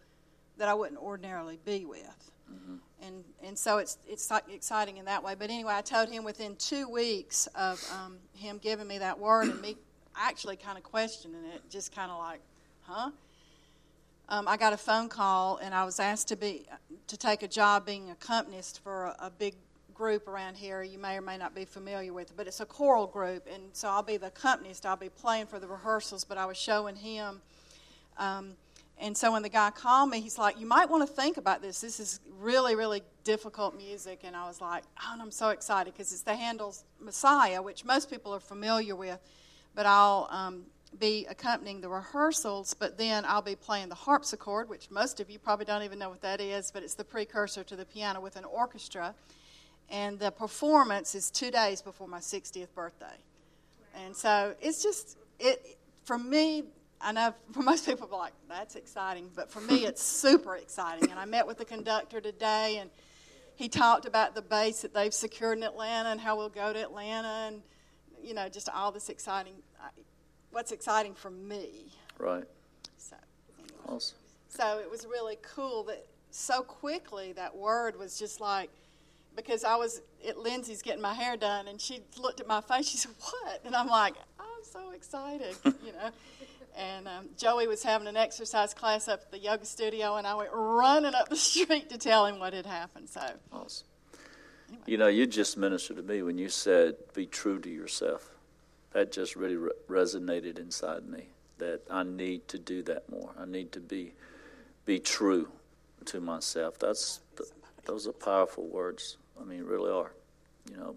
that 0.56 0.68
I 0.68 0.74
wouldn't 0.74 1.00
ordinarily 1.00 1.58
be 1.64 1.84
with. 1.84 2.30
Mm-hmm. 2.50 2.76
And, 3.02 3.24
and 3.44 3.58
so 3.58 3.78
it's, 3.78 3.98
it's 4.06 4.30
exciting 4.48 4.98
in 4.98 5.04
that 5.06 5.22
way. 5.22 5.34
But 5.38 5.50
anyway, 5.50 5.74
I 5.74 5.80
told 5.80 6.08
him 6.08 6.22
within 6.22 6.54
two 6.56 6.88
weeks 6.88 7.48
of 7.54 7.84
um, 7.92 8.18
him 8.34 8.58
giving 8.62 8.86
me 8.86 8.98
that 8.98 9.18
word 9.18 9.48
and 9.48 9.60
me 9.60 9.76
actually 10.16 10.56
kind 10.56 10.78
of 10.78 10.84
questioning 10.84 11.44
it, 11.54 11.62
just 11.68 11.94
kind 11.94 12.10
of 12.10 12.18
like, 12.18 12.40
huh? 12.82 13.10
Um, 14.28 14.46
I 14.46 14.56
got 14.56 14.72
a 14.72 14.76
phone 14.76 15.08
call 15.08 15.58
and 15.58 15.74
I 15.74 15.84
was 15.84 15.98
asked 15.98 16.28
to 16.28 16.36
be 16.36 16.66
to 17.08 17.16
take 17.16 17.42
a 17.42 17.48
job 17.48 17.84
being 17.84 18.08
a 18.08 18.12
accompanist 18.12 18.82
for 18.82 19.06
a, 19.06 19.16
a 19.26 19.30
big 19.30 19.54
group 19.94 20.28
around 20.28 20.56
here. 20.56 20.82
You 20.82 20.98
may 20.98 21.16
or 21.16 21.20
may 21.20 21.36
not 21.36 21.54
be 21.54 21.64
familiar 21.64 22.12
with 22.12 22.36
but 22.36 22.46
it's 22.46 22.60
a 22.60 22.66
choral 22.66 23.06
group, 23.06 23.46
and 23.52 23.62
so 23.72 23.88
I'll 23.88 24.02
be 24.02 24.16
the 24.16 24.28
accompanist. 24.28 24.86
I'll 24.86 24.96
be 24.96 25.10
playing 25.10 25.46
for 25.46 25.58
the 25.58 25.66
rehearsals, 25.66 26.24
but 26.24 26.38
I 26.38 26.46
was 26.46 26.56
showing 26.56 26.96
him. 26.96 27.42
Um, 28.18 28.54
and 28.98 29.16
so 29.16 29.32
when 29.32 29.42
the 29.42 29.48
guy 29.48 29.70
called 29.70 30.10
me, 30.10 30.20
he's 30.20 30.38
like, 30.38 30.60
"You 30.60 30.66
might 30.66 30.88
want 30.88 31.06
to 31.06 31.12
think 31.12 31.36
about 31.36 31.60
this. 31.60 31.80
This 31.80 31.98
is 31.98 32.20
really, 32.38 32.74
really 32.74 33.02
difficult 33.24 33.76
music." 33.76 34.20
And 34.24 34.36
I 34.36 34.46
was 34.46 34.60
like, 34.60 34.84
"Oh, 35.00 35.10
and 35.12 35.22
I'm 35.22 35.30
so 35.30 35.48
excited 35.48 35.92
because 35.92 36.12
it's 36.12 36.22
the 36.22 36.34
Handel's 36.34 36.84
Messiah, 37.00 37.60
which 37.62 37.84
most 37.84 38.10
people 38.10 38.32
are 38.32 38.40
familiar 38.40 38.94
with." 38.94 39.18
But 39.74 39.86
I'll 39.86 40.28
um, 40.30 40.66
be 40.98 41.26
accompanying 41.28 41.80
the 41.80 41.88
rehearsals, 41.88 42.74
but 42.74 42.98
then 42.98 43.24
I'll 43.26 43.42
be 43.42 43.56
playing 43.56 43.88
the 43.88 43.94
harpsichord, 43.94 44.68
which 44.68 44.90
most 44.90 45.20
of 45.20 45.30
you 45.30 45.38
probably 45.38 45.64
don't 45.64 45.82
even 45.82 45.98
know 45.98 46.10
what 46.10 46.20
that 46.22 46.40
is, 46.40 46.70
but 46.70 46.82
it's 46.82 46.94
the 46.94 47.04
precursor 47.04 47.64
to 47.64 47.76
the 47.76 47.84
piano 47.84 48.20
with 48.20 48.36
an 48.36 48.44
orchestra. 48.44 49.14
And 49.90 50.18
the 50.18 50.30
performance 50.30 51.14
is 51.14 51.30
two 51.30 51.50
days 51.50 51.82
before 51.82 52.08
my 52.08 52.18
60th 52.18 52.72
birthday. 52.74 53.16
And 53.94 54.16
so 54.16 54.54
it's 54.60 54.82
just, 54.82 55.18
it 55.38 55.78
for 56.04 56.18
me, 56.18 56.64
I 57.02 57.12
know 57.12 57.34
for 57.52 57.62
most 57.62 57.86
people, 57.86 58.08
like, 58.10 58.32
that's 58.48 58.76
exciting, 58.76 59.30
but 59.34 59.50
for 59.50 59.60
me, 59.60 59.86
it's 59.86 60.02
super 60.02 60.56
exciting. 60.56 61.10
And 61.10 61.18
I 61.18 61.24
met 61.24 61.46
with 61.46 61.58
the 61.58 61.64
conductor 61.64 62.20
today, 62.20 62.78
and 62.78 62.90
he 63.56 63.68
talked 63.68 64.06
about 64.06 64.34
the 64.34 64.42
base 64.42 64.82
that 64.82 64.94
they've 64.94 65.12
secured 65.12 65.58
in 65.58 65.64
Atlanta 65.64 66.10
and 66.10 66.20
how 66.20 66.36
we'll 66.36 66.48
go 66.48 66.72
to 66.72 66.80
Atlanta 66.80 67.48
and, 67.48 67.62
you 68.22 68.34
know, 68.34 68.48
just 68.48 68.68
all 68.68 68.92
this 68.92 69.08
exciting 69.08 69.54
what's 70.52 70.70
exciting 70.70 71.14
for 71.14 71.30
me. 71.30 71.86
Right. 72.18 72.44
So, 72.98 73.16
anyway. 73.58 73.72
awesome. 73.88 74.16
So 74.48 74.78
it 74.78 74.90
was 74.90 75.06
really 75.06 75.38
cool 75.42 75.82
that 75.84 76.06
so 76.30 76.62
quickly 76.62 77.32
that 77.32 77.56
word 77.56 77.98
was 77.98 78.18
just 78.18 78.40
like, 78.40 78.70
because 79.34 79.64
I 79.64 79.76
was 79.76 80.02
at 80.28 80.38
Lindsay's 80.38 80.82
getting 80.82 81.00
my 81.00 81.14
hair 81.14 81.38
done, 81.38 81.68
and 81.68 81.80
she 81.80 82.00
looked 82.18 82.40
at 82.40 82.46
my 82.46 82.60
face. 82.60 82.86
She 82.86 82.98
said, 82.98 83.12
"What?" 83.18 83.62
And 83.64 83.74
I'm 83.74 83.86
like, 83.86 84.14
"I'm 84.38 84.62
so 84.62 84.90
excited," 84.90 85.56
you 85.64 85.92
know. 85.92 86.10
And 86.76 87.06
um, 87.06 87.28
Joey 87.36 87.66
was 87.68 87.82
having 87.82 88.08
an 88.08 88.16
exercise 88.16 88.72
class 88.72 89.08
up 89.08 89.22
at 89.22 89.30
the 89.30 89.38
yoga 89.38 89.66
studio, 89.66 90.16
and 90.16 90.26
I 90.26 90.34
went 90.34 90.50
running 90.52 91.14
up 91.14 91.28
the 91.28 91.36
street 91.50 91.90
to 91.90 91.98
tell 91.98 92.26
him 92.26 92.38
what 92.38 92.52
had 92.52 92.66
happened. 92.66 93.08
So 93.08 93.20
awesome. 93.52 93.86
Anyway. 94.68 94.84
You 94.86 94.96
know, 94.96 95.08
you 95.08 95.26
just 95.26 95.58
ministered 95.58 95.96
to 95.96 96.02
me 96.02 96.22
when 96.22 96.38
you 96.38 96.48
said, 96.48 96.96
"Be 97.14 97.26
true 97.26 97.58
to 97.60 97.68
yourself." 97.68 98.32
that 98.92 99.12
just 99.12 99.36
really 99.36 99.56
re- 99.56 99.72
resonated 99.88 100.58
inside 100.58 101.06
me 101.06 101.28
that 101.58 101.82
I 101.90 102.02
need 102.02 102.48
to 102.48 102.58
do 102.58 102.82
that 102.84 103.08
more. 103.10 103.30
I 103.38 103.44
need 103.46 103.72
to 103.72 103.80
be 103.80 104.12
be 104.84 104.98
true 104.98 105.48
to 106.06 106.20
myself. 106.20 106.78
That's 106.78 107.20
those 107.84 108.06
are 108.06 108.12
powerful 108.12 108.66
words. 108.66 109.16
I 109.40 109.44
mean, 109.44 109.64
really 109.64 109.90
are. 109.90 110.12
You 110.70 110.76
know, 110.76 110.96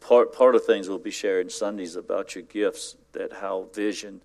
part 0.00 0.32
part 0.32 0.54
of 0.54 0.64
things 0.64 0.88
we'll 0.88 0.98
be 0.98 1.10
sharing 1.10 1.48
Sundays 1.48 1.96
about 1.96 2.34
your 2.34 2.44
gifts, 2.44 2.96
that 3.12 3.32
how 3.32 3.68
vision 3.74 4.22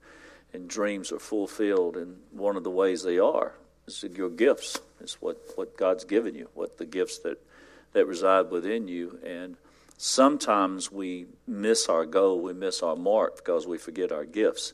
and 0.54 0.68
dreams 0.68 1.12
are 1.12 1.20
fulfilled, 1.20 1.98
and 1.98 2.18
one 2.32 2.56
of 2.56 2.64
the 2.64 2.72
ways 2.72 3.04
they 3.04 3.20
are 3.20 3.54
is 3.86 4.04
your 4.16 4.30
gifts. 4.30 4.80
Is 5.00 5.16
what 5.20 5.38
what 5.56 5.78
God's 5.78 6.06
given 6.06 6.36
you, 6.36 6.50
what 6.54 6.78
the 6.78 6.86
gifts 6.86 7.20
that 7.20 7.40
that 7.94 8.06
reside 8.06 8.50
within 8.50 8.88
you, 8.88 9.20
and 9.24 9.58
sometimes 9.98 10.92
we 10.92 11.26
miss 11.48 11.88
our 11.90 12.06
goal, 12.06 12.42
we 12.42 12.54
miss 12.54 12.82
our 12.82 12.96
mark 12.96 13.38
because 13.38 13.68
we 13.68 13.78
forget 13.78 14.12
our 14.12 14.26
gifts. 14.26 14.74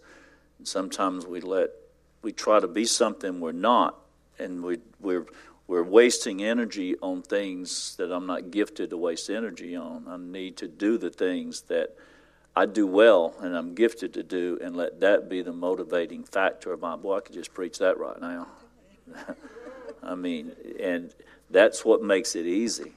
And 0.57 0.67
sometimes 0.67 1.25
we 1.25 1.41
let 1.41 1.71
we 2.21 2.31
try 2.31 2.59
to 2.59 2.67
be 2.67 2.85
something 2.85 3.39
we're 3.39 3.51
not, 3.51 3.99
and 4.39 4.63
we 4.63 4.77
we're 4.99 5.25
we're 5.67 5.83
wasting 5.83 6.43
energy 6.43 6.95
on 7.01 7.21
things 7.21 7.95
that 7.97 8.11
I'm 8.11 8.25
not 8.25 8.51
gifted 8.51 8.89
to 8.89 8.97
waste 8.97 9.29
energy 9.29 9.75
on. 9.75 10.05
I 10.07 10.17
need 10.17 10.57
to 10.57 10.67
do 10.67 10.97
the 10.97 11.09
things 11.09 11.61
that 11.63 11.95
I 12.55 12.65
do 12.65 12.85
well 12.85 13.33
and 13.41 13.55
I'm 13.55 13.73
gifted 13.73 14.13
to 14.13 14.23
do, 14.23 14.59
and 14.61 14.75
let 14.75 14.99
that 15.01 15.29
be 15.29 15.41
the 15.41 15.53
motivating 15.53 16.23
factor 16.23 16.71
of 16.71 16.81
my. 16.81 16.95
Boy, 16.95 17.17
I 17.17 17.21
could 17.21 17.33
just 17.33 17.53
preach 17.53 17.79
that 17.79 17.97
right 17.97 18.19
now. 18.21 18.47
I 20.03 20.15
mean, 20.15 20.51
and 20.79 21.13
that's 21.49 21.83
what 21.85 22.03
makes 22.03 22.35
it 22.35 22.45
easy. 22.45 22.93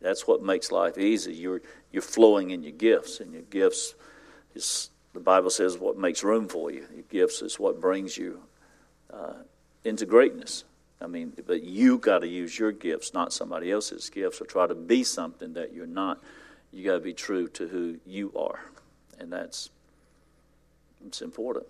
That's 0.00 0.26
what 0.26 0.42
makes 0.42 0.70
life 0.70 0.96
easy. 0.96 1.34
You're 1.34 1.60
you're 1.92 2.02
flowing 2.02 2.50
in 2.50 2.62
your 2.62 2.72
gifts, 2.72 3.20
and 3.20 3.32
your 3.32 3.42
gifts 3.42 3.94
is 4.54 4.90
the 5.12 5.20
Bible 5.20 5.50
says 5.50 5.78
what 5.78 5.98
makes 5.98 6.22
room 6.22 6.48
for 6.48 6.70
you. 6.70 6.86
Your 6.94 7.04
gifts 7.10 7.42
is 7.42 7.58
what 7.58 7.80
brings 7.80 8.16
you 8.16 8.40
uh, 9.12 9.34
into 9.84 10.06
greatness. 10.06 10.64
I 11.00 11.06
mean, 11.06 11.32
but 11.46 11.62
you 11.62 11.98
got 11.98 12.20
to 12.20 12.28
use 12.28 12.58
your 12.58 12.72
gifts, 12.72 13.14
not 13.14 13.32
somebody 13.32 13.70
else's 13.70 14.10
gifts, 14.10 14.40
or 14.40 14.46
try 14.46 14.66
to 14.66 14.74
be 14.74 15.04
something 15.04 15.52
that 15.54 15.72
you're 15.72 15.86
not. 15.86 16.20
You 16.72 16.84
got 16.84 16.94
to 16.94 17.00
be 17.00 17.14
true 17.14 17.48
to 17.48 17.66
who 17.66 17.98
you 18.04 18.32
are, 18.36 18.60
and 19.18 19.32
that's 19.32 19.70
it's 21.06 21.22
important. 21.22 21.66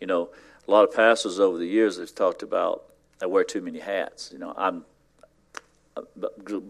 You 0.00 0.06
know, 0.06 0.30
a 0.66 0.70
lot 0.70 0.84
of 0.84 0.94
pastors 0.94 1.40
over 1.40 1.58
the 1.58 1.66
years 1.66 1.98
have 1.98 2.14
talked 2.14 2.42
about 2.42 2.84
I 3.20 3.26
wear 3.26 3.44
too 3.44 3.60
many 3.60 3.80
hats. 3.80 4.30
You 4.32 4.38
know, 4.38 4.54
I'm 4.56 4.84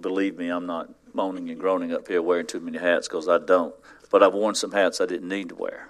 believe 0.01 0.39
me, 0.39 0.49
I'm 0.49 0.67
not 0.67 0.89
moaning 1.13 1.51
and 1.51 1.61
groaning 1.61 1.93
up 1.93 2.09
here 2.09 2.23
wearing 2.23 2.47
too 2.47 2.61
many 2.61 2.79
hats 2.79 3.09
because 3.09 3.29
I 3.29 3.39
don't. 3.39 3.75
But 4.11 4.23
I've 4.23 4.33
worn 4.33 4.55
some 4.55 4.73
hats 4.73 5.01
I 5.01 5.07
didn't 5.07 5.29
need 5.29 5.51
to 5.51 5.55
wear, 5.55 5.89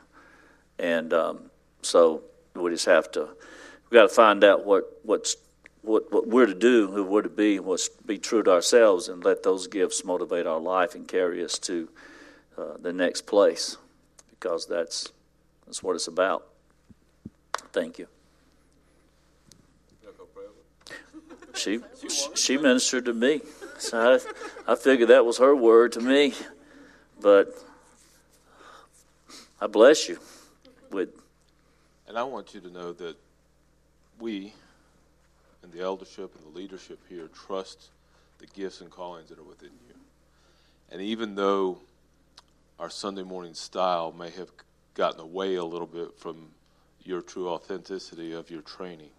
and 0.78 1.12
um, 1.12 1.50
so 1.82 2.22
we 2.54 2.70
just 2.70 2.86
have 2.86 3.10
to. 3.12 3.28
We 3.90 3.94
got 3.94 4.02
to 4.02 4.08
find 4.08 4.42
out 4.42 4.66
what 4.66 4.98
what's 5.04 5.36
what, 5.82 6.12
what 6.12 6.26
we're 6.26 6.46
to 6.46 6.54
do, 6.54 6.90
who 6.90 7.04
we're 7.04 7.22
to 7.22 7.28
be, 7.28 7.60
was 7.60 7.88
be 8.04 8.18
true 8.18 8.42
to 8.42 8.50
ourselves, 8.50 9.08
and 9.08 9.24
let 9.24 9.44
those 9.44 9.68
gifts 9.68 10.04
motivate 10.04 10.46
our 10.46 10.58
life 10.58 10.96
and 10.96 11.06
carry 11.06 11.44
us 11.44 11.58
to 11.60 11.88
uh, 12.58 12.76
the 12.80 12.92
next 12.92 13.22
place, 13.26 13.76
because 14.30 14.66
that's 14.66 15.12
that's 15.66 15.82
what 15.82 15.94
it's 15.94 16.08
about. 16.08 16.46
Thank 17.72 17.98
you. 17.98 18.08
She 21.54 21.80
she 22.34 22.56
ministered 22.56 23.04
to 23.06 23.14
me, 23.14 23.40
so 23.78 24.20
I, 24.66 24.72
I 24.72 24.74
figured 24.76 25.08
that 25.08 25.24
was 25.24 25.38
her 25.38 25.54
word 25.54 25.92
to 25.92 26.00
me. 26.00 26.34
But 27.20 27.52
I 29.60 29.66
bless 29.66 30.08
you 30.08 30.18
with. 30.90 31.10
And 32.06 32.16
I 32.16 32.22
want 32.22 32.54
you 32.54 32.60
to 32.60 32.70
know 32.70 32.92
that 32.92 33.16
we, 34.18 34.52
and 35.62 35.72
the 35.72 35.80
eldership 35.80 36.34
and 36.36 36.54
the 36.54 36.56
leadership 36.56 37.00
here, 37.08 37.28
trust 37.46 37.90
the 38.38 38.46
gifts 38.46 38.80
and 38.80 38.90
callings 38.90 39.28
that 39.28 39.38
are 39.38 39.42
within 39.42 39.70
you. 39.88 39.94
And 40.90 41.02
even 41.02 41.34
though 41.34 41.78
our 42.78 42.90
Sunday 42.90 43.22
morning 43.22 43.54
style 43.54 44.12
may 44.12 44.30
have 44.30 44.50
gotten 44.94 45.20
away 45.20 45.54
a 45.56 45.64
little 45.64 45.86
bit 45.86 46.18
from 46.18 46.48
your 47.02 47.22
true 47.22 47.48
authenticity 47.48 48.32
of 48.32 48.50
your 48.50 48.62
training, 48.62 49.10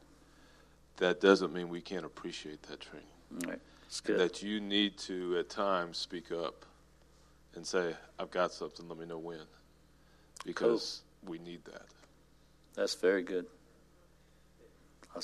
that 0.97 1.21
doesn't 1.21 1.53
mean 1.53 1.69
we 1.69 1.81
can't 1.81 2.05
appreciate 2.05 2.61
that 2.63 2.79
training. 2.79 3.07
Right. 3.47 3.59
That 4.05 4.43
you 4.43 4.59
need 4.59 4.97
to, 4.99 5.39
at 5.39 5.49
times, 5.49 5.97
speak 5.97 6.31
up 6.31 6.65
and 7.55 7.65
say, 7.65 7.95
I've 8.19 8.29
got 8.29 8.51
something, 8.51 8.87
let 8.87 8.99
me 8.99 9.05
know 9.05 9.17
when. 9.17 9.39
Because 10.45 11.01
cool. 11.25 11.33
we 11.33 11.39
need 11.39 11.65
that. 11.65 11.85
That's 12.75 12.93
very 12.95 13.23
good. 13.23 13.45
I 15.15 15.21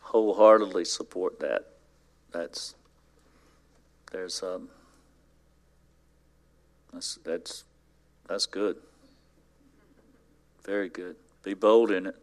wholeheartedly 0.00 0.84
support 0.84 1.40
that. 1.40 1.66
That's, 2.30 2.76
there's, 4.12 4.42
um, 4.42 4.68
That's 6.92 7.18
that's 7.24 7.64
that's 8.28 8.46
good. 8.46 8.76
Very 10.64 10.88
good. 10.88 11.16
Be 11.42 11.54
bold 11.54 11.90
in 11.90 12.06
it. 12.06 12.16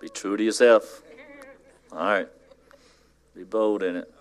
Be 0.00 0.08
true 0.08 0.36
to 0.36 0.44
yourself. 0.44 1.02
All 1.90 1.98
right. 1.98 2.28
Be 3.34 3.42
bold 3.44 3.82
in 3.82 3.96
it. 3.96 4.14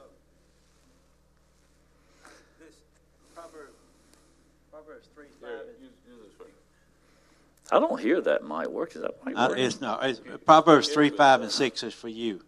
I 7.71 7.79
don't 7.79 7.99
hear 7.99 8.21
that 8.21 8.43
might 8.43 8.71
work. 8.71 8.95
Is 8.95 9.01
that 9.01 9.25
might 9.25 9.35
Uh, 9.35 9.53
it's 9.57 9.81
no. 9.81 9.97
It's, 9.99 10.21
Proverbs 10.45 10.89
three, 10.89 11.09
five, 11.09 11.41
and 11.41 11.51
six 11.51 11.81
is 11.81 11.93
for 11.93 12.07
you. 12.07 12.41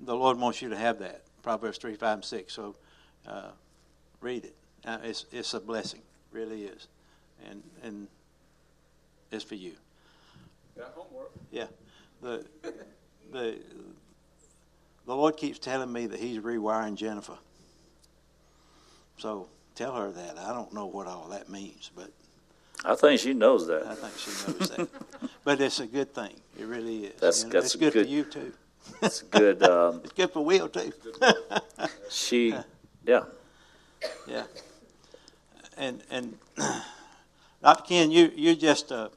The 0.00 0.14
Lord 0.14 0.38
wants 0.38 0.60
you 0.60 0.68
to 0.68 0.76
have 0.76 0.98
that. 0.98 1.22
Proverbs 1.42 1.78
three, 1.78 1.94
five, 1.94 2.18
and 2.18 2.24
six. 2.24 2.52
So, 2.52 2.76
uh, 3.26 3.48
read 4.20 4.44
it. 4.44 4.54
Uh, 4.84 4.98
it's 5.02 5.26
it's 5.32 5.54
a 5.54 5.60
blessing, 5.60 6.00
really 6.32 6.64
is, 6.64 6.88
and 7.48 7.62
and 7.82 8.06
it's 9.30 9.44
for 9.44 9.54
you. 9.56 9.72
Got 10.78 10.92
homework. 10.94 11.30
Yeah, 11.50 11.66
the 12.22 12.44
the 13.32 13.58
the 15.06 15.14
Lord 15.16 15.36
keeps 15.36 15.58
telling 15.58 15.92
me 15.92 16.06
that 16.06 16.18
He's 16.20 16.38
rewiring 16.38 16.94
Jennifer. 16.96 17.38
So 19.18 19.48
tell 19.74 19.94
her 19.94 20.10
that. 20.10 20.38
I 20.38 20.52
don't 20.52 20.72
know 20.72 20.86
what 20.86 21.06
all 21.06 21.28
that 21.30 21.48
means, 21.48 21.90
but 21.96 22.10
I 22.84 22.94
think 22.94 23.20
she 23.20 23.32
knows 23.32 23.66
that. 23.66 23.86
I 23.86 23.94
think 23.94 24.16
she 24.18 24.30
knows 24.52 24.70
that. 24.70 24.88
but 25.44 25.60
it's 25.60 25.80
a 25.80 25.86
good 25.86 26.14
thing. 26.14 26.34
It 26.58 26.66
really 26.66 27.06
is. 27.06 27.14
That's- 27.14 27.42
You 27.42 27.46
know, 27.48 27.52
that's 27.52 27.66
it's 27.66 27.76
good, 27.76 27.92
good- 27.94 28.06
for 28.06 28.10
you 28.12 28.24
too. 28.24 28.52
It's 29.02 29.22
good. 29.22 29.62
Um, 29.68 30.00
It's 30.04 30.12
good 30.12 30.30
for 30.30 30.44
Will 30.44 30.68
too. 30.68 30.92
she, 32.10 32.54
yeah. 33.04 33.24
Yeah. 34.26 34.44
And 35.76 36.02
and 36.10 36.38
Dr. 37.62 37.84
Ken, 37.84 38.10
you 38.10 38.32
you 38.34 38.54
just 38.54 38.92
uh, 38.92 39.08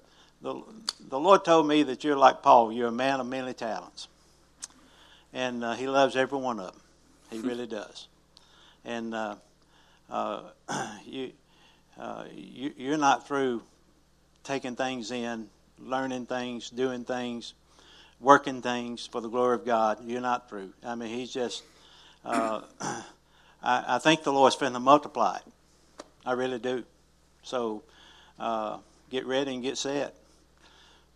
the 0.42 0.62
the 1.08 1.20
Lord 1.20 1.46
told 1.46 1.68
me 1.68 1.84
that 1.84 2.04
you're 2.04 2.18
like 2.18 2.42
Paul. 2.42 2.72
You're 2.72 2.90
a 2.90 2.92
man 2.92 3.20
of 3.20 3.28
many 3.28 3.54
talents, 3.54 4.08
and 5.34 5.64
uh, 5.64 5.74
He 5.74 5.88
loves 5.88 6.16
every 6.16 6.38
one 6.38 6.60
of 6.60 6.74
them. 6.74 6.82
He 7.32 7.40
really 7.40 7.68
does. 7.68 8.08
And 8.84 9.14
uh, 9.14 9.36
uh, 10.10 10.42
you 11.06 11.32
uh, 12.00 12.26
you 12.34 12.74
you're 12.78 12.98
not 12.98 13.28
through 13.28 13.62
taking 14.44 14.76
things 14.76 15.12
in, 15.12 15.48
learning 15.80 16.26
things, 16.26 16.70
doing 16.70 17.06
things, 17.06 17.54
working 18.20 18.62
things 18.62 19.08
for 19.08 19.22
the 19.22 19.30
glory 19.30 19.56
of 19.56 19.66
God. 19.66 20.00
You're 20.04 20.22
not 20.22 20.50
through. 20.50 20.74
I 20.84 20.96
mean, 20.96 21.10
He's 21.10 21.32
just. 21.32 21.64
I, 23.62 23.96
I 23.96 24.00
think 24.00 24.24
the 24.24 24.32
Lord's 24.32 24.56
finna 24.56 24.82
multiply 24.82 25.38
it. 25.38 26.04
I 26.26 26.34
really 26.34 26.60
do. 26.60 26.84
So 27.44 27.84
uh, 28.40 28.78
get 29.10 29.26
ready 29.26 29.54
and 29.54 29.64
get 29.64 29.78
set. 29.78 30.16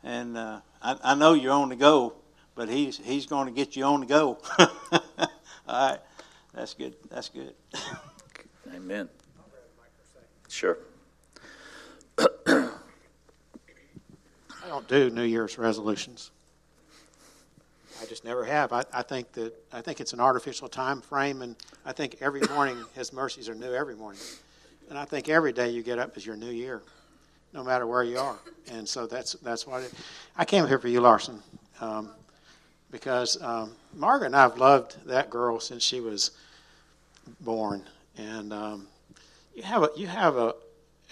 And 0.04 0.38
uh, 0.38 0.60
I, 0.82 0.98
I 1.04 1.16
know 1.16 1.34
you're 1.34 1.54
on 1.54 1.70
the 1.70 1.76
go, 1.76 2.14
but 2.56 2.70
he's 2.70 2.98
he's 2.98 3.26
going 3.26 3.48
to 3.48 3.54
get 3.54 3.76
you 3.76 3.84
on 3.86 4.02
the 4.02 4.06
go. 4.06 4.38
All 4.60 4.70
right, 5.68 6.00
that's 6.54 6.74
good. 6.74 6.96
That's 7.10 7.30
good. 7.30 7.54
Amen. 8.76 9.10
Sure. 10.50 10.78
I 12.18 12.70
don't 14.68 14.88
do 14.88 15.10
New 15.10 15.24
Year's 15.24 15.58
resolutions. 15.58 16.32
I 18.04 18.06
just 18.06 18.26
never 18.26 18.44
have. 18.44 18.74
I, 18.74 18.84
I 18.92 19.02
think 19.02 19.32
that 19.34 19.54
I 19.72 19.80
think 19.80 20.02
it's 20.02 20.12
an 20.12 20.20
artificial 20.20 20.68
time 20.68 21.00
frame, 21.00 21.42
and 21.42 21.56
I 21.86 21.94
think 21.94 22.18
every 22.20 22.42
morning 22.50 22.78
His 22.96 23.14
mercies 23.14 23.48
are 23.48 23.56
new 23.56 23.74
every 23.74 23.96
morning, 23.96 24.20
and 24.90 24.98
I 24.98 25.06
think 25.06 25.30
every 25.30 25.54
day 25.54 25.70
you 25.70 25.84
get 25.84 26.00
up 26.00 26.18
is 26.18 26.26
your 26.26 26.36
new 26.36 26.52
year, 26.52 26.82
no 27.54 27.64
matter 27.64 27.88
where 27.88 28.04
you 28.04 28.18
are. 28.18 28.36
And 28.70 28.88
so 28.88 29.08
that's 29.08 29.34
that's 29.36 29.66
why 29.66 29.86
I 30.36 30.44
came 30.44 30.68
here 30.68 30.80
for 30.80 30.90
you, 30.90 31.00
Larson, 31.00 31.42
um, 31.80 32.10
because 32.92 33.42
um, 33.42 33.72
Margaret 33.94 34.28
and 34.28 34.36
I 34.36 34.42
have 34.42 34.58
loved 34.58 34.98
that 35.08 35.30
girl 35.30 35.62
since 35.62 35.82
she 35.82 36.02
was 36.02 36.32
born, 37.40 37.86
and 38.18 38.52
um, 38.52 38.88
you 39.56 39.64
have 39.64 39.84
a 39.84 39.90
you 39.96 40.08
have 40.08 40.36
a 40.36 40.56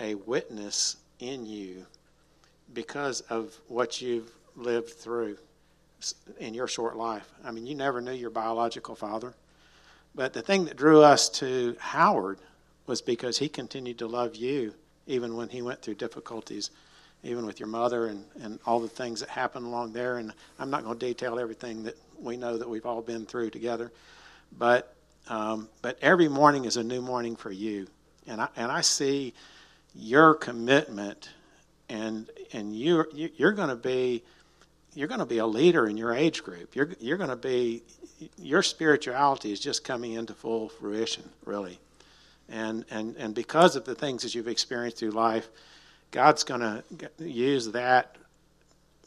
a 0.01 0.15
witness 0.15 0.97
in 1.21 1.45
you 1.45 1.85
because 2.73 3.21
of 3.21 3.57
what 3.69 4.01
you've 4.01 4.29
lived 4.57 4.89
through 4.89 5.37
in 6.39 6.53
your 6.53 6.67
short 6.67 6.95
life. 6.95 7.31
I 7.43 7.51
mean, 7.51 7.65
you 7.65 7.75
never 7.75 8.01
knew 8.01 8.11
your 8.11 8.29
biological 8.29 8.95
father. 8.95 9.33
But 10.13 10.33
the 10.33 10.41
thing 10.41 10.65
that 10.65 10.77
drew 10.77 11.01
us 11.01 11.29
to 11.29 11.75
Howard 11.79 12.39
was 12.85 13.01
because 13.01 13.37
he 13.37 13.47
continued 13.49 13.99
to 13.99 14.07
love 14.07 14.35
you 14.35 14.73
even 15.07 15.35
when 15.35 15.49
he 15.49 15.61
went 15.61 15.81
through 15.81 15.95
difficulties, 15.95 16.71
even 17.23 17.45
with 17.45 17.59
your 17.59 17.67
mother 17.67 18.07
and, 18.07 18.25
and 18.41 18.59
all 18.65 18.79
the 18.79 18.87
things 18.87 19.19
that 19.19 19.29
happened 19.29 19.65
along 19.65 19.93
there. 19.93 20.17
And 20.17 20.33
I'm 20.59 20.69
not 20.69 20.83
going 20.83 20.97
to 20.97 21.05
detail 21.05 21.39
everything 21.39 21.83
that 21.83 21.95
we 22.19 22.37
know 22.37 22.57
that 22.57 22.69
we've 22.69 22.85
all 22.85 23.01
been 23.01 23.25
through 23.25 23.49
together. 23.51 23.91
But, 24.57 24.93
um, 25.27 25.69
but 25.81 25.97
every 26.01 26.27
morning 26.27 26.65
is 26.65 26.77
a 26.77 26.83
new 26.83 27.01
morning 27.01 27.35
for 27.35 27.51
you. 27.51 27.87
And 28.27 28.41
I, 28.41 28.47
and 28.55 28.71
I 28.71 28.81
see 28.81 29.33
your 29.95 30.33
commitment 30.35 31.29
and 31.89 32.29
and 32.53 32.75
you- 32.75 33.05
you're 33.13 33.51
going 33.51 33.69
to 33.69 33.75
be 33.75 34.23
you're 34.93 35.07
going 35.07 35.19
to 35.19 35.25
be 35.25 35.37
a 35.37 35.45
leader 35.45 35.87
in 35.87 35.97
your 35.97 36.13
age 36.13 36.43
group. 36.43 36.75
You're 36.75 36.89
you're 36.99 37.17
going 37.17 37.29
to 37.29 37.35
be 37.35 37.83
your 38.37 38.61
spirituality 38.61 39.51
is 39.51 39.59
just 39.59 39.83
coming 39.83 40.13
into 40.13 40.33
full 40.33 40.69
fruition, 40.69 41.29
really. 41.45 41.79
And 42.49 42.85
and 42.91 43.15
and 43.17 43.33
because 43.33 43.75
of 43.75 43.85
the 43.85 43.95
things 43.95 44.23
that 44.23 44.35
you've 44.35 44.47
experienced 44.47 44.97
through 44.97 45.11
life, 45.11 45.49
God's 46.11 46.43
going 46.43 46.61
to 46.61 46.83
use 47.19 47.71
that 47.71 48.17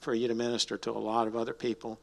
for 0.00 0.14
you 0.14 0.28
to 0.28 0.34
minister 0.34 0.76
to 0.78 0.90
a 0.90 0.92
lot 0.92 1.26
of 1.26 1.36
other 1.36 1.52
people. 1.52 1.98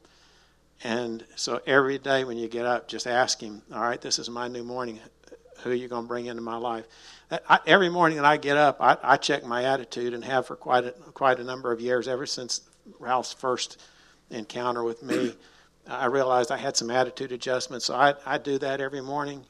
And 0.84 1.24
so 1.36 1.60
every 1.66 1.98
day 1.98 2.24
when 2.24 2.36
you 2.38 2.48
get 2.48 2.66
up, 2.66 2.88
just 2.88 3.06
ask 3.06 3.40
Him, 3.40 3.62
"All 3.74 3.82
right, 3.82 4.00
this 4.00 4.18
is 4.18 4.30
my 4.30 4.48
new 4.48 4.64
morning. 4.64 5.00
Who 5.62 5.70
are 5.70 5.74
you 5.74 5.88
going 5.88 6.04
to 6.04 6.08
bring 6.08 6.26
into 6.26 6.42
my 6.42 6.56
life?" 6.56 6.86
I, 7.48 7.60
every 7.66 7.88
morning 7.88 8.18
that 8.18 8.26
I 8.26 8.36
get 8.36 8.58
up, 8.58 8.76
I, 8.80 8.98
I 9.02 9.16
check 9.16 9.44
my 9.44 9.64
attitude 9.64 10.12
and 10.12 10.22
have 10.24 10.46
for 10.46 10.54
quite 10.54 10.84
a, 10.84 10.90
quite 11.14 11.40
a 11.40 11.44
number 11.44 11.72
of 11.72 11.80
years, 11.80 12.06
ever 12.06 12.26
since 12.26 12.60
Ralph's 12.98 13.32
first 13.32 13.80
encounter 14.30 14.82
with 14.82 15.02
me. 15.02 15.34
I 15.86 16.06
realized 16.06 16.50
I 16.50 16.56
had 16.56 16.76
some 16.76 16.90
attitude 16.90 17.32
adjustments, 17.32 17.86
so 17.86 17.94
I, 17.94 18.14
I 18.24 18.38
do 18.38 18.58
that 18.58 18.80
every 18.80 19.00
morning. 19.00 19.44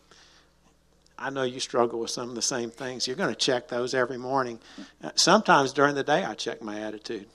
I 1.18 1.30
know 1.30 1.42
you 1.42 1.60
struggle 1.60 2.00
with 2.00 2.10
some 2.10 2.30
of 2.30 2.34
the 2.34 2.42
same 2.42 2.70
things. 2.70 3.06
You're 3.06 3.16
going 3.16 3.32
to 3.32 3.38
check 3.38 3.68
those 3.68 3.94
every 3.94 4.18
morning. 4.18 4.58
Sometimes 5.14 5.72
during 5.72 5.94
the 5.94 6.02
day, 6.02 6.24
I 6.24 6.34
check 6.34 6.62
my 6.62 6.80
attitude, 6.80 7.26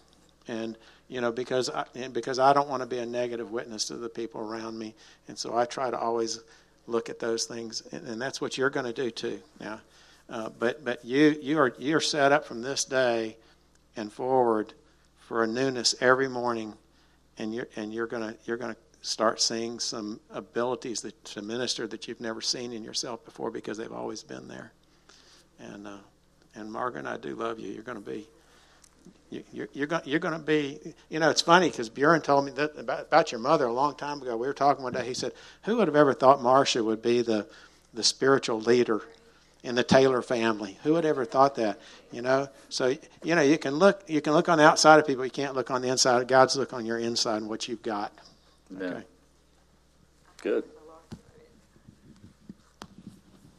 and 0.48 0.78
you 1.08 1.22
know 1.22 1.32
because 1.32 1.70
I, 1.70 1.86
and 1.96 2.14
because 2.14 2.40
I 2.40 2.54
don't 2.54 2.68
want 2.68 2.82
to 2.82 2.88
be 2.88 2.98
a 2.98 3.06
negative 3.06 3.52
witness 3.52 3.86
to 3.86 3.96
the 3.96 4.10
people 4.10 4.42
around 4.42 4.78
me, 4.78 4.96
and 5.28 5.38
so 5.38 5.56
I 5.56 5.66
try 5.66 5.90
to 5.90 5.98
always 5.98 6.40
look 6.88 7.10
at 7.10 7.20
those 7.20 7.46
things, 7.46 7.84
and, 7.92 8.06
and 8.08 8.22
that's 8.22 8.42
what 8.42 8.58
you're 8.58 8.70
going 8.70 8.88
to 8.88 8.94
do 8.94 9.12
too. 9.12 9.40
Now, 9.60 9.80
uh, 10.30 10.50
but 10.58 10.84
but 10.84 11.06
you 11.06 11.38
you 11.42 11.60
are 11.60 11.74
you're 11.78 12.02
set 12.02 12.32
up 12.32 12.46
from 12.46 12.62
this 12.62 12.84
day 12.84 13.38
and 13.96 14.12
forward 14.12 14.74
for 15.28 15.44
a 15.44 15.48
newness 15.48 15.94
every 16.00 16.30
morning, 16.30 16.74
and 17.38 17.54
you're 17.54 17.68
and 17.76 17.94
you're 17.94 18.08
gonna 18.08 18.34
you're 18.46 18.56
gonna 18.58 18.78
start 19.02 19.42
seeing 19.42 19.78
some 19.80 20.20
abilities 20.32 21.02
that 21.02 21.24
to 21.26 21.42
minister 21.42 21.86
that 21.88 22.08
you've 22.08 22.22
never 22.22 22.42
seen 22.42 22.72
in 22.72 22.84
yourself 22.84 23.24
before 23.26 23.52
because 23.52 23.78
they've 23.78 23.92
always 23.92 24.24
been 24.24 24.48
there. 24.48 24.72
And 25.60 25.86
uh, 25.86 25.98
and 26.56 26.72
Margaret, 26.72 27.06
I 27.06 27.18
do 27.18 27.36
love 27.36 27.60
you. 27.60 27.72
You're 27.72 27.84
going 27.84 28.02
to 28.02 28.10
be. 28.10 28.26
you- 29.30 29.44
You're, 29.52 29.68
you're 29.74 29.88
going. 29.88 30.04
You're 30.06 30.20
going 30.22 30.34
to 30.34 30.40
be. 30.40 30.80
You 31.10 31.20
know, 31.20 31.30
it's 31.30 31.42
funny 31.42 31.70
because 31.70 31.90
Bjorn 31.90 32.22
told 32.22 32.46
me 32.46 32.52
that 32.52 32.78
about, 32.78 33.02
about 33.02 33.32
your 33.34 33.42
mother 33.42 33.66
a 33.66 33.74
long 33.74 33.96
time 33.96 34.22
ago. 34.22 34.38
We 34.38 34.48
were 34.48 34.54
talking 34.54 34.82
one 34.84 34.94
day. 34.94 35.06
He 35.06 35.14
said, 35.14 35.34
"Who 35.64 35.76
would 35.78 35.88
have 35.90 35.96
ever 35.98 36.14
thought 36.14 36.42
Marcia 36.42 36.82
would 36.84 37.02
be 37.02 37.22
the, 37.22 37.46
the 37.94 38.04
spiritual 38.04 38.62
leader 38.62 39.02
in 39.64 39.76
the 39.76 39.84
Taylor 39.84 40.22
family. 40.22 40.78
Who 40.84 40.94
would 40.94 41.06
ever 41.06 41.26
thought 41.26 41.56
that? 41.56 41.80
You 42.12 42.22
know, 42.22 42.48
so 42.70 42.96
you 43.24 43.36
know 43.36 43.42
you 43.42 43.58
can 43.58 43.76
look 43.76 44.04
you 44.08 44.22
can 44.22 44.34
look 44.34 44.50
on 44.50 44.58
the 44.58 44.66
outside 44.66 45.00
of 45.00 45.08
people. 45.08 45.26
You 45.26 45.32
can't 45.32 45.56
look 45.56 45.72
on 45.72 45.82
the 45.82 45.90
inside. 45.90 46.28
God's 46.28 46.56
look 46.56 46.74
on 46.74 46.86
your 46.86 47.00
inside 47.00 47.38
and 47.38 47.50
what 47.50 47.68
you've 47.68 47.84
got. 47.84 48.12
Yeah. 48.70 48.86
Okay. 48.86 49.04
Good. 50.42 50.64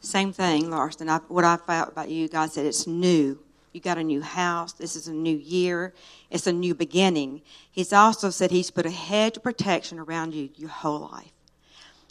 Same 0.01 0.31
thing, 0.31 0.71
Larson. 0.71 1.09
I, 1.09 1.17
what 1.27 1.43
I 1.43 1.57
felt 1.57 1.89
about 1.89 2.09
you, 2.09 2.29
God 2.29 2.51
said 2.51 2.65
it's 2.65 2.87
new. 2.87 3.37
You 3.73 3.81
got 3.81 3.97
a 3.97 4.03
new 4.03 4.21
house. 4.21 4.73
This 4.73 4.95
is 4.95 5.07
a 5.07 5.13
new 5.13 5.37
year. 5.37 5.93
It's 6.31 6.47
a 6.47 6.53
new 6.53 6.73
beginning. 6.73 7.41
He's 7.69 7.93
also 7.93 8.29
said 8.29 8.49
He's 8.49 8.71
put 8.71 8.85
a 8.85 8.91
hedge 8.91 9.37
of 9.37 9.43
protection 9.43 9.99
around 9.99 10.33
you 10.33 10.49
your 10.55 10.69
whole 10.69 11.09
life. 11.11 11.31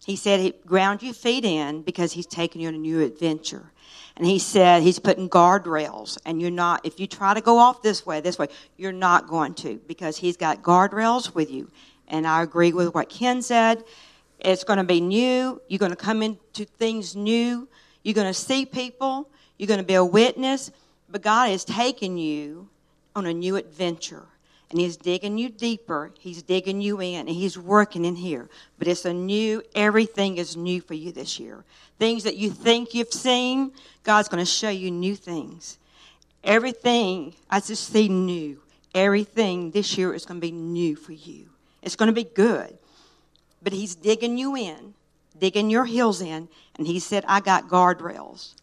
He 0.08 0.16
said 0.16 0.54
ground 0.64 1.02
your 1.02 1.12
feet 1.12 1.44
in 1.44 1.82
because 1.82 2.12
He's 2.12 2.24
taking 2.24 2.62
you 2.62 2.68
on 2.68 2.74
a 2.74 2.78
new 2.78 3.02
adventure. 3.02 3.72
And 4.16 4.26
He 4.26 4.38
said 4.38 4.82
He's 4.82 4.98
putting 4.98 5.28
guardrails, 5.28 6.16
and 6.24 6.40
you're 6.40 6.50
not. 6.50 6.80
If 6.86 6.98
you 6.98 7.06
try 7.06 7.34
to 7.34 7.42
go 7.42 7.58
off 7.58 7.82
this 7.82 8.06
way, 8.06 8.22
this 8.22 8.38
way, 8.38 8.48
you're 8.78 8.90
not 8.90 9.28
going 9.28 9.52
to 9.56 9.78
because 9.86 10.16
He's 10.16 10.38
got 10.38 10.62
guardrails 10.62 11.34
with 11.34 11.50
you. 11.50 11.70
And 12.08 12.26
I 12.26 12.42
agree 12.42 12.72
with 12.72 12.94
what 12.94 13.10
Ken 13.10 13.42
said. 13.42 13.84
It's 14.38 14.64
going 14.64 14.78
to 14.78 14.84
be 14.84 15.02
new. 15.02 15.60
You're 15.68 15.78
going 15.78 15.90
to 15.90 15.96
come 15.96 16.22
into 16.22 16.64
things 16.64 17.14
new. 17.14 17.68
You're 18.02 18.14
going 18.14 18.28
to 18.28 18.32
see 18.32 18.64
people. 18.64 19.28
You're 19.58 19.68
going 19.68 19.76
to 19.76 19.84
be 19.84 19.92
a 19.92 20.02
witness. 20.02 20.70
But 21.10 21.20
God 21.20 21.50
is 21.50 21.66
taking 21.66 22.16
you 22.16 22.70
on 23.14 23.26
a 23.26 23.34
new 23.34 23.56
adventure. 23.56 24.26
And 24.70 24.80
He's 24.80 24.96
digging 24.96 25.38
you 25.38 25.48
deeper. 25.48 26.12
He's 26.18 26.42
digging 26.42 26.80
you 26.80 27.00
in. 27.00 27.20
And 27.20 27.28
He's 27.28 27.58
working 27.58 28.04
in 28.04 28.16
here. 28.16 28.48
But 28.78 28.88
it's 28.88 29.04
a 29.04 29.14
new, 29.14 29.62
everything 29.74 30.36
is 30.38 30.56
new 30.56 30.80
for 30.80 30.94
you 30.94 31.12
this 31.12 31.38
year. 31.38 31.64
Things 31.98 32.24
that 32.24 32.36
you 32.36 32.50
think 32.50 32.94
you've 32.94 33.12
seen, 33.12 33.72
God's 34.04 34.28
going 34.28 34.44
to 34.44 34.50
show 34.50 34.68
you 34.68 34.90
new 34.90 35.16
things. 35.16 35.78
Everything, 36.44 37.34
I 37.50 37.60
just 37.60 37.92
see 37.92 38.08
new. 38.08 38.60
Everything 38.94 39.70
this 39.70 39.96
year 39.98 40.14
is 40.14 40.24
going 40.24 40.40
to 40.40 40.46
be 40.46 40.52
new 40.52 40.96
for 40.96 41.12
you. 41.12 41.48
It's 41.82 41.96
going 41.96 42.08
to 42.08 42.12
be 42.12 42.24
good. 42.24 42.76
But 43.62 43.72
He's 43.72 43.94
digging 43.94 44.38
you 44.38 44.56
in, 44.56 44.94
digging 45.38 45.70
your 45.70 45.84
heels 45.84 46.20
in. 46.20 46.48
And 46.76 46.86
He 46.86 47.00
said, 47.00 47.24
I 47.26 47.40
got 47.40 47.68
guardrails 47.68 48.54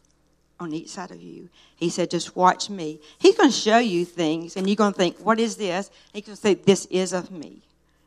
on 0.59 0.73
each 0.73 0.89
side 0.89 1.11
of 1.11 1.21
you. 1.21 1.49
He 1.75 1.89
said, 1.89 2.09
just 2.09 2.35
watch 2.35 2.69
me. 2.69 2.99
He's 3.17 3.35
going 3.35 3.49
to 3.49 3.55
show 3.55 3.77
you 3.77 4.05
things, 4.05 4.55
and 4.55 4.67
you're 4.67 4.75
going 4.75 4.93
to 4.93 4.97
think, 4.97 5.17
what 5.19 5.39
is 5.39 5.57
this? 5.57 5.89
He's 6.13 6.25
going 6.25 6.35
to 6.35 6.41
say, 6.41 6.53
this 6.53 6.85
is 6.87 7.13
of 7.13 7.31
me. 7.31 7.61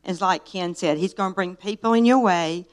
It's 0.05 0.21
like 0.21 0.47
Ken 0.47 0.75
said, 0.75 0.97
he's 0.99 1.15
going 1.15 1.33
to 1.33 1.35
bring 1.35 1.57
people 1.57 1.93
in 1.93 2.05
your 2.05 2.21
way 2.21 2.65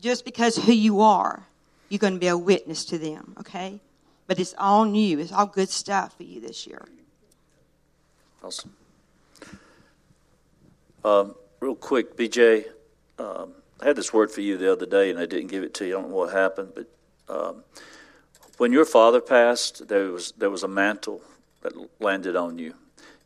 just 0.00 0.24
because 0.24 0.56
who 0.56 0.72
you 0.72 1.00
are. 1.00 1.42
You're 1.88 1.98
going 1.98 2.14
to 2.14 2.20
be 2.20 2.28
a 2.28 2.38
witness 2.38 2.84
to 2.86 2.98
them, 2.98 3.34
okay? 3.40 3.80
But 4.26 4.38
it's 4.38 4.54
all 4.56 4.84
new. 4.84 5.18
It's 5.18 5.32
all 5.32 5.46
good 5.46 5.68
stuff 5.68 6.16
for 6.16 6.22
you 6.22 6.40
this 6.40 6.66
year. 6.66 6.86
Awesome. 8.42 8.72
Um, 11.04 11.34
real 11.60 11.74
quick, 11.74 12.16
BJ, 12.16 12.66
um, 13.18 13.52
I 13.80 13.86
had 13.86 13.96
this 13.96 14.12
word 14.12 14.30
for 14.30 14.40
you 14.40 14.56
the 14.56 14.70
other 14.70 14.86
day, 14.86 15.10
and 15.10 15.18
I 15.18 15.26
didn't 15.26 15.48
give 15.48 15.64
it 15.64 15.74
to 15.74 15.86
you. 15.86 15.98
I 15.98 16.00
don't 16.00 16.10
know 16.10 16.16
what 16.16 16.32
happened, 16.32 16.72
but 16.74 16.86
um, 17.28 17.64
when 18.62 18.70
your 18.70 18.84
father 18.84 19.20
passed, 19.20 19.88
there 19.88 20.12
was 20.12 20.34
there 20.38 20.48
was 20.48 20.62
a 20.62 20.68
mantle 20.68 21.20
that 21.62 21.72
landed 21.98 22.36
on 22.36 22.58
you. 22.58 22.74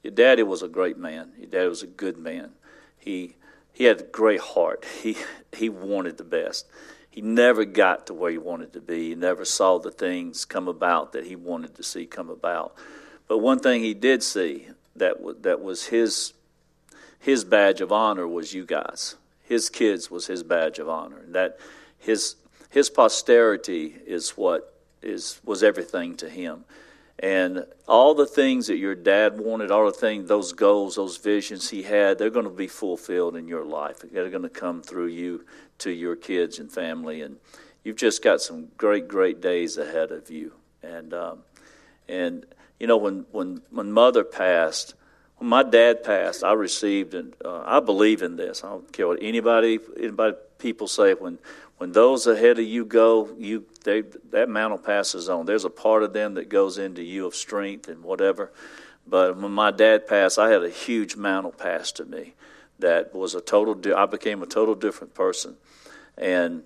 Your 0.03 0.15
daddy 0.15 0.43
was 0.43 0.63
a 0.63 0.69
great 0.69 0.97
man. 0.97 1.33
Your 1.37 1.51
daddy 1.51 1.69
was 1.69 1.83
a 1.83 1.87
good 1.87 2.17
man. 2.17 2.53
He 2.97 3.37
he 3.71 3.85
had 3.85 4.01
a 4.01 4.05
great 4.05 4.41
heart. 4.41 4.87
He 5.03 5.19
he 5.53 5.69
wanted 5.69 6.17
the 6.17 6.25
best. 6.25 6.65
He 7.11 7.21
never 7.21 7.67
got 7.67 8.07
to 8.07 8.15
where 8.15 8.31
he 8.31 8.39
wanted 8.39 8.73
to 8.73 8.81
be. 8.81 9.11
He 9.11 9.15
never 9.15 9.45
saw 9.45 9.79
the 9.79 9.91
things 9.91 10.47
come 10.47 10.69
about 10.69 11.13
that 11.13 11.27
he 11.27 11.37
wanted 11.37 11.75
to 11.75 11.83
see 11.83 12.07
come 12.07 12.31
about. 12.31 12.75
But 13.29 13.37
one 13.37 13.59
thing 13.59 13.83
he 13.83 13.93
did 13.93 14.23
see 14.23 14.69
that 14.97 15.21
was, 15.21 15.37
that 15.43 15.61
was 15.61 15.85
his 15.89 16.33
his 17.19 17.45
badge 17.45 17.83
of 17.83 17.93
honor 17.93 18.27
was 18.27 18.55
you 18.55 18.65
guys. 18.65 19.17
His 19.43 19.69
kids 19.69 20.11
was 20.11 20.29
his 20.29 20.43
badge 20.43 20.79
of 20.79 20.89
honor. 20.89 21.19
And 21.19 21.35
that 21.35 21.59
his 21.99 22.37
his 22.71 22.89
posterity 22.89 23.97
is 24.07 24.31
what 24.31 24.73
is 25.07 25.41
was 25.45 25.63
everything 25.63 26.17
to 26.17 26.29
him. 26.29 26.65
And 27.19 27.65
all 27.89 28.15
the 28.15 28.27
things 28.27 28.67
that 28.67 28.77
your 28.77 28.95
dad 28.95 29.41
wanted, 29.41 29.71
all 29.71 29.87
the 29.87 29.93
things, 29.93 30.29
those 30.29 30.53
goals, 30.53 30.97
those 30.97 31.17
visions 31.17 31.71
he 31.71 31.83
had, 31.83 32.19
they're 32.19 32.29
going 32.29 32.45
to 32.45 32.51
be 32.51 32.67
fulfilled 32.67 33.37
in 33.37 33.49
your 33.49 33.65
life. 33.65 34.01
They're 34.01 34.29
going 34.29 34.43
to 34.43 34.51
come 34.51 34.83
through 34.83 35.07
you 35.07 35.47
to 35.79 35.91
your 35.91 36.15
kids 36.15 36.59
and 36.59 36.71
family. 36.71 37.23
And 37.23 37.39
you've 37.85 37.97
just 37.97 38.23
got 38.23 38.43
some 38.43 38.69
great, 38.77 39.09
great 39.09 39.41
days 39.41 39.79
ahead 39.79 40.11
of 40.11 40.31
you. 40.31 40.53
And 40.83 41.15
um, 41.15 41.39
and 42.09 42.45
you 42.79 42.87
know 42.87 42.99
when 42.99 43.25
when 43.33 43.63
when 43.71 43.93
mother 43.93 44.23
passed, 44.23 44.95
when 45.39 45.49
my 45.49 45.63
dad 45.63 46.05
passed, 46.05 46.45
I 46.45 46.53
received 46.53 47.15
and 47.15 47.35
uh, 47.45 47.63
I 47.65 47.81
believe 47.81 48.23
in 48.23 48.37
this. 48.37 48.63
I 48.63 48.69
don't 48.69 48.93
care 48.93 49.09
what 49.09 49.19
anybody 49.23 49.79
anybody 49.99 50.37
people 50.59 50.87
say 50.87 51.15
when 51.15 51.39
when 51.79 51.93
those 51.93 52.27
ahead 52.27 52.59
of 52.59 52.65
you 52.65 52.85
go, 52.85 53.31
you 53.39 53.67
they, 53.85 54.03
that 54.31 54.49
mantle 54.49 54.79
passes 54.79 55.29
on. 55.29 55.47
There's 55.47 55.65
a 55.65 55.71
part 55.71 56.03
of 56.03 56.13
them 56.13 56.35
that 56.35 56.49
goes 56.49 56.79
into 56.79 57.03
you 57.03 57.27
of 57.27 57.35
strength 57.35 57.89
and 57.89 58.03
whatever. 58.03 58.51
But 59.07 59.37
when 59.37 59.53
my 59.53 59.71
dad 59.71 60.07
passed, 60.07 60.39
I 60.39 60.51
had 60.51 60.65
a 60.65 60.71
huge 60.71 61.17
mantle 61.17 61.53
passed 61.53 61.97
to 61.97 62.05
me 62.05 62.35
that 62.79 63.15
was 63.15 63.35
a 63.35 63.41
total. 63.41 63.81
I 63.97 64.07
became 64.07 64.43
a 64.43 64.47
total 64.47 64.75
different 64.75 65.15
person. 65.15 65.57
And 66.17 66.63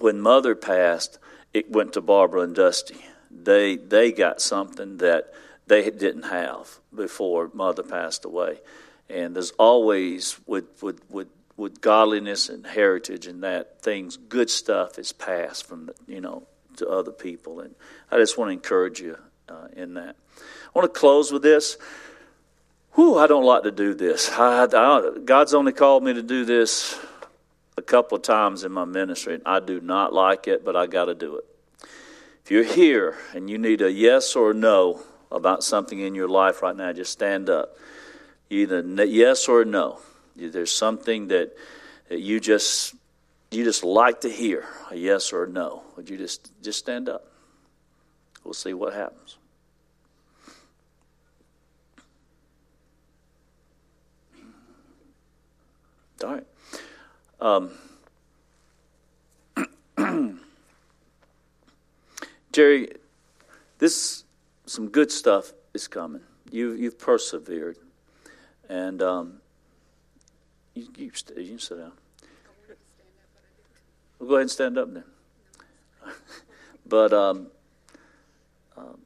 when 0.00 0.20
mother 0.20 0.54
passed, 0.54 1.18
it 1.52 1.70
went 1.70 1.92
to 1.92 2.00
Barbara 2.00 2.40
and 2.40 2.54
Dusty. 2.54 3.04
They 3.30 3.76
they 3.76 4.12
got 4.12 4.40
something 4.40 4.98
that 4.98 5.32
they 5.66 5.90
didn't 5.90 6.24
have 6.24 6.78
before 6.94 7.50
mother 7.52 7.82
passed 7.82 8.24
away. 8.24 8.60
And 9.08 9.36
there's 9.36 9.52
always 9.52 10.38
with 10.46 10.82
with 10.82 11.00
with 11.10 11.28
with 11.56 11.80
godliness 11.80 12.48
and 12.48 12.66
heritage 12.66 13.26
and 13.26 13.42
that 13.42 13.80
things 13.82 14.16
good 14.16 14.50
stuff 14.50 14.98
is 14.98 15.12
passed 15.12 15.66
from 15.66 15.86
the, 15.86 15.94
you 16.06 16.20
know 16.20 16.42
to 16.76 16.88
other 16.88 17.12
people. 17.12 17.60
And 17.60 17.74
i 18.10 18.16
just 18.16 18.38
want 18.38 18.48
to 18.48 18.52
encourage 18.52 19.00
you 19.00 19.18
uh, 19.48 19.68
in 19.76 19.94
that. 19.94 20.16
I 20.38 20.78
want 20.78 20.92
to 20.92 20.98
close 20.98 21.30
with 21.30 21.42
this. 21.42 21.76
Whew, 22.94 23.18
i 23.18 23.26
don't 23.26 23.44
like 23.44 23.62
to 23.64 23.70
do 23.70 23.94
this. 23.94 24.30
I, 24.30 24.64
I, 24.64 25.18
god's 25.24 25.54
only 25.54 25.72
called 25.72 26.02
me 26.02 26.14
to 26.14 26.22
do 26.22 26.44
this 26.44 26.98
a 27.76 27.82
couple 27.82 28.16
of 28.16 28.22
times 28.22 28.64
in 28.64 28.72
my 28.72 28.84
ministry 28.84 29.34
and 29.34 29.42
i 29.46 29.58
do 29.58 29.80
not 29.80 30.12
like 30.12 30.46
it 30.46 30.62
but 30.62 30.76
i 30.76 30.86
got 30.86 31.06
to 31.06 31.14
do 31.14 31.36
it. 31.36 31.44
If 32.44 32.50
you're 32.50 32.64
here 32.64 33.16
and 33.34 33.48
you 33.48 33.58
need 33.58 33.82
a 33.82 33.92
yes 33.92 34.34
or 34.34 34.50
a 34.50 34.54
no 34.54 35.00
about 35.30 35.64
something 35.64 35.98
in 35.98 36.14
your 36.14 36.28
life 36.28 36.62
right 36.62 36.76
now 36.76 36.92
just 36.92 37.12
stand 37.12 37.48
up. 37.50 37.76
Either 38.50 38.82
yes 39.04 39.48
or 39.48 39.64
no 39.64 40.00
there's 40.36 40.72
something 40.72 41.28
that, 41.28 41.56
that 42.08 42.20
you 42.20 42.40
just 42.40 42.94
you 43.50 43.64
just 43.64 43.84
like 43.84 44.22
to 44.22 44.30
hear 44.30 44.64
a 44.90 44.96
yes 44.96 45.32
or 45.32 45.44
a 45.44 45.48
no. 45.48 45.82
Would 45.96 46.08
you 46.08 46.16
just 46.16 46.50
just 46.62 46.78
stand 46.78 47.08
up? 47.08 47.26
We'll 48.44 48.54
see 48.54 48.74
what 48.74 48.94
happens. 48.94 49.36
All 56.24 56.30
right. 56.30 56.46
Um, 57.40 57.72
Jerry, 62.52 62.92
this 63.78 64.24
some 64.66 64.88
good 64.88 65.10
stuff 65.10 65.52
is 65.74 65.88
coming. 65.88 66.22
You 66.50 66.72
you've 66.72 66.98
persevered, 66.98 67.76
and 68.68 69.02
um, 69.02 69.41
you, 70.74 70.88
you, 70.96 71.10
you 71.36 71.48
can 71.48 71.58
sit 71.58 71.78
down. 71.78 71.92
We'll 74.18 74.28
go 74.28 74.34
ahead 74.36 74.42
and 74.42 74.50
stand 74.50 74.78
up 74.78 74.92
then. 74.92 75.04
but 76.86 77.12
um, 77.12 77.48
um, 78.76 78.98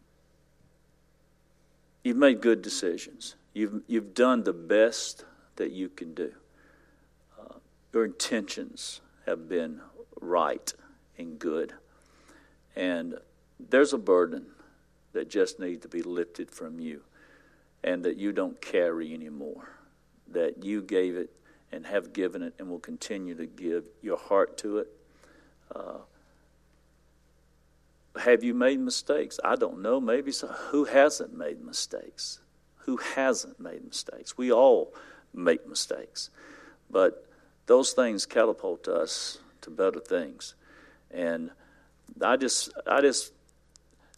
you've 2.05 2.17
made 2.17 2.41
good 2.41 2.63
decisions. 2.63 3.35
You've 3.55 3.83
you've 3.87 4.15
done 4.15 4.45
the 4.45 4.53
best 4.53 5.25
that 5.57 5.73
you 5.73 5.89
can 5.89 6.15
do. 6.15 6.33
Uh, 7.41 7.55
your 7.93 8.05
intentions 8.05 9.01
have 9.25 9.49
been 9.49 9.81
right 10.21 10.73
and 11.17 11.39
good, 11.39 11.73
and 12.75 13.15
there's 13.59 13.95
a 13.95 13.99
burden 13.99 14.47
that 15.15 15.31
just 15.31 15.59
needs 15.59 15.81
to 15.81 15.89
be 15.89 16.03
lifted 16.03 16.51
from 16.51 16.79
you, 16.79 17.01
and 17.83 18.05
that 18.05 18.19
you 18.19 18.33
don't 18.33 18.61
carry 18.61 19.15
anymore. 19.15 19.71
That 20.29 20.63
you 20.63 20.83
gave 20.83 21.17
it 21.17 21.31
and 21.77 21.87
have 21.87 22.15
given 22.15 22.43
it 22.43 22.55
and 22.59 22.71
will 22.71 22.81
continue 22.81 23.35
to 23.35 23.45
give 23.45 23.85
your 24.03 24.17
heart 24.17 24.57
to 24.57 24.79
it. 24.79 24.89
Uh, 25.75 25.99
have 28.19 28.43
you 28.43 28.55
made 28.55 28.81
mistakes? 28.81 29.39
I 29.45 29.57
don't 29.57 29.83
know. 29.83 30.01
Maybe 30.01 30.33
so. 30.33 30.47
Who 30.71 30.85
hasn't 30.85 31.37
made 31.37 31.63
mistakes? 31.63 32.41
Who 32.87 32.97
hasn't 32.97 33.61
made 33.61 33.85
mistakes? 33.85 34.39
We 34.39 34.51
all 34.51 34.95
make 35.35 35.69
mistakes. 35.69 36.31
But 36.91 37.27
those 37.67 37.93
things 37.93 38.25
catapult 38.25 38.89
us 38.89 39.39
to 39.61 39.71
better 39.71 40.01
things. 40.01 40.55
And 41.11 41.51
I 42.23 42.37
just, 42.37 42.73
I 42.87 43.03
just, 43.03 43.35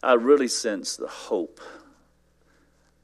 I 0.01 0.13
really 0.13 0.47
sense 0.47 0.95
the 0.95 1.07
hope 1.07 1.59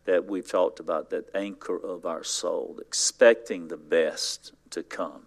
that 0.06 0.26
we've 0.26 0.48
talked 0.48 0.80
about, 0.80 1.10
that 1.10 1.30
anchor 1.36 1.78
of 1.78 2.06
our 2.06 2.24
soul, 2.24 2.78
expecting 2.80 3.68
the 3.68 3.78
best 3.78 4.54
to 4.70 4.84
come, 4.84 5.26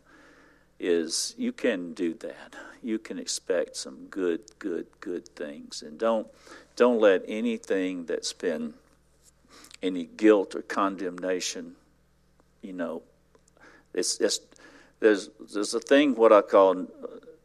is 0.80 1.34
you 1.36 1.52
can 1.52 1.92
do 1.92 2.14
that. 2.14 2.54
You 2.82 2.98
can 2.98 3.18
expect 3.18 3.76
some 3.76 4.06
good, 4.06 4.40
good, 4.58 4.86
good 5.00 5.28
things, 5.28 5.82
and 5.82 5.98
don't 5.98 6.28
don't 6.76 7.00
let 7.00 7.24
anything 7.26 8.06
that's 8.06 8.32
been 8.32 8.74
any 9.82 10.04
guilt 10.04 10.54
or 10.54 10.62
condemnation, 10.62 11.74
you 12.62 12.72
know, 12.72 13.02
it's, 13.94 14.20
it's 14.20 14.40
there's 15.00 15.30
there's 15.52 15.74
a 15.74 15.80
thing 15.80 16.14
what 16.14 16.32
I 16.32 16.42
call 16.42 16.86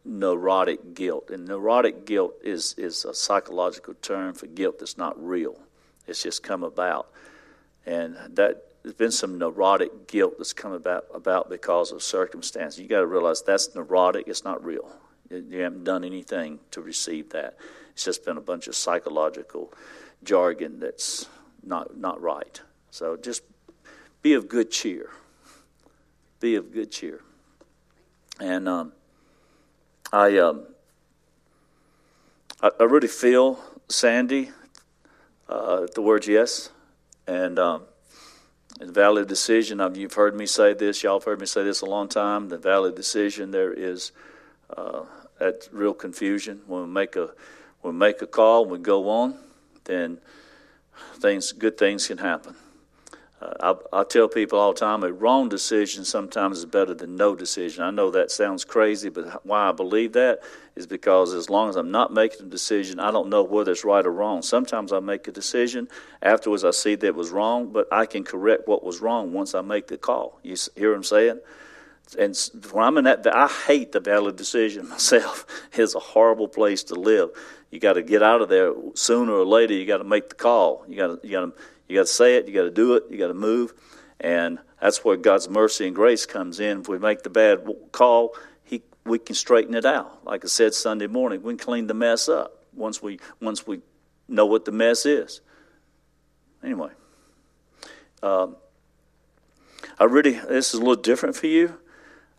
neurotic 0.04 0.94
guilt, 0.94 1.30
and 1.30 1.46
neurotic 1.46 2.04
guilt 2.04 2.34
is 2.42 2.74
is 2.76 3.04
a 3.04 3.14
psychological 3.14 3.94
term 3.94 4.34
for 4.34 4.46
guilt 4.46 4.78
that's 4.80 4.98
not 4.98 5.22
real. 5.22 5.56
It's 6.06 6.22
just 6.22 6.42
come 6.42 6.62
about. 6.62 7.08
And 7.86 8.16
that 8.30 8.64
there's 8.82 8.94
been 8.94 9.10
some 9.10 9.38
neurotic 9.38 10.06
guilt 10.06 10.34
that's 10.38 10.52
come 10.52 10.72
about 10.72 11.06
about 11.14 11.48
because 11.48 11.92
of 11.92 12.02
circumstances. 12.02 12.80
You 12.80 12.88
got 12.88 13.00
to 13.00 13.06
realize 13.06 13.42
that's 13.42 13.74
neurotic. 13.74 14.28
It's 14.28 14.44
not 14.44 14.64
real. 14.64 14.90
You 15.30 15.60
haven't 15.60 15.84
done 15.84 16.04
anything 16.04 16.60
to 16.70 16.80
receive 16.80 17.30
that. 17.30 17.56
It's 17.92 18.04
just 18.04 18.24
been 18.24 18.36
a 18.36 18.42
bunch 18.42 18.68
of 18.68 18.76
psychological 18.76 19.72
jargon 20.22 20.80
that's 20.80 21.26
not 21.62 21.96
not 21.96 22.20
right. 22.20 22.60
So 22.90 23.16
just 23.16 23.42
be 24.22 24.34
of 24.34 24.48
good 24.48 24.70
cheer. 24.70 25.10
Be 26.40 26.54
of 26.56 26.72
good 26.72 26.90
cheer. 26.90 27.20
And 28.40 28.68
um, 28.68 28.92
I, 30.12 30.38
um, 30.38 30.66
I, 32.62 32.70
I 32.80 32.84
really 32.84 33.08
feel 33.08 33.58
Sandy 33.88 34.50
uh, 35.48 35.86
the 35.94 36.00
word 36.00 36.26
yes, 36.26 36.70
and 37.26 37.58
um, 37.58 37.82
the 38.78 38.92
valley 38.92 39.22
of 39.22 39.28
decision. 39.28 39.80
I've, 39.80 39.96
you've 39.96 40.14
heard 40.14 40.34
me 40.34 40.46
say 40.46 40.74
this. 40.74 41.02
Y'all 41.02 41.18
have 41.18 41.24
heard 41.24 41.40
me 41.40 41.46
say 41.46 41.64
this 41.64 41.80
a 41.80 41.86
long 41.86 42.08
time. 42.08 42.48
The 42.48 42.58
valley 42.58 42.90
of 42.90 42.96
decision. 42.96 43.50
There 43.50 43.72
is 43.72 44.12
uh, 44.76 45.02
that 45.38 45.68
real 45.72 45.94
confusion 45.94 46.62
when 46.66 46.82
we 46.82 46.88
make 46.88 47.16
a 47.16 47.30
when 47.82 47.94
we 47.94 47.98
make 47.98 48.22
a 48.22 48.26
call. 48.26 48.66
We 48.66 48.78
go 48.78 49.08
on, 49.08 49.36
then 49.84 50.18
things 51.16 51.52
good 51.52 51.78
things 51.78 52.06
can 52.06 52.18
happen. 52.18 52.56
Uh, 53.40 53.74
I, 53.92 54.00
I, 54.00 54.04
tell 54.04 54.28
people 54.28 54.58
all 54.58 54.72
the 54.72 54.80
time 54.80 55.02
a 55.02 55.12
wrong 55.12 55.48
decision 55.48 56.04
sometimes 56.04 56.58
is 56.58 56.66
better 56.66 56.94
than 56.94 57.16
no 57.16 57.34
decision. 57.34 57.82
I 57.82 57.90
know 57.90 58.10
that 58.10 58.30
sounds 58.30 58.64
crazy, 58.64 59.08
but 59.08 59.44
why 59.44 59.68
I 59.68 59.72
believe 59.72 60.12
that 60.12 60.40
is 60.76 60.86
because 60.86 61.32
as 61.32 61.48
long 61.48 61.68
as 61.68 61.76
I'm 61.76 61.90
not 61.90 62.12
making 62.12 62.46
a 62.46 62.50
decision, 62.50 62.98
I 62.98 63.10
don't 63.10 63.28
know 63.28 63.42
whether 63.42 63.72
it's 63.72 63.84
right 63.84 64.04
or 64.04 64.10
wrong. 64.10 64.42
Sometimes 64.42 64.92
I 64.92 65.00
make 65.00 65.28
a 65.28 65.32
decision, 65.32 65.88
afterwards 66.22 66.64
I 66.64 66.72
see 66.72 66.94
that 66.96 67.06
it 67.06 67.14
was 67.14 67.30
wrong, 67.30 67.72
but 67.72 67.86
I 67.92 68.06
can 68.06 68.24
correct 68.24 68.66
what 68.66 68.84
was 68.84 69.00
wrong 69.00 69.32
once 69.32 69.54
I 69.54 69.60
make 69.60 69.86
the 69.86 69.96
call. 69.96 70.38
You 70.42 70.56
hear 70.76 70.90
what 70.90 70.96
I'm 70.96 71.04
saying? 71.04 71.40
And 72.18 72.38
when 72.70 72.84
I'm 72.84 72.98
in 72.98 73.04
that, 73.04 73.26
I 73.26 73.46
hate 73.46 73.92
the 73.92 74.00
valley 74.00 74.28
of 74.28 74.36
decision 74.36 74.88
myself. 74.90 75.46
It's 75.72 75.94
a 75.94 76.00
horrible 76.00 76.48
place 76.48 76.82
to 76.84 76.94
live. 76.94 77.30
You 77.70 77.80
got 77.80 77.94
to 77.94 78.02
get 78.02 78.22
out 78.22 78.42
of 78.42 78.48
there 78.48 78.72
sooner 78.94 79.32
or 79.32 79.44
later. 79.44 79.74
You 79.74 79.86
got 79.86 79.98
to 79.98 80.04
make 80.04 80.28
the 80.28 80.34
call. 80.34 80.84
You 80.88 80.96
got 80.96 81.22
to, 81.22 81.26
you 81.26 81.32
got 81.32 81.46
to 81.46 81.52
you 81.88 81.96
got 81.96 82.06
to 82.06 82.12
say 82.12 82.36
it, 82.36 82.48
you 82.48 82.54
got 82.54 82.62
to 82.62 82.70
do 82.70 82.94
it, 82.94 83.04
you 83.10 83.18
got 83.18 83.28
to 83.28 83.34
move. 83.34 83.74
And 84.20 84.58
that's 84.80 85.04
where 85.04 85.16
God's 85.16 85.48
mercy 85.48 85.86
and 85.86 85.94
grace 85.94 86.24
comes 86.24 86.60
in. 86.60 86.80
If 86.80 86.88
we 86.88 86.98
make 86.98 87.22
the 87.22 87.30
bad 87.30 87.66
call, 87.92 88.34
we 89.04 89.18
can 89.18 89.34
straighten 89.34 89.74
it 89.74 89.84
out. 89.84 90.24
Like 90.24 90.44
I 90.44 90.48
said 90.48 90.74
Sunday 90.74 91.06
morning, 91.06 91.42
we 91.42 91.52
can 91.52 91.58
clean 91.58 91.86
the 91.86 91.94
mess 91.94 92.28
up 92.28 92.64
once 92.72 93.02
we, 93.02 93.20
once 93.40 93.66
we 93.66 93.80
know 94.28 94.46
what 94.46 94.64
the 94.64 94.72
mess 94.72 95.06
is. 95.06 95.40
Anyway, 96.62 96.90
um, 98.22 98.56
I 99.98 100.04
really, 100.04 100.32
this 100.32 100.72
is 100.72 100.74
a 100.74 100.78
little 100.78 101.02
different 101.02 101.36
for 101.36 101.46
you. 101.46 101.78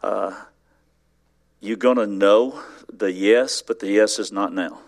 Uh, 0.01 0.35
you're 1.61 1.77
to 1.77 2.07
know 2.07 2.61
the 2.91 3.11
yes, 3.11 3.61
but 3.61 3.79
the 3.79 3.87
yes 3.87 4.19
is 4.19 4.31
not 4.31 4.53
now 4.53 4.79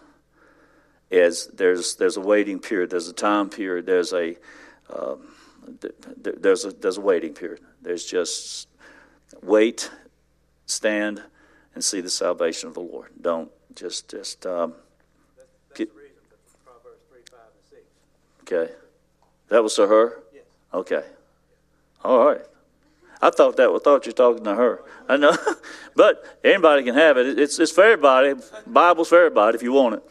is 1.09 1.47
there's 1.47 1.95
there's 1.95 2.17
a 2.17 2.21
waiting 2.21 2.59
period, 2.59 2.89
there's 2.89 3.07
a 3.07 3.13
time 3.13 3.49
period, 3.49 3.86
there's 3.86 4.13
a 4.13 4.36
um, 4.93 5.28
there's 6.17 6.65
a 6.65 6.71
there's 6.71 6.97
a 6.97 7.01
waiting 7.01 7.34
period. 7.34 7.61
There's 7.82 8.05
just 8.05 8.67
wait, 9.41 9.89
stand, 10.65 11.23
and 11.78 11.84
see 11.84 12.01
the 12.01 12.09
salvation 12.09 12.67
of 12.67 12.73
the 12.73 12.80
Lord. 12.80 13.11
Don't 13.21 13.51
just 13.75 14.09
just. 14.09 14.47
Um, 14.47 14.73
that's, 15.38 15.47
that's 15.67 15.78
get, 15.78 15.93
the 15.93 15.99
reason 15.99 16.15
for 16.28 16.71
Proverbs 16.71 17.03
three, 17.07 17.21
five, 17.30 17.51
and 17.53 17.69
six. 17.69 17.84
Okay, 18.41 18.73
that 19.49 19.61
was 19.61 19.75
to 19.75 19.86
her. 19.86 20.23
Yes. 20.34 20.43
Okay. 20.73 21.03
All 22.03 22.25
right. 22.25 22.41
I 23.21 23.30
thought 23.30 23.57
that. 23.57 23.69
I 23.69 23.78
thought 23.78 24.07
you 24.07 24.09
were 24.09 24.13
talking 24.13 24.43
to 24.45 24.55
her. 24.55 24.82
I 25.07 25.17
know, 25.17 25.38
but 25.95 26.39
anybody 26.43 26.82
can 26.82 26.95
have 26.95 27.17
it. 27.17 27.38
It's 27.38 27.59
it's 27.59 27.71
for 27.71 27.84
everybody. 27.84 28.34
Bible's 28.65 29.09
for 29.09 29.19
everybody 29.19 29.55
if 29.55 29.61
you 29.61 29.73
want 29.73 29.95
it. 29.95 30.03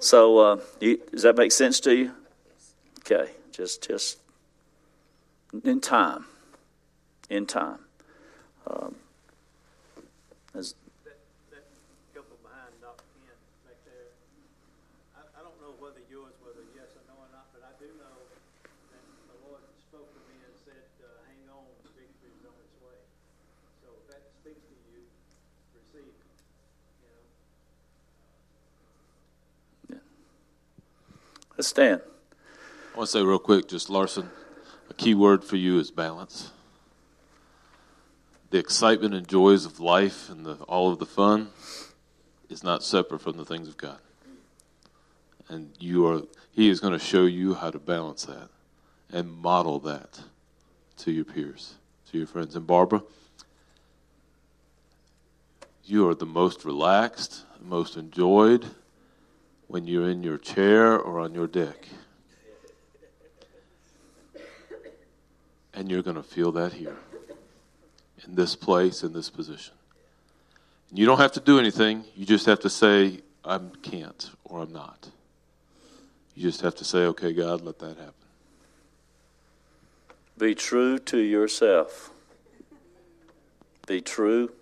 So, 0.00 0.38
uh, 0.38 0.60
you, 0.80 1.00
does 1.12 1.22
that 1.22 1.36
make 1.36 1.52
sense 1.52 1.78
to 1.80 1.94
you? 1.94 2.10
Okay, 2.98 3.30
just 3.52 3.86
just 3.86 4.18
in 5.62 5.80
time, 5.80 6.24
in 7.28 7.46
time. 7.46 7.78
Um, 8.66 8.96
as 10.54 10.74
that, 11.04 11.16
that 11.50 11.64
couple 12.14 12.36
behind 12.42 12.74
Dr. 12.82 13.04
Kent 13.22 13.38
back 13.64 13.78
there, 13.86 14.10
I, 15.14 15.22
I 15.38 15.42
don't 15.42 15.59
know 15.70 15.78
whether 15.78 16.02
yours 16.10 16.34
was 16.42 16.58
a 16.58 16.66
yes 16.74 16.90
or 16.98 17.04
no 17.06 17.14
or 17.22 17.30
not, 17.30 17.46
but 17.54 17.62
I 17.62 17.70
do 17.78 17.86
know 17.94 18.18
that 18.90 19.02
the 19.30 19.38
Lord 19.46 19.62
spoke 19.78 20.10
to 20.10 20.20
me 20.26 20.34
and 20.42 20.54
said, 20.66 20.82
uh, 20.98 21.06
"Hang 21.30 21.46
on, 21.46 21.70
victory 21.94 22.34
is 22.34 22.42
on 22.42 22.58
its 22.58 22.74
way." 22.82 22.98
So 23.82 23.94
if 23.94 24.04
that 24.10 24.22
speaks 24.42 24.66
to 24.66 24.74
you. 24.90 25.06
Receive 25.78 26.10
it. 26.10 26.18
Yeah. 29.90 30.02
Let's 31.56 31.68
stand. 31.68 32.00
I 32.94 32.98
want 32.98 33.06
to 33.08 33.12
say 33.12 33.22
real 33.22 33.38
quick, 33.38 33.68
just 33.68 33.90
Larson, 33.90 34.30
a 34.88 34.94
key 34.94 35.14
word 35.14 35.44
for 35.44 35.56
you 35.56 35.78
is 35.78 35.90
balance. 35.92 36.50
The 38.50 38.58
excitement 38.58 39.14
and 39.14 39.28
joys 39.28 39.64
of 39.64 39.78
life 39.78 40.28
and 40.28 40.44
the, 40.44 40.54
all 40.66 40.90
of 40.90 40.98
the 40.98 41.06
fun 41.06 41.50
is 42.48 42.64
not 42.64 42.82
separate 42.82 43.20
from 43.20 43.36
the 43.36 43.44
things 43.44 43.68
of 43.68 43.76
God. 43.76 44.00
And 45.50 45.70
you 45.80 46.06
are 46.06 46.22
he 46.52 46.70
is 46.70 46.78
going 46.80 46.92
to 46.92 46.98
show 46.98 47.24
you 47.24 47.54
how 47.54 47.70
to 47.70 47.78
balance 47.78 48.24
that 48.24 48.48
and 49.12 49.30
model 49.30 49.80
that 49.80 50.20
to 50.98 51.10
your 51.10 51.24
peers, 51.24 51.74
to 52.10 52.18
your 52.18 52.26
friends. 52.26 52.54
And 52.54 52.66
Barbara, 52.66 53.02
you 55.84 56.08
are 56.08 56.14
the 56.14 56.26
most 56.26 56.64
relaxed, 56.64 57.44
most 57.60 57.96
enjoyed, 57.96 58.64
when 59.66 59.86
you're 59.86 60.08
in 60.08 60.22
your 60.22 60.38
chair 60.38 60.98
or 60.98 61.18
on 61.18 61.34
your 61.34 61.46
deck. 61.46 61.88
And 65.74 65.90
you're 65.90 66.02
going 66.02 66.16
to 66.16 66.22
feel 66.22 66.52
that 66.52 66.72
here, 66.72 66.96
in 68.26 68.34
this 68.34 68.54
place, 68.54 69.02
in 69.02 69.12
this 69.12 69.30
position. 69.30 69.74
And 70.90 70.98
you 70.98 71.06
don't 71.06 71.18
have 71.18 71.32
to 71.32 71.40
do 71.40 71.58
anything. 71.58 72.04
You 72.14 72.26
just 72.26 72.46
have 72.46 72.60
to 72.60 72.70
say, 72.70 73.20
I 73.44 73.58
can't 73.82 74.30
or 74.44 74.60
I'm 74.60 74.72
not. 74.72 75.08
You 76.34 76.42
just 76.42 76.60
have 76.62 76.74
to 76.76 76.84
say, 76.84 77.00
okay, 77.06 77.32
God, 77.32 77.60
let 77.60 77.78
that 77.80 77.96
happen. 77.96 78.14
Be 80.38 80.54
true 80.54 80.98
to 80.98 81.18
yourself. 81.18 82.10
Be 83.86 84.00
true 84.00 84.52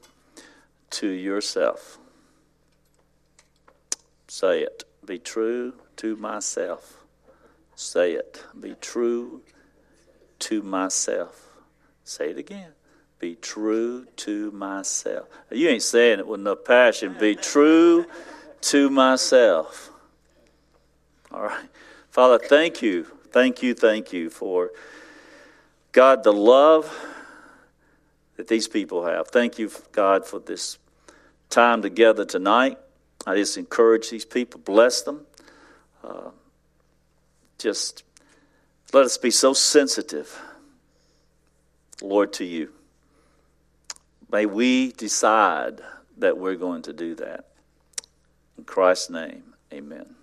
to 0.90 1.08
yourself. 1.08 1.98
Say 4.26 4.62
it. 4.62 4.84
Be 5.04 5.18
true 5.18 5.74
to 5.96 6.16
myself. 6.16 7.04
Say 7.76 8.12
it. 8.12 8.44
Be 8.58 8.74
true 8.80 9.42
to 10.40 10.62
myself. 10.62 11.48
Say 12.04 12.30
it 12.30 12.38
again. 12.38 12.72
Be 13.18 13.34
true 13.34 14.06
to 14.16 14.50
myself. 14.52 15.28
You 15.50 15.68
ain't 15.68 15.82
saying 15.82 16.20
it 16.20 16.26
with 16.26 16.40
no 16.40 16.56
passion. 16.56 17.16
Be 17.18 17.34
true 17.34 18.06
to 18.62 18.90
myself. 18.90 19.90
All 21.30 21.42
right. 21.42 21.68
Father, 22.10 22.38
thank 22.38 22.82
you. 22.82 23.04
Thank 23.30 23.62
you. 23.62 23.74
Thank 23.74 24.12
you 24.12 24.30
for 24.30 24.70
God, 25.92 26.22
the 26.22 26.32
love 26.32 26.94
that 28.36 28.48
these 28.48 28.68
people 28.68 29.04
have. 29.04 29.28
Thank 29.28 29.58
you, 29.58 29.70
God, 29.92 30.26
for 30.26 30.38
this 30.38 30.78
time 31.50 31.82
together 31.82 32.24
tonight. 32.24 32.78
I 33.26 33.34
just 33.34 33.56
encourage 33.58 34.10
these 34.10 34.24
people, 34.24 34.60
bless 34.60 35.02
them. 35.02 35.26
Uh, 36.04 36.30
just 37.58 38.04
let 38.92 39.04
us 39.04 39.18
be 39.18 39.30
so 39.30 39.52
sensitive, 39.52 40.40
Lord, 42.00 42.32
to 42.34 42.44
you. 42.44 42.72
May 44.30 44.46
we 44.46 44.92
decide 44.92 45.80
that 46.18 46.38
we're 46.38 46.54
going 46.54 46.82
to 46.82 46.92
do 46.92 47.14
that. 47.16 47.46
In 48.56 48.64
Christ's 48.64 49.10
name, 49.10 49.54
amen. 49.72 50.17